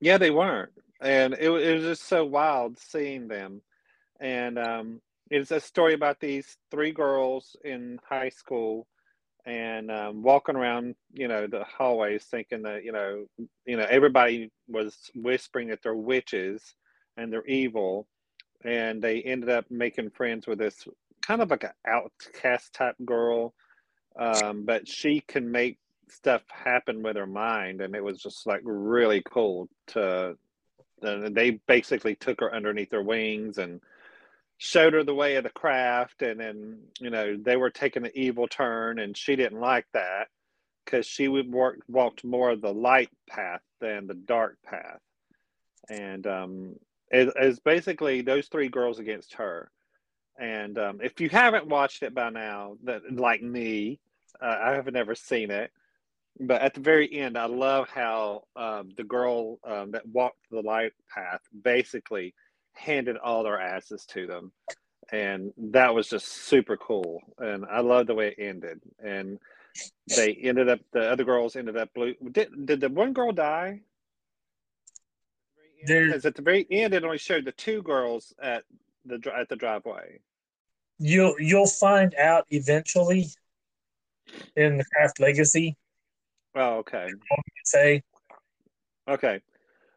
[0.00, 0.70] Yeah, they weren't,
[1.02, 3.60] and it, it was just so wild seeing them,
[4.18, 5.00] and um,
[5.30, 8.86] it's a story about these three girls in high school
[9.44, 13.26] and um, walking around, you know, the hallways, thinking that you know,
[13.66, 16.74] you know, everybody was whispering that they're witches
[17.18, 18.06] and they're evil,
[18.64, 20.86] and they ended up making friends with this
[21.26, 23.54] kind of like an outcast type girl,
[24.18, 25.78] um, but she can make
[26.10, 30.36] stuff happen with her mind, and it was just like really cool to.
[31.02, 33.80] Uh, they basically took her underneath their wings and
[34.62, 36.22] showed her the way of the craft.
[36.22, 40.28] And then you know they were taking an evil turn and she didn't like that
[40.84, 45.00] because she would work walked more of the light path than the dark path.
[45.90, 46.76] And um
[47.10, 49.72] it is basically those three girls against her
[50.38, 54.00] and um, if you haven't watched it by now that like me
[54.40, 55.70] uh, i have never seen it
[56.40, 60.60] but at the very end i love how um, the girl um, that walked the
[60.60, 62.34] light path basically
[62.74, 64.52] handed all their asses to them
[65.12, 67.22] and that was just super cool.
[67.38, 68.80] And I love the way it ended.
[69.04, 69.38] And
[70.16, 72.14] they ended up the other girls ended up blue.
[72.30, 73.80] Did did the one girl die?
[76.06, 78.64] Because at the very end, it only showed the two girls at
[79.04, 80.20] the at the driveway.
[80.98, 83.26] You'll you'll find out eventually
[84.56, 85.76] in the Craft Legacy.
[86.54, 87.08] Oh, okay.
[87.64, 88.02] Say.
[89.08, 89.40] Okay.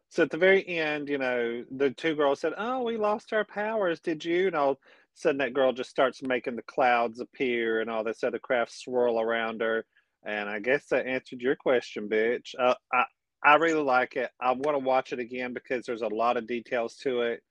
[0.10, 3.44] So at the very end, you know, the two girls said, "Oh, we lost our
[3.46, 4.00] powers.
[4.00, 4.80] Did you?" And all of a
[5.14, 9.20] sudden, that girl just starts making the clouds appear and all this other craft swirl
[9.20, 9.86] around her.
[10.24, 12.56] And I guess that answered your question, bitch.
[12.58, 13.04] Uh, I
[13.44, 14.32] I really like it.
[14.40, 17.44] I want to watch it again because there's a lot of details to it.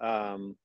[0.00, 0.56] Um,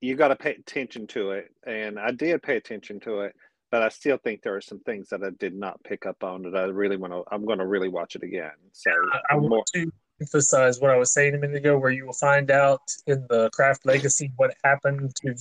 [0.00, 3.34] you got to pay attention to it, and I did pay attention to it.
[3.70, 6.42] But I still think there are some things that I did not pick up on
[6.42, 7.22] that I really want to.
[7.30, 8.50] I'm going to really watch it again.
[8.72, 9.64] So I, I want more.
[9.74, 13.24] to emphasize what I was saying a minute ago, where you will find out in
[13.28, 15.34] the Craft Legacy what happened to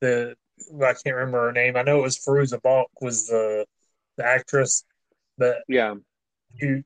[0.00, 0.34] the.
[0.74, 1.76] I can't remember her name.
[1.76, 3.66] I know it was Fairuza Balk was the
[4.16, 4.84] the actress,
[5.38, 5.94] but yeah,
[6.54, 6.82] you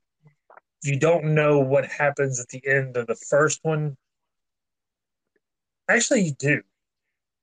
[0.83, 3.97] you don't know what happens at the end of the first one.
[5.89, 6.61] Actually, you do,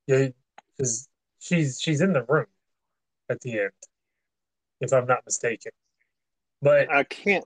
[0.07, 1.09] because
[1.39, 2.47] she's she's in the room
[3.29, 3.71] at the end,
[4.81, 5.73] if I'm not mistaken.
[6.61, 7.45] But I can't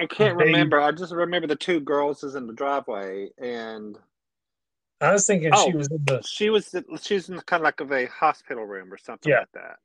[0.00, 0.80] I can't they, remember.
[0.80, 3.98] I just remember the two girls is in the driveway, and
[5.00, 6.22] I was thinking oh, she was in the.
[6.22, 6.74] She was.
[7.02, 9.40] She's in kind of like of a hospital room or something yeah.
[9.40, 9.76] like that.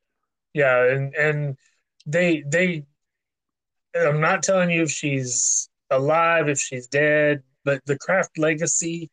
[0.54, 1.58] Yeah, and and
[2.06, 2.86] they they.
[3.96, 9.10] I'm not telling you if she's alive, if she's dead, but the Craft Legacy.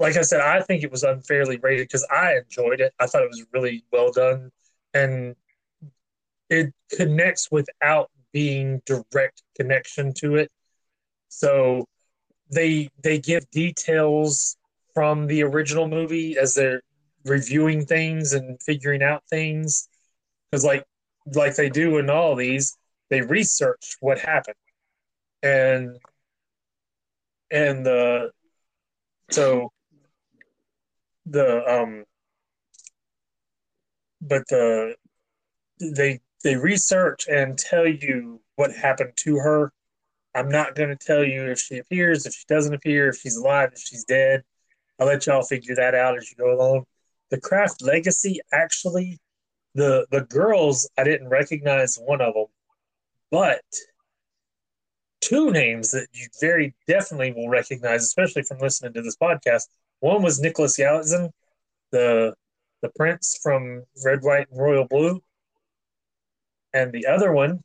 [0.00, 2.94] Like I said, I think it was unfairly rated because I enjoyed it.
[2.98, 4.50] I thought it was really well done,
[4.94, 5.36] and
[6.48, 10.50] it connects without being direct connection to it.
[11.28, 11.86] So
[12.50, 14.56] they they give details
[14.94, 16.82] from the original movie as they're
[17.26, 19.88] reviewing things and figuring out things
[20.50, 20.84] because like
[21.34, 22.78] like they do in all these
[23.10, 24.56] they research what happened
[25.42, 25.98] and
[27.50, 28.30] and the
[29.30, 29.70] so
[31.26, 32.04] the um
[34.20, 34.94] but the
[35.80, 39.72] they they research and tell you what happened to her.
[40.34, 43.36] I'm not going to tell you if she appears, if she doesn't appear, if she's
[43.36, 44.42] alive, if she's dead.
[44.98, 46.84] I'll let y'all figure that out as you go along.
[47.30, 49.18] The Craft Legacy, actually,
[49.74, 52.46] the the girls, I didn't recognize one of them,
[53.30, 53.62] but
[55.20, 59.66] two names that you very definitely will recognize, especially from listening to this podcast.
[60.00, 61.30] One was Nicholas Galitzine,
[61.92, 62.34] the
[62.82, 65.22] the prince from Red, White, and Royal Blue,
[66.72, 67.62] and the other one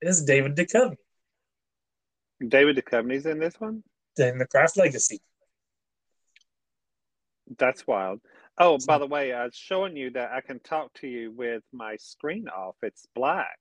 [0.00, 0.96] is David Duchovny.
[2.46, 3.82] David Duchovny's in this one.
[4.18, 5.20] In the Craft Legacy.
[7.58, 8.20] That's wild.
[8.58, 11.62] Oh, by the way, I was showing you that I can talk to you with
[11.72, 12.76] my screen off.
[12.82, 13.58] It's black.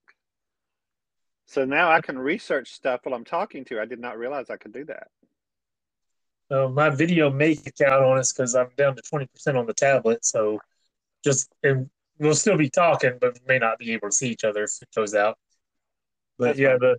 [1.45, 3.81] So now I can research stuff while I'm talking to you.
[3.81, 5.07] I did not realize I could do that.
[6.51, 10.25] My video may kick out on us because I'm down to 20% on the tablet.
[10.25, 10.59] So
[11.23, 14.43] just and we'll still be talking, but we may not be able to see each
[14.43, 15.37] other if it goes out.
[16.37, 16.79] But That's yeah, fine.
[16.79, 16.97] the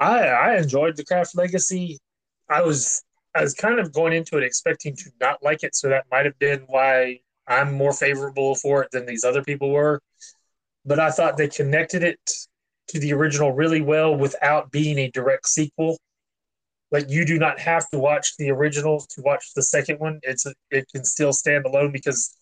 [0.00, 1.98] I I enjoyed the Craft Legacy.
[2.48, 3.04] I was
[3.34, 6.26] I was kind of going into it expecting to not like it, so that might
[6.26, 10.00] have been why I'm more favorable for it than these other people were.
[10.84, 12.20] But I thought they connected it
[12.88, 15.98] to the original really well without being a direct sequel.
[16.90, 20.20] Like you do not have to watch the original to watch the second one.
[20.22, 22.34] It's it can still stand alone because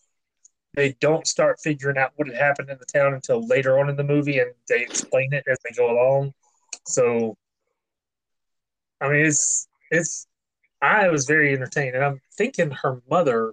[0.75, 3.97] they don't start figuring out what had happened in the town until later on in
[3.97, 6.33] the movie, and they explain it as they go along.
[6.87, 7.37] So,
[9.01, 10.27] I mean, it's it's.
[10.83, 13.53] I was very entertained, and I'm thinking her mother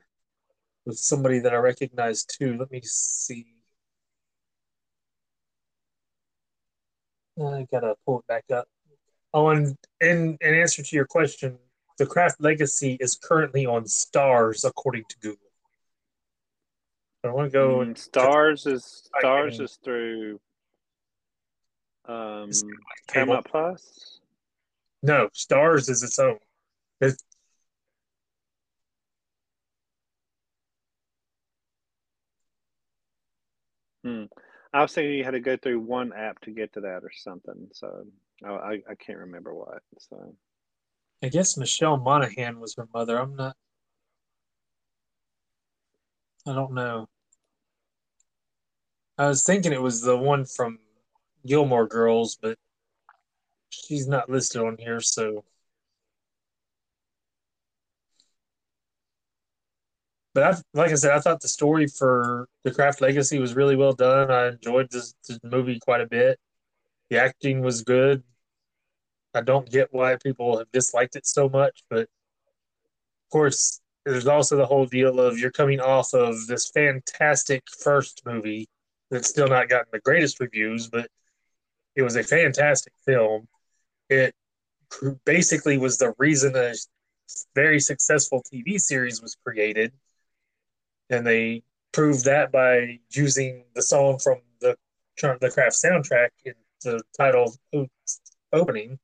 [0.85, 2.57] was somebody that I recognized too.
[2.57, 3.47] Let me see.
[7.39, 8.67] I gotta pull it back up.
[9.33, 11.57] And in, in answer to your question,
[11.97, 15.37] the Craft Legacy is currently on Starz according to Google.
[17.23, 17.77] I want to go.
[17.79, 18.67] Mm, Starz.
[18.67, 20.39] is Starz is through
[22.05, 22.49] um,
[23.07, 24.19] Paramount Plus.
[25.01, 26.37] No, Starz is its own.
[26.99, 27.23] It's,
[34.03, 34.25] hmm.
[34.73, 37.11] I was thinking you had to go through one app to get to that or
[37.13, 37.69] something.
[37.73, 38.05] So
[38.45, 39.81] I, I can't remember what.
[39.99, 40.35] So
[41.23, 43.17] I guess Michelle Monaghan was her mother.
[43.17, 43.55] I'm not.
[46.45, 47.07] I don't know.
[49.17, 50.79] I was thinking it was the one from
[51.45, 52.57] Gilmore Girls, but
[53.69, 55.43] she's not listed on here, so
[60.33, 63.75] but I, like I said, I thought the story for the Craft Legacy was really
[63.75, 64.31] well done.
[64.31, 66.39] I enjoyed this movie quite a bit.
[67.13, 68.23] The acting was good.
[69.35, 74.57] I don't get why people have disliked it so much, but of course, there's also
[74.57, 78.67] the whole deal of you're coming off of this fantastic first movie
[79.11, 81.07] that's still not gotten the greatest reviews, but
[81.95, 83.47] it was a fantastic film.
[84.09, 84.33] It
[85.23, 86.73] basically was the reason a
[87.53, 89.93] very successful TV series was created,
[91.11, 91.61] and they
[91.91, 94.75] proved that by using the song from the
[95.21, 97.53] the Craft soundtrack in the title
[98.51, 98.99] opening.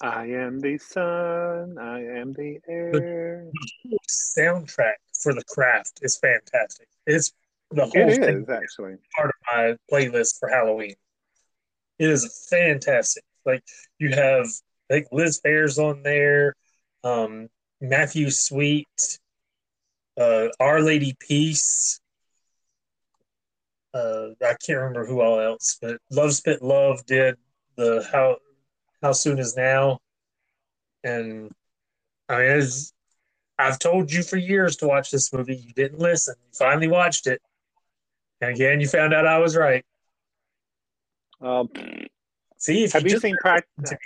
[0.00, 1.76] I am the sun.
[1.78, 3.50] I am the air.
[3.84, 6.88] The soundtrack for the Craft is fantastic.
[7.06, 7.32] It's
[7.70, 10.94] the whole it is actually part of my playlist for Halloween.
[11.98, 13.22] It is fantastic.
[13.46, 13.62] Like
[13.98, 14.46] you have,
[14.90, 16.54] I think Liz Phair's on there,
[17.04, 17.48] um,
[17.80, 19.18] Matthew Sweet,
[20.18, 22.00] uh, Our Lady Peace.
[23.94, 27.36] Uh, I can't remember who all else, but Love Spit Love did
[27.76, 28.36] the how
[29.02, 29.98] how soon is now,
[31.04, 31.50] and
[32.28, 32.68] I mean,
[33.58, 35.56] I've told you for years to watch this movie.
[35.56, 36.34] You didn't listen.
[36.42, 37.42] You finally watched it,
[38.40, 39.84] and again, you found out I was right.
[41.40, 41.68] Um,
[42.56, 43.98] See, have you, you seen practical?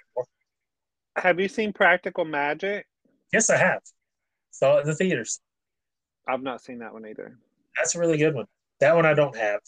[1.17, 2.87] Have you seen Practical Magic?
[3.33, 3.83] Yes, I have.
[4.51, 5.41] Saw it in the theaters.
[6.27, 7.39] I've not seen that one either.
[7.77, 8.47] That's a really good one.
[8.81, 9.61] That one I don't have.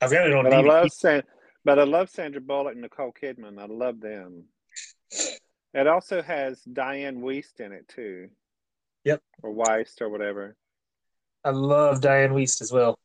[0.00, 0.70] I've got it on but DVD.
[0.70, 1.22] I love San-
[1.64, 3.60] but I love Sandra Bullock and Nicole Kidman.
[3.60, 4.44] I love them.
[5.74, 8.28] It also has Dianne Wiest in it too.
[9.04, 9.22] Yep.
[9.42, 10.56] Or Weist or whatever.
[11.44, 12.98] I love Dianne Wiest as well.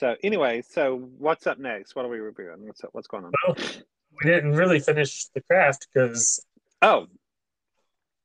[0.00, 1.94] So anyway, so what's up next?
[1.94, 2.66] What are we reviewing?
[2.66, 3.32] What's up, what's going on?
[3.46, 6.44] Well, we didn't really finish the craft because
[6.82, 7.06] oh,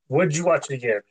[0.08, 1.02] would you watch it again?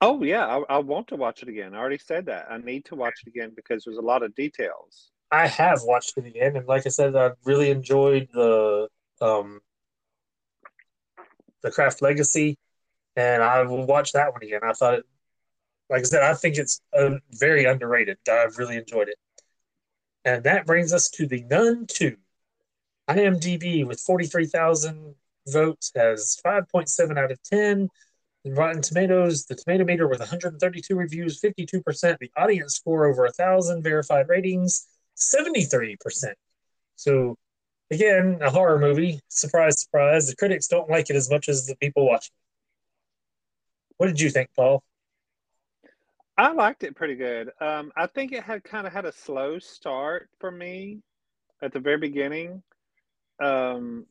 [0.00, 1.74] Oh yeah, I, I, want to watch it again.
[1.74, 2.46] I already said that.
[2.50, 5.10] I need to watch it again because there's a lot of details.
[5.30, 8.88] I have watched it again, and like I said, I really enjoyed the
[9.20, 9.60] um,
[11.62, 12.56] the Craft Legacy,
[13.14, 14.60] and I will watch that one again.
[14.64, 15.04] I thought it,
[15.90, 18.18] like I said, I think it's uh, very underrated.
[18.30, 19.18] I've really enjoyed it,
[20.24, 22.16] and that brings us to the Nun Two.
[23.08, 25.14] IMDb with forty three thousand
[25.46, 27.90] votes has five point seven out of ten.
[28.46, 32.18] Rotten Tomatoes, the tomato meter with 132 reviews, 52%.
[32.18, 34.86] The audience score over a thousand verified ratings,
[35.16, 35.98] 73%.
[36.96, 37.36] So,
[37.90, 39.20] again, a horror movie.
[39.28, 40.28] Surprise, surprise.
[40.28, 42.32] The critics don't like it as much as the people watching.
[43.98, 44.82] What did you think, Paul?
[46.38, 47.50] I liked it pretty good.
[47.60, 51.02] Um, I think it had kind of had a slow start for me
[51.60, 52.62] at the very beginning.
[53.42, 54.06] Um,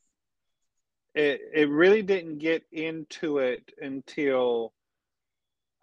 [1.20, 4.74] it it really didn't get into it until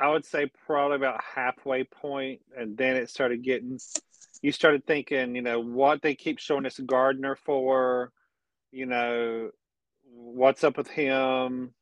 [0.01, 3.79] I would say probably about halfway point, and then it started getting.
[4.43, 8.13] You started thinking, you know, what they keep showing us Gardner for,
[8.71, 9.51] you know,
[10.05, 11.73] what's up with him,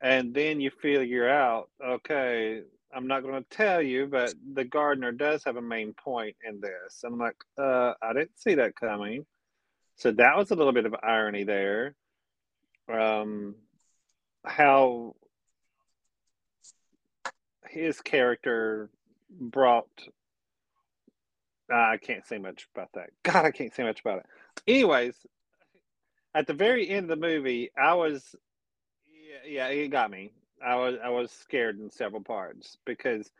[0.00, 2.62] and then you figure out, okay,
[2.94, 6.60] I'm not going to tell you, but the gardener does have a main point in
[6.60, 7.02] this.
[7.04, 9.24] I'm like, uh, I didn't see that coming.
[9.96, 11.94] So that was a little bit of irony there
[12.88, 13.54] um,
[14.44, 15.14] how
[17.68, 18.90] his character
[19.30, 19.88] brought.
[21.72, 23.10] Uh, I can't say much about that.
[23.22, 24.26] God, I can't say much about it.
[24.66, 25.14] Anyways,
[26.34, 28.34] at the very end of the movie, I was,
[29.46, 30.32] yeah, yeah, it got me.
[30.64, 33.30] I was, I was scared in several parts because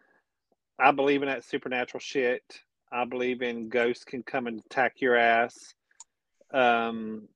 [0.78, 2.42] I believe in that supernatural shit.
[2.90, 5.74] I believe in ghosts can come and attack your ass.
[6.52, 7.28] Um,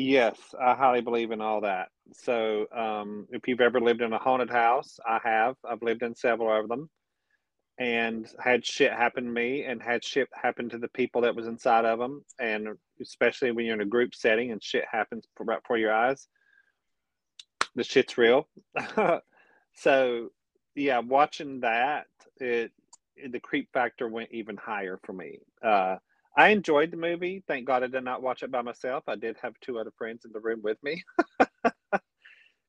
[0.00, 1.88] Yes, I highly believe in all that.
[2.12, 5.56] So, um, if you've ever lived in a haunted house, I have.
[5.68, 6.88] I've lived in several of them,
[7.80, 11.48] and had shit happen to me, and had shit happen to the people that was
[11.48, 12.68] inside of them, and
[13.00, 16.28] especially when you're in a group setting and shit happens right before your eyes,
[17.74, 18.48] the shit's real.
[19.74, 20.28] so,
[20.76, 22.06] yeah, watching that,
[22.36, 22.70] it,
[23.16, 25.40] it the creep factor went even higher for me.
[25.60, 25.96] Uh,
[26.38, 27.42] I enjoyed the movie.
[27.48, 29.02] Thank God I did not watch it by myself.
[29.08, 31.02] I did have two other friends in the room with me.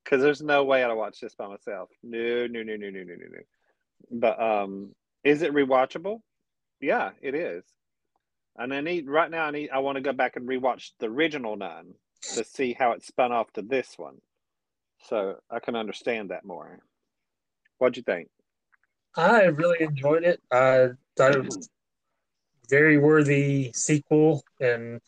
[0.03, 1.89] Because there's no way I'd watch this by myself.
[2.01, 3.39] No, no, no, no, no, no, no, no.
[4.09, 6.21] But um, is it rewatchable?
[6.81, 7.63] Yeah, it is.
[8.57, 9.45] And I need right now.
[9.45, 9.69] I need.
[9.69, 11.93] I want to go back and rewatch the original Nun
[12.33, 14.15] to see how it spun off to this one,
[15.03, 16.79] so I can understand that more.
[17.77, 18.29] What'd you think?
[19.15, 20.41] I really enjoyed it.
[20.51, 21.69] I thought it was
[22.69, 24.43] very worthy sequel.
[24.59, 25.01] And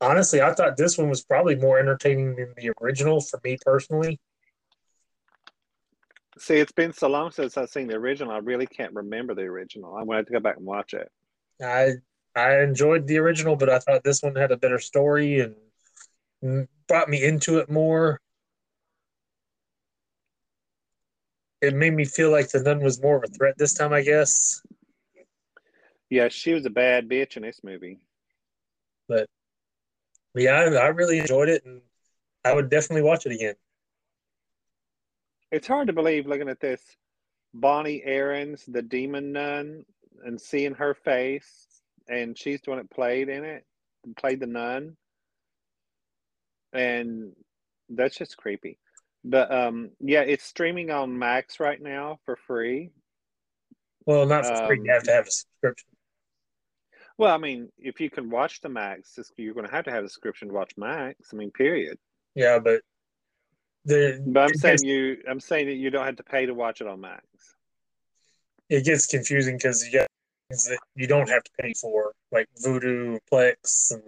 [0.00, 4.20] honestly, I thought this one was probably more entertaining than the original for me personally.
[6.38, 8.32] See, it's been so long since I've seen the original.
[8.32, 9.96] I really can't remember the original.
[9.96, 11.10] I'm gonna have to go back and watch it.
[11.60, 11.94] I
[12.36, 17.08] I enjoyed the original, but I thought this one had a better story and brought
[17.08, 18.20] me into it more.
[21.60, 24.02] It made me feel like the nun was more of a threat this time, I
[24.02, 24.62] guess.
[26.10, 28.00] Yeah, she was a bad bitch in this movie.
[29.08, 29.28] But
[30.34, 31.80] yeah, I, I really enjoyed it, and
[32.44, 33.54] I would definitely watch it again.
[35.50, 36.82] It's hard to believe looking at this
[37.54, 39.84] Bonnie Aarons, the demon nun,
[40.24, 41.66] and seeing her face,
[42.08, 43.64] and she's the one that played in it,
[44.16, 44.96] played the nun,
[46.72, 47.32] and
[47.88, 48.78] that's just creepy.
[49.24, 52.90] But um, yeah, it's streaming on Max right now for free.
[54.06, 54.78] Well, not for free.
[54.78, 55.88] Um, You have to have a subscription.
[57.18, 60.04] Well, I mean, if you can watch the Max, you're going to have to have
[60.04, 61.30] a subscription to watch Max.
[61.32, 61.98] I mean, period.
[62.36, 62.82] Yeah, but
[63.84, 66.54] the But I'm saying gets, you, I'm saying that you don't have to pay to
[66.54, 67.24] watch it on Max.
[68.68, 70.06] it gets confusing because you got
[70.48, 74.02] things that you don't have to pay for, like Vudu, Plex, and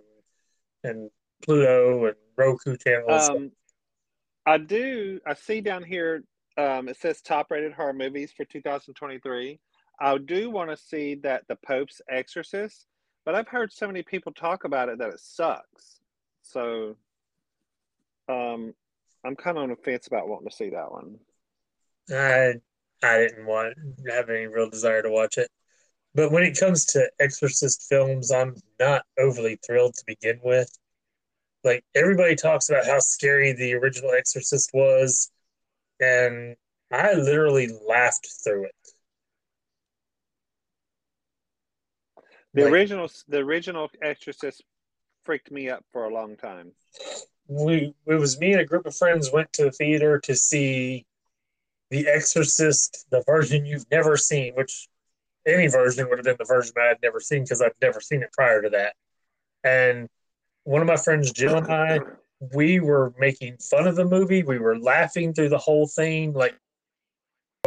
[0.84, 1.10] and
[1.42, 3.28] Pluto and Roku channels.
[3.28, 3.50] Um,
[4.46, 5.20] I do.
[5.26, 6.22] I see down here.
[6.56, 9.58] Um, it says top rated horror movies for 2023.
[10.00, 12.86] I do want to see that the Pope's Exorcist,
[13.30, 16.00] but I've heard so many people talk about it that it sucks.
[16.42, 16.96] So,
[18.28, 18.74] um,
[19.24, 21.16] I'm kind of on the fence about wanting to see that one.
[22.10, 22.54] I
[23.04, 23.74] I didn't want
[24.08, 25.48] have any real desire to watch it.
[26.12, 30.76] But when it comes to Exorcist films, I'm not overly thrilled to begin with.
[31.62, 35.30] Like everybody talks about how scary the original Exorcist was,
[36.00, 36.56] and
[36.90, 38.92] I literally laughed through it.
[42.54, 44.62] The Like, original, the original Exorcist
[45.24, 46.72] freaked me up for a long time.
[47.46, 51.06] we it was me and a group of friends went to the theater to see
[51.90, 54.88] The Exorcist, the version you've never seen, which
[55.46, 58.22] any version would have been the version I had never seen because I've never seen
[58.22, 58.94] it prior to that.
[59.64, 60.08] And
[60.64, 62.00] one of my friends, Jill and I,
[62.54, 64.42] we were making fun of the movie.
[64.42, 66.56] We were laughing through the whole thing, like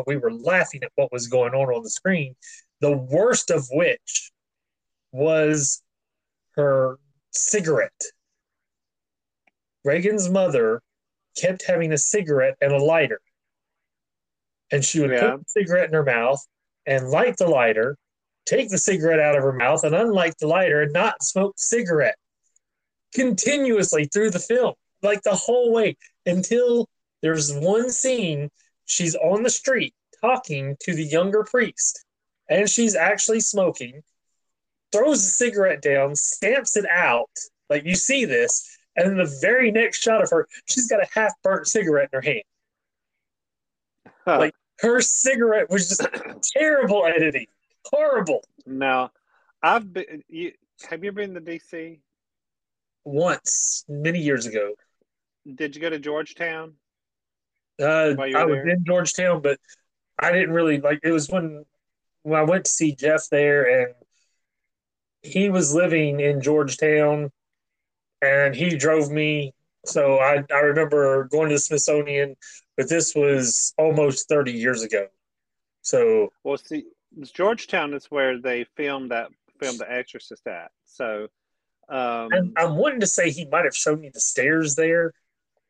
[0.07, 2.35] we were laughing at what was going on on the screen.
[2.81, 4.31] The worst of which
[5.13, 5.81] was
[6.55, 6.97] her
[7.31, 8.01] cigarette.
[9.85, 10.81] Regan's mother
[11.37, 13.21] kept having a cigarette and a lighter.
[14.71, 15.31] And she would Yeah.
[15.31, 16.45] put the cigarette in her mouth
[16.85, 17.97] and light the lighter,
[18.45, 21.61] take the cigarette out of her mouth and unlight the lighter and not smoke the
[21.63, 22.17] cigarette
[23.13, 25.95] continuously through the film, like the whole way
[26.25, 26.89] until
[27.21, 28.49] there's one scene
[28.85, 32.03] she's on the street talking to the younger priest
[32.49, 34.03] and she's actually smoking,
[34.93, 37.29] throws the cigarette down, stamps it out.
[37.69, 41.07] Like you see this, and then the very next shot of her, she's got a
[41.13, 42.43] half burnt cigarette in her hand.
[44.25, 44.37] Huh.
[44.39, 46.05] Like her cigarette was just
[46.57, 47.47] terrible editing,
[47.85, 48.43] horrible.
[48.65, 49.11] now,
[49.61, 50.23] I've been.
[50.29, 50.51] You
[50.89, 51.99] have you been to DC?
[53.05, 54.73] Once, many years ago,
[55.55, 56.73] Did you go to Georgetown?
[57.81, 58.69] uh, While you were I was there?
[58.69, 59.59] in Georgetown, but
[60.19, 60.99] I didn't really like.
[61.03, 61.65] It was when
[62.23, 63.93] when I went to see Jeff there, and
[65.23, 67.31] he was living in Georgetown,
[68.21, 69.53] and he drove me.
[69.85, 72.35] So I I remember going to the Smithsonian,
[72.77, 75.07] but this was almost thirty years ago.
[75.81, 76.85] So Well, see,
[77.33, 79.29] Georgetown is where they filmed that
[79.59, 80.71] filmed The Exorcist at.
[80.85, 81.27] So,
[81.89, 85.13] um, I'm, I'm wanting to say he might have shown me the stairs there.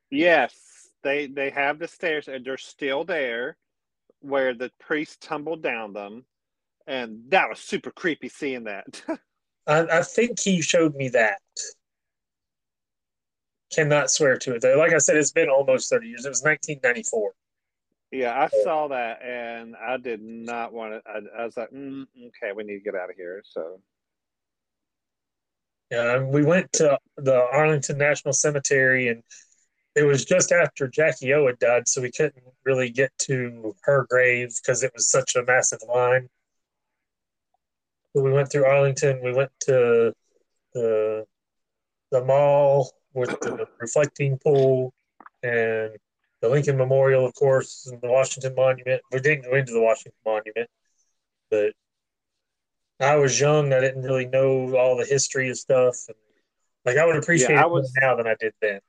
[0.09, 0.53] yes,
[1.03, 3.57] they they have the stairs and they're still there,
[4.21, 6.25] where the priest tumbled down them,
[6.87, 9.03] and that was super creepy seeing that.
[9.67, 11.39] I, I think he showed me that.
[13.73, 14.77] Cannot swear to it though.
[14.77, 16.25] Like I said, it's been almost 30 years.
[16.25, 17.33] It was 1994.
[18.11, 21.01] yeah, I saw that and I did not want to.
[21.09, 23.41] I, I was like, mm, okay, we need to get out of here.
[23.45, 23.81] So,
[25.91, 29.23] Yeah, we went to the Arlington National Cemetery, and
[29.95, 34.05] it was just after Jackie O had died, so we couldn't really get to her
[34.09, 36.29] grave because it was such a massive line.
[38.13, 39.21] We went through Arlington.
[39.23, 40.13] We went to
[40.73, 41.25] the
[42.11, 44.93] the mall with the reflecting pool
[45.41, 45.91] and
[46.41, 49.01] the Lincoln Memorial, of course, and the Washington Monument.
[49.11, 50.69] We didn't go into the Washington Monument,
[51.49, 51.73] but
[52.99, 53.73] I was young.
[53.73, 55.95] I didn't really know all the history of stuff.
[56.07, 56.17] And,
[56.85, 58.79] like I would appreciate Yeah, I it was- now than I did then.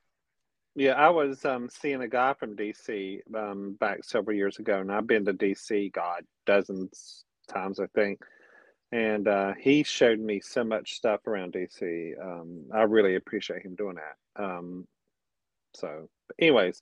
[0.75, 4.93] yeah, I was um, seeing a guy from DC um, back several years ago, and
[4.93, 8.23] I've been to DC, God, dozens times, I think.
[8.95, 12.13] And uh, he showed me so much stuff around DC.
[12.23, 14.41] Um, I really appreciate him doing that.
[14.41, 14.87] Um,
[15.75, 16.09] so,
[16.39, 16.81] anyways,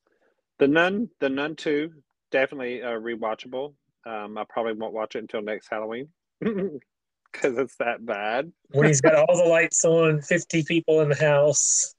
[0.59, 1.91] the Nun, the Nun Two,
[2.31, 3.73] definitely uh, rewatchable.
[4.05, 6.09] Um, I probably won't watch it until next Halloween
[6.43, 8.53] because it's that bad.
[8.73, 11.95] When he's got all the lights on, 50 people in the house.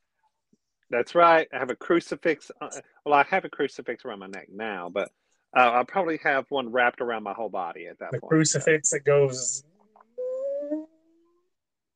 [0.91, 1.47] That's right.
[1.51, 2.51] I have a crucifix.
[2.61, 2.69] Uh,
[3.03, 5.09] well, I have a crucifix around my neck now, but
[5.57, 8.29] uh, I'll probably have one wrapped around my whole body at that The point.
[8.29, 9.63] The crucifix that goes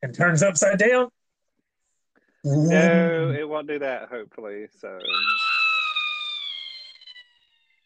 [0.02, 1.10] and turns upside down.
[2.44, 4.68] No, it won't do that, hopefully.
[4.80, 4.98] So,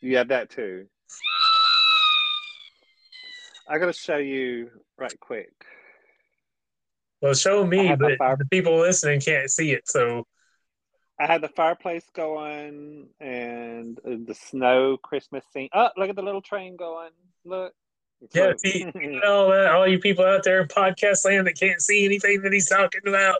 [0.01, 0.87] you have that too.
[3.67, 5.53] I got to show you right quick.
[7.21, 9.87] Well, show me, but fire- the people listening can't see it.
[9.87, 10.25] So
[11.19, 15.69] I had the fireplace going and the snow Christmas scene.
[15.73, 17.11] Oh, look at the little train going.
[17.45, 17.73] Look.
[18.33, 18.85] Yeah, see,
[19.25, 22.53] all that, all you people out there in podcast land that can't see anything that
[22.53, 23.37] he's talking about.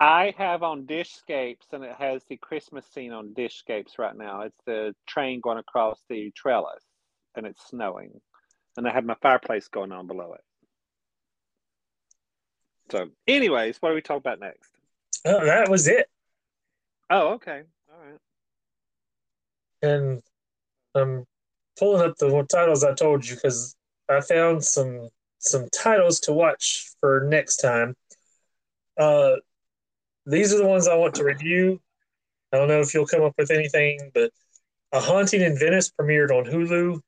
[0.00, 4.40] I have on Dishscapes, and it has the Christmas scene on Dishscapes right now.
[4.40, 6.82] It's the train going across the trellis,
[7.36, 8.20] and it's snowing,
[8.76, 10.40] and I have my fireplace going on below it.
[12.90, 14.72] So, anyways, what do we talk about next?
[15.24, 16.06] Oh, that was it.
[17.08, 18.18] Oh, okay, all right.
[19.82, 20.22] And
[20.96, 21.26] I'm
[21.78, 23.76] pulling up the titles I told you because
[24.08, 25.08] I found some
[25.38, 27.94] some titles to watch for next time.
[28.98, 29.36] Uh,
[30.26, 31.80] these are the ones I want to review.
[32.52, 34.30] I don't know if you'll come up with anything, but
[34.92, 37.00] A Haunting in Venice premiered on Hulu.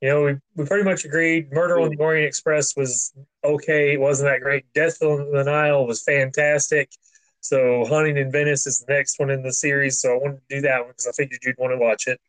[0.00, 3.12] You know, we, we pretty much agreed Murder on the Orient Express was
[3.44, 3.94] okay.
[3.94, 4.64] It wasn't that great.
[4.72, 6.90] Death on the Nile was fantastic.
[7.40, 10.00] So Haunting in Venice is the next one in the series.
[10.00, 12.20] So I wanted to do that one because I figured you'd want to watch it.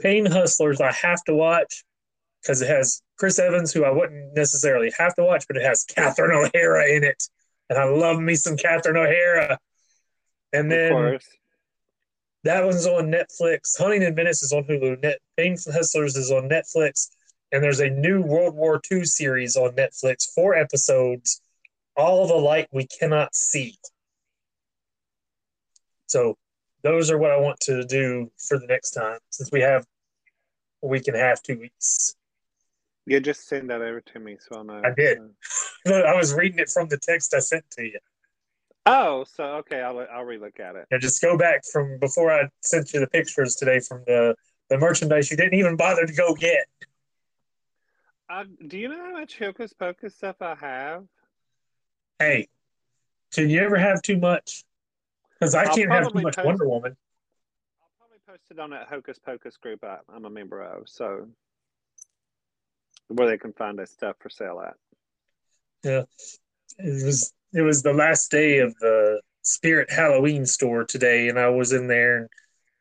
[0.00, 1.84] Pain Hustlers I have to watch
[2.42, 5.84] because it has Chris Evans, who I wouldn't necessarily have to watch, but it has
[5.84, 7.22] Catherine O'Hara in it.
[7.68, 9.58] And I love me some Catherine O'Hara.
[10.52, 11.28] And of then course.
[12.44, 13.78] that one's on Netflix.
[13.78, 15.02] Haunting in Venice is on Hulu.
[15.02, 17.10] Net Pain Hustlers is on Netflix.
[17.52, 21.40] And there's a new World War II series on Netflix, four episodes,
[21.96, 23.76] all the light we cannot see.
[26.06, 26.36] So
[26.82, 29.86] those are what I want to do for the next time, since we have
[30.82, 32.14] a week and a half, two weeks.
[33.06, 34.82] Yeah, just send that over to me so I'll know.
[34.84, 35.18] I did.
[35.86, 37.98] I was reading it from the text I sent to you.
[38.86, 40.86] Oh, so okay, I'll I'll relook at it.
[40.90, 44.34] Yeah, just go back from before I sent you the pictures today from the
[44.68, 46.66] the merchandise you didn't even bother to go get.
[48.28, 51.04] Uh, do you know how much Hocus Pocus stuff I have?
[52.18, 52.48] Hey,
[53.32, 54.64] can you ever have too much?
[55.40, 56.96] Because I I'll can't have too much post- Wonder Woman.
[57.82, 61.28] I'll probably post it on that Hocus Pocus group I, I'm a member of, so
[63.08, 64.74] where they can find that stuff for sale at.
[65.82, 66.02] Yeah,
[66.78, 71.48] it was it was the last day of the Spirit Halloween store today, and I
[71.48, 72.28] was in there and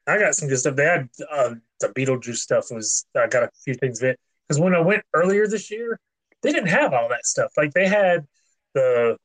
[0.08, 0.76] I got some good stuff.
[0.76, 2.68] They had uh, the Beetlejuice stuff.
[2.72, 6.00] Was I got a few things of it because when I went earlier this year,
[6.44, 7.52] they didn't have all that stuff.
[7.56, 8.28] Like they had
[8.74, 9.18] the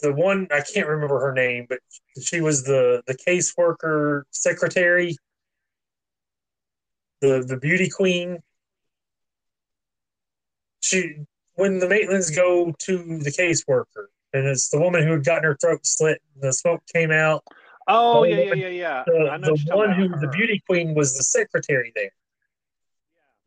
[0.00, 1.80] the one I can't remember her name, but
[2.20, 5.16] she was the the caseworker secretary,
[7.20, 8.38] the the beauty queen.
[10.80, 11.16] She
[11.54, 15.56] when the Maitlands go to the caseworker, and it's the woman who had gotten her
[15.60, 17.42] throat slit, and the smoke came out.
[17.88, 19.04] Oh yeah, yeah, yeah, yeah.
[19.06, 22.12] The, I know the one who about the beauty queen was the secretary there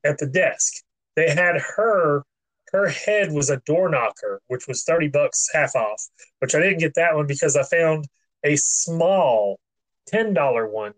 [0.04, 0.84] at the desk.
[1.16, 2.24] They had her.
[2.72, 6.04] Her head was a door knocker, which was thirty bucks half off.
[6.40, 8.06] Which I didn't get that one because I found
[8.44, 9.60] a small
[10.08, 10.94] ten dollar one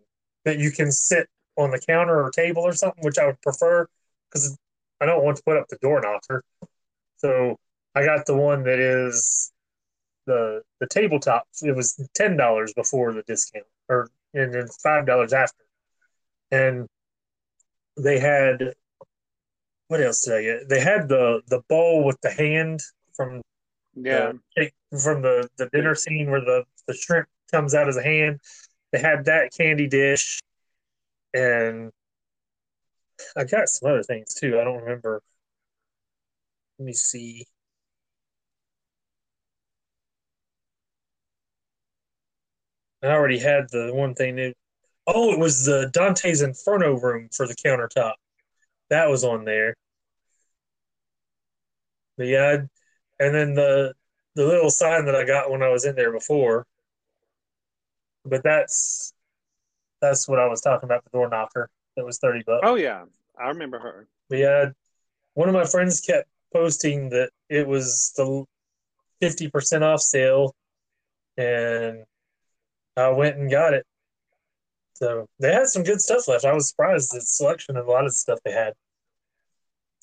[0.45, 1.27] that you can sit
[1.57, 3.87] on the counter or table or something, which I would prefer
[4.29, 4.57] because
[5.01, 6.43] I don't want to put up the door knocker.
[7.17, 7.57] So
[7.95, 9.51] I got the one that is
[10.25, 11.47] the the tabletop.
[11.61, 15.63] It was ten dollars before the discount, or and then five dollars after.
[16.51, 16.87] And
[17.97, 18.73] they had
[19.93, 20.69] what else did I get?
[20.69, 22.81] They had the the bowl with the hand
[23.15, 23.43] from
[23.93, 24.31] Yeah.
[24.55, 28.39] the, from the the dinner scene where the the shrimp comes out as a hand.
[28.91, 30.39] They had that candy dish,
[31.31, 31.91] and
[33.37, 34.59] I got some other things too.
[34.59, 35.21] I don't remember.
[36.79, 37.45] Let me see.
[43.03, 44.53] I already had the one thing new.
[45.05, 48.13] Oh, it was the Dante's Inferno room for the countertop.
[48.89, 49.75] That was on there.
[52.17, 52.67] Yeah, I'd-
[53.19, 53.93] and then the
[54.35, 56.65] the little sign that I got when I was in there before.
[58.25, 59.13] But that's
[60.01, 61.69] that's what I was talking about, the door knocker.
[61.95, 62.61] That was thirty bucks.
[62.63, 63.05] Oh yeah,
[63.39, 64.07] I remember her.
[64.29, 64.65] But yeah,
[65.33, 68.45] one of my friends kept posting that it was the
[69.21, 70.55] fifty percent off sale,
[71.37, 72.03] and
[72.97, 73.85] I went and got it.
[74.95, 76.45] So they had some good stuff left.
[76.45, 78.73] I was surprised at the selection of a lot of stuff they had.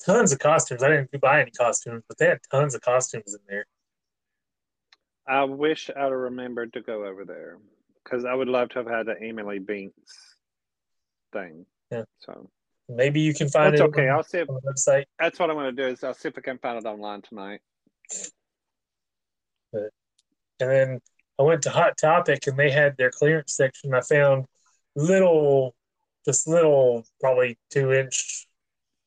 [0.05, 0.83] Tons of costumes.
[0.83, 3.65] I didn't buy any costumes, but they had tons of costumes in there.
[5.27, 7.59] I wish I'd have remembered to go over there
[8.03, 10.35] because I would love to have had the Emily Binks
[11.31, 11.65] thing.
[11.91, 12.03] Yeah.
[12.19, 12.49] So
[12.89, 14.09] Maybe you can find that's it okay.
[14.09, 15.05] on, I'll see if website.
[15.19, 15.87] that's what I'm going to do.
[15.87, 17.61] Is I'll see if I can find it online tonight.
[19.73, 19.89] And
[20.59, 20.99] then
[21.39, 23.93] I went to Hot Topic and they had their clearance section.
[23.93, 24.45] I found
[24.95, 25.73] little,
[26.25, 28.47] just little, probably two inch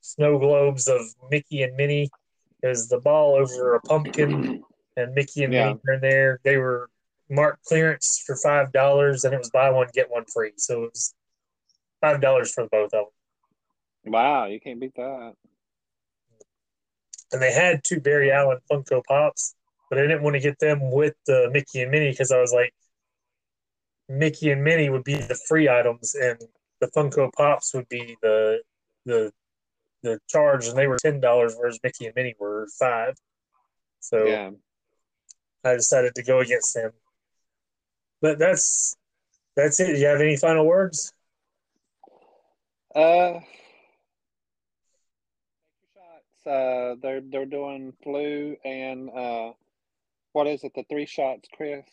[0.04, 1.00] snow globes of
[1.30, 2.10] Mickey and Minnie.
[2.62, 4.62] There's the ball over a pumpkin,
[4.96, 5.66] and Mickey and Yeah.
[5.68, 6.40] Minnie are in there.
[6.44, 6.90] They were
[7.30, 10.52] marked clearance for five dollars, and it was buy one get one free.
[10.56, 11.14] So it was
[12.00, 13.06] five dollars for both of
[14.04, 14.12] them.
[14.12, 15.34] Wow, you can't beat that.
[17.32, 19.54] and they had two Barry Allen Funko Pops,
[19.90, 22.52] but I didn't want to get them with the Mickey and Minnie because I was
[22.52, 22.72] like,
[24.08, 26.38] Mickey and Minnie would be the free items, and
[26.80, 28.60] the Funko Pops would be the
[29.06, 29.32] the
[30.04, 33.16] the charge, and they were ten dollars, whereas Mickey and Minnie were five.
[34.00, 34.50] So Yeah.
[35.64, 36.92] I decided to go against them.
[38.20, 38.96] But that's
[39.56, 39.94] that's it.
[39.94, 41.12] Do you have any final words?
[42.94, 43.40] Uh,
[45.94, 46.46] shots.
[46.46, 49.52] Uh, they're they're doing flu and uh,
[50.32, 50.72] what is it?
[50.74, 51.84] The three shots, Chris.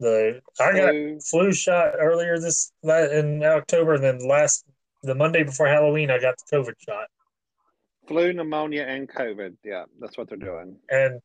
[0.00, 1.20] The I got Flu.
[1.20, 4.64] flu shot earlier this in October, and then last
[5.02, 7.06] the Monday before Halloween, I got the COVID shot.
[8.06, 9.56] flu, pneumonia, and COVID.
[9.64, 10.76] Yeah, that's what they're doing.
[10.90, 11.20] And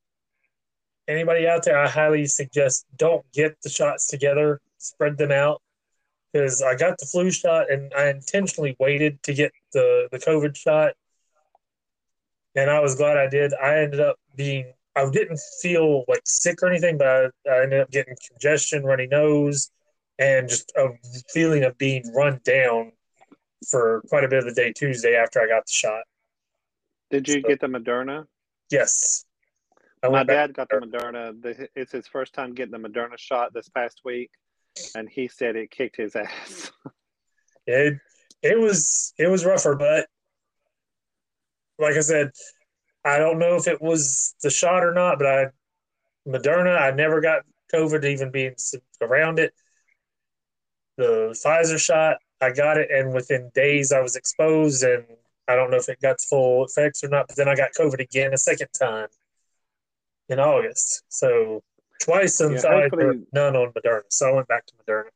[1.07, 5.61] anybody out there, I highly suggest don't get the shots together, spread them out.
[6.33, 10.55] Because I got the flu shot and I intentionally waited to get the, the COVID
[10.55, 10.93] shot.
[12.55, 13.53] And I was glad I did.
[13.53, 17.79] I ended up being, I didn't feel like sick or anything, but I, I ended
[17.79, 19.71] up getting congestion, runny nose,
[20.19, 20.89] and just a
[21.33, 22.91] feeling of being run down
[23.69, 26.03] for quite a bit of the day Tuesday after I got the shot.
[27.09, 28.27] Did you So- get the Moderna?
[28.69, 29.25] Yes.
[30.03, 31.41] I My dad got the Moderna.
[31.41, 34.29] The, it's his first time getting the Moderna shot this past week,
[34.95, 36.71] and he said it kicked his ass.
[37.65, 37.97] it
[38.43, 40.07] it was it was rougher, but
[41.79, 42.31] like I said,
[43.03, 45.45] I don't know if it was the shot or not, but I
[46.27, 47.43] Moderna, I never got
[47.73, 48.55] COVID even being
[49.01, 49.53] around it.
[50.97, 55.05] The Pfizer shot, I got it, and within days I was exposed, and
[55.47, 57.27] I don't know if it got full effects or not.
[57.27, 59.07] But then I got COVID again a second time
[60.29, 61.63] in August, so
[62.01, 64.03] twice on Yeah, hopefully- none on Moderna.
[64.09, 65.09] So I went back to Moderna.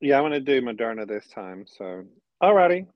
[0.00, 1.66] yeah, I'm gonna do Moderna this time.
[1.66, 2.04] So,
[2.42, 2.86] alrighty.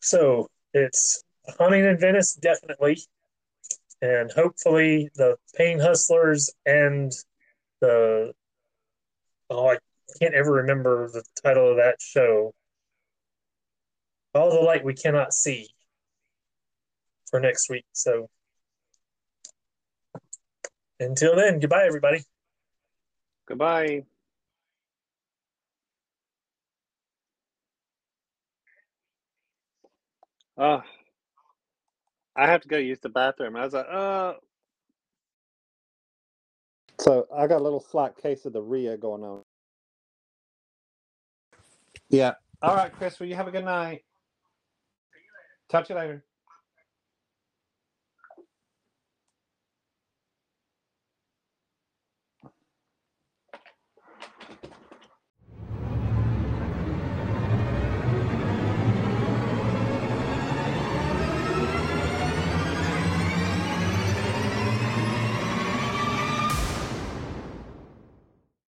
[0.00, 1.22] So it's
[1.58, 2.98] haunting in Venice, definitely.
[4.00, 7.12] And hopefully the Pain Hustlers and
[7.80, 8.32] the
[9.50, 9.78] oh I
[10.18, 12.54] can't ever remember the title of that show.
[14.34, 15.68] All the light we cannot see
[17.30, 17.84] for next week.
[17.92, 18.28] So
[21.00, 22.22] until then, goodbye everybody.
[23.46, 24.04] Goodbye.
[30.56, 30.82] Oh,
[32.36, 33.56] I have to go use the bathroom.
[33.56, 34.34] I was like, uh.
[37.00, 39.41] So I got a little slight case of the RIA going on.
[42.12, 42.34] Yeah.
[42.60, 43.18] All right, Chris.
[43.18, 44.04] Well, you have a good night.
[45.70, 46.24] Talk to you later.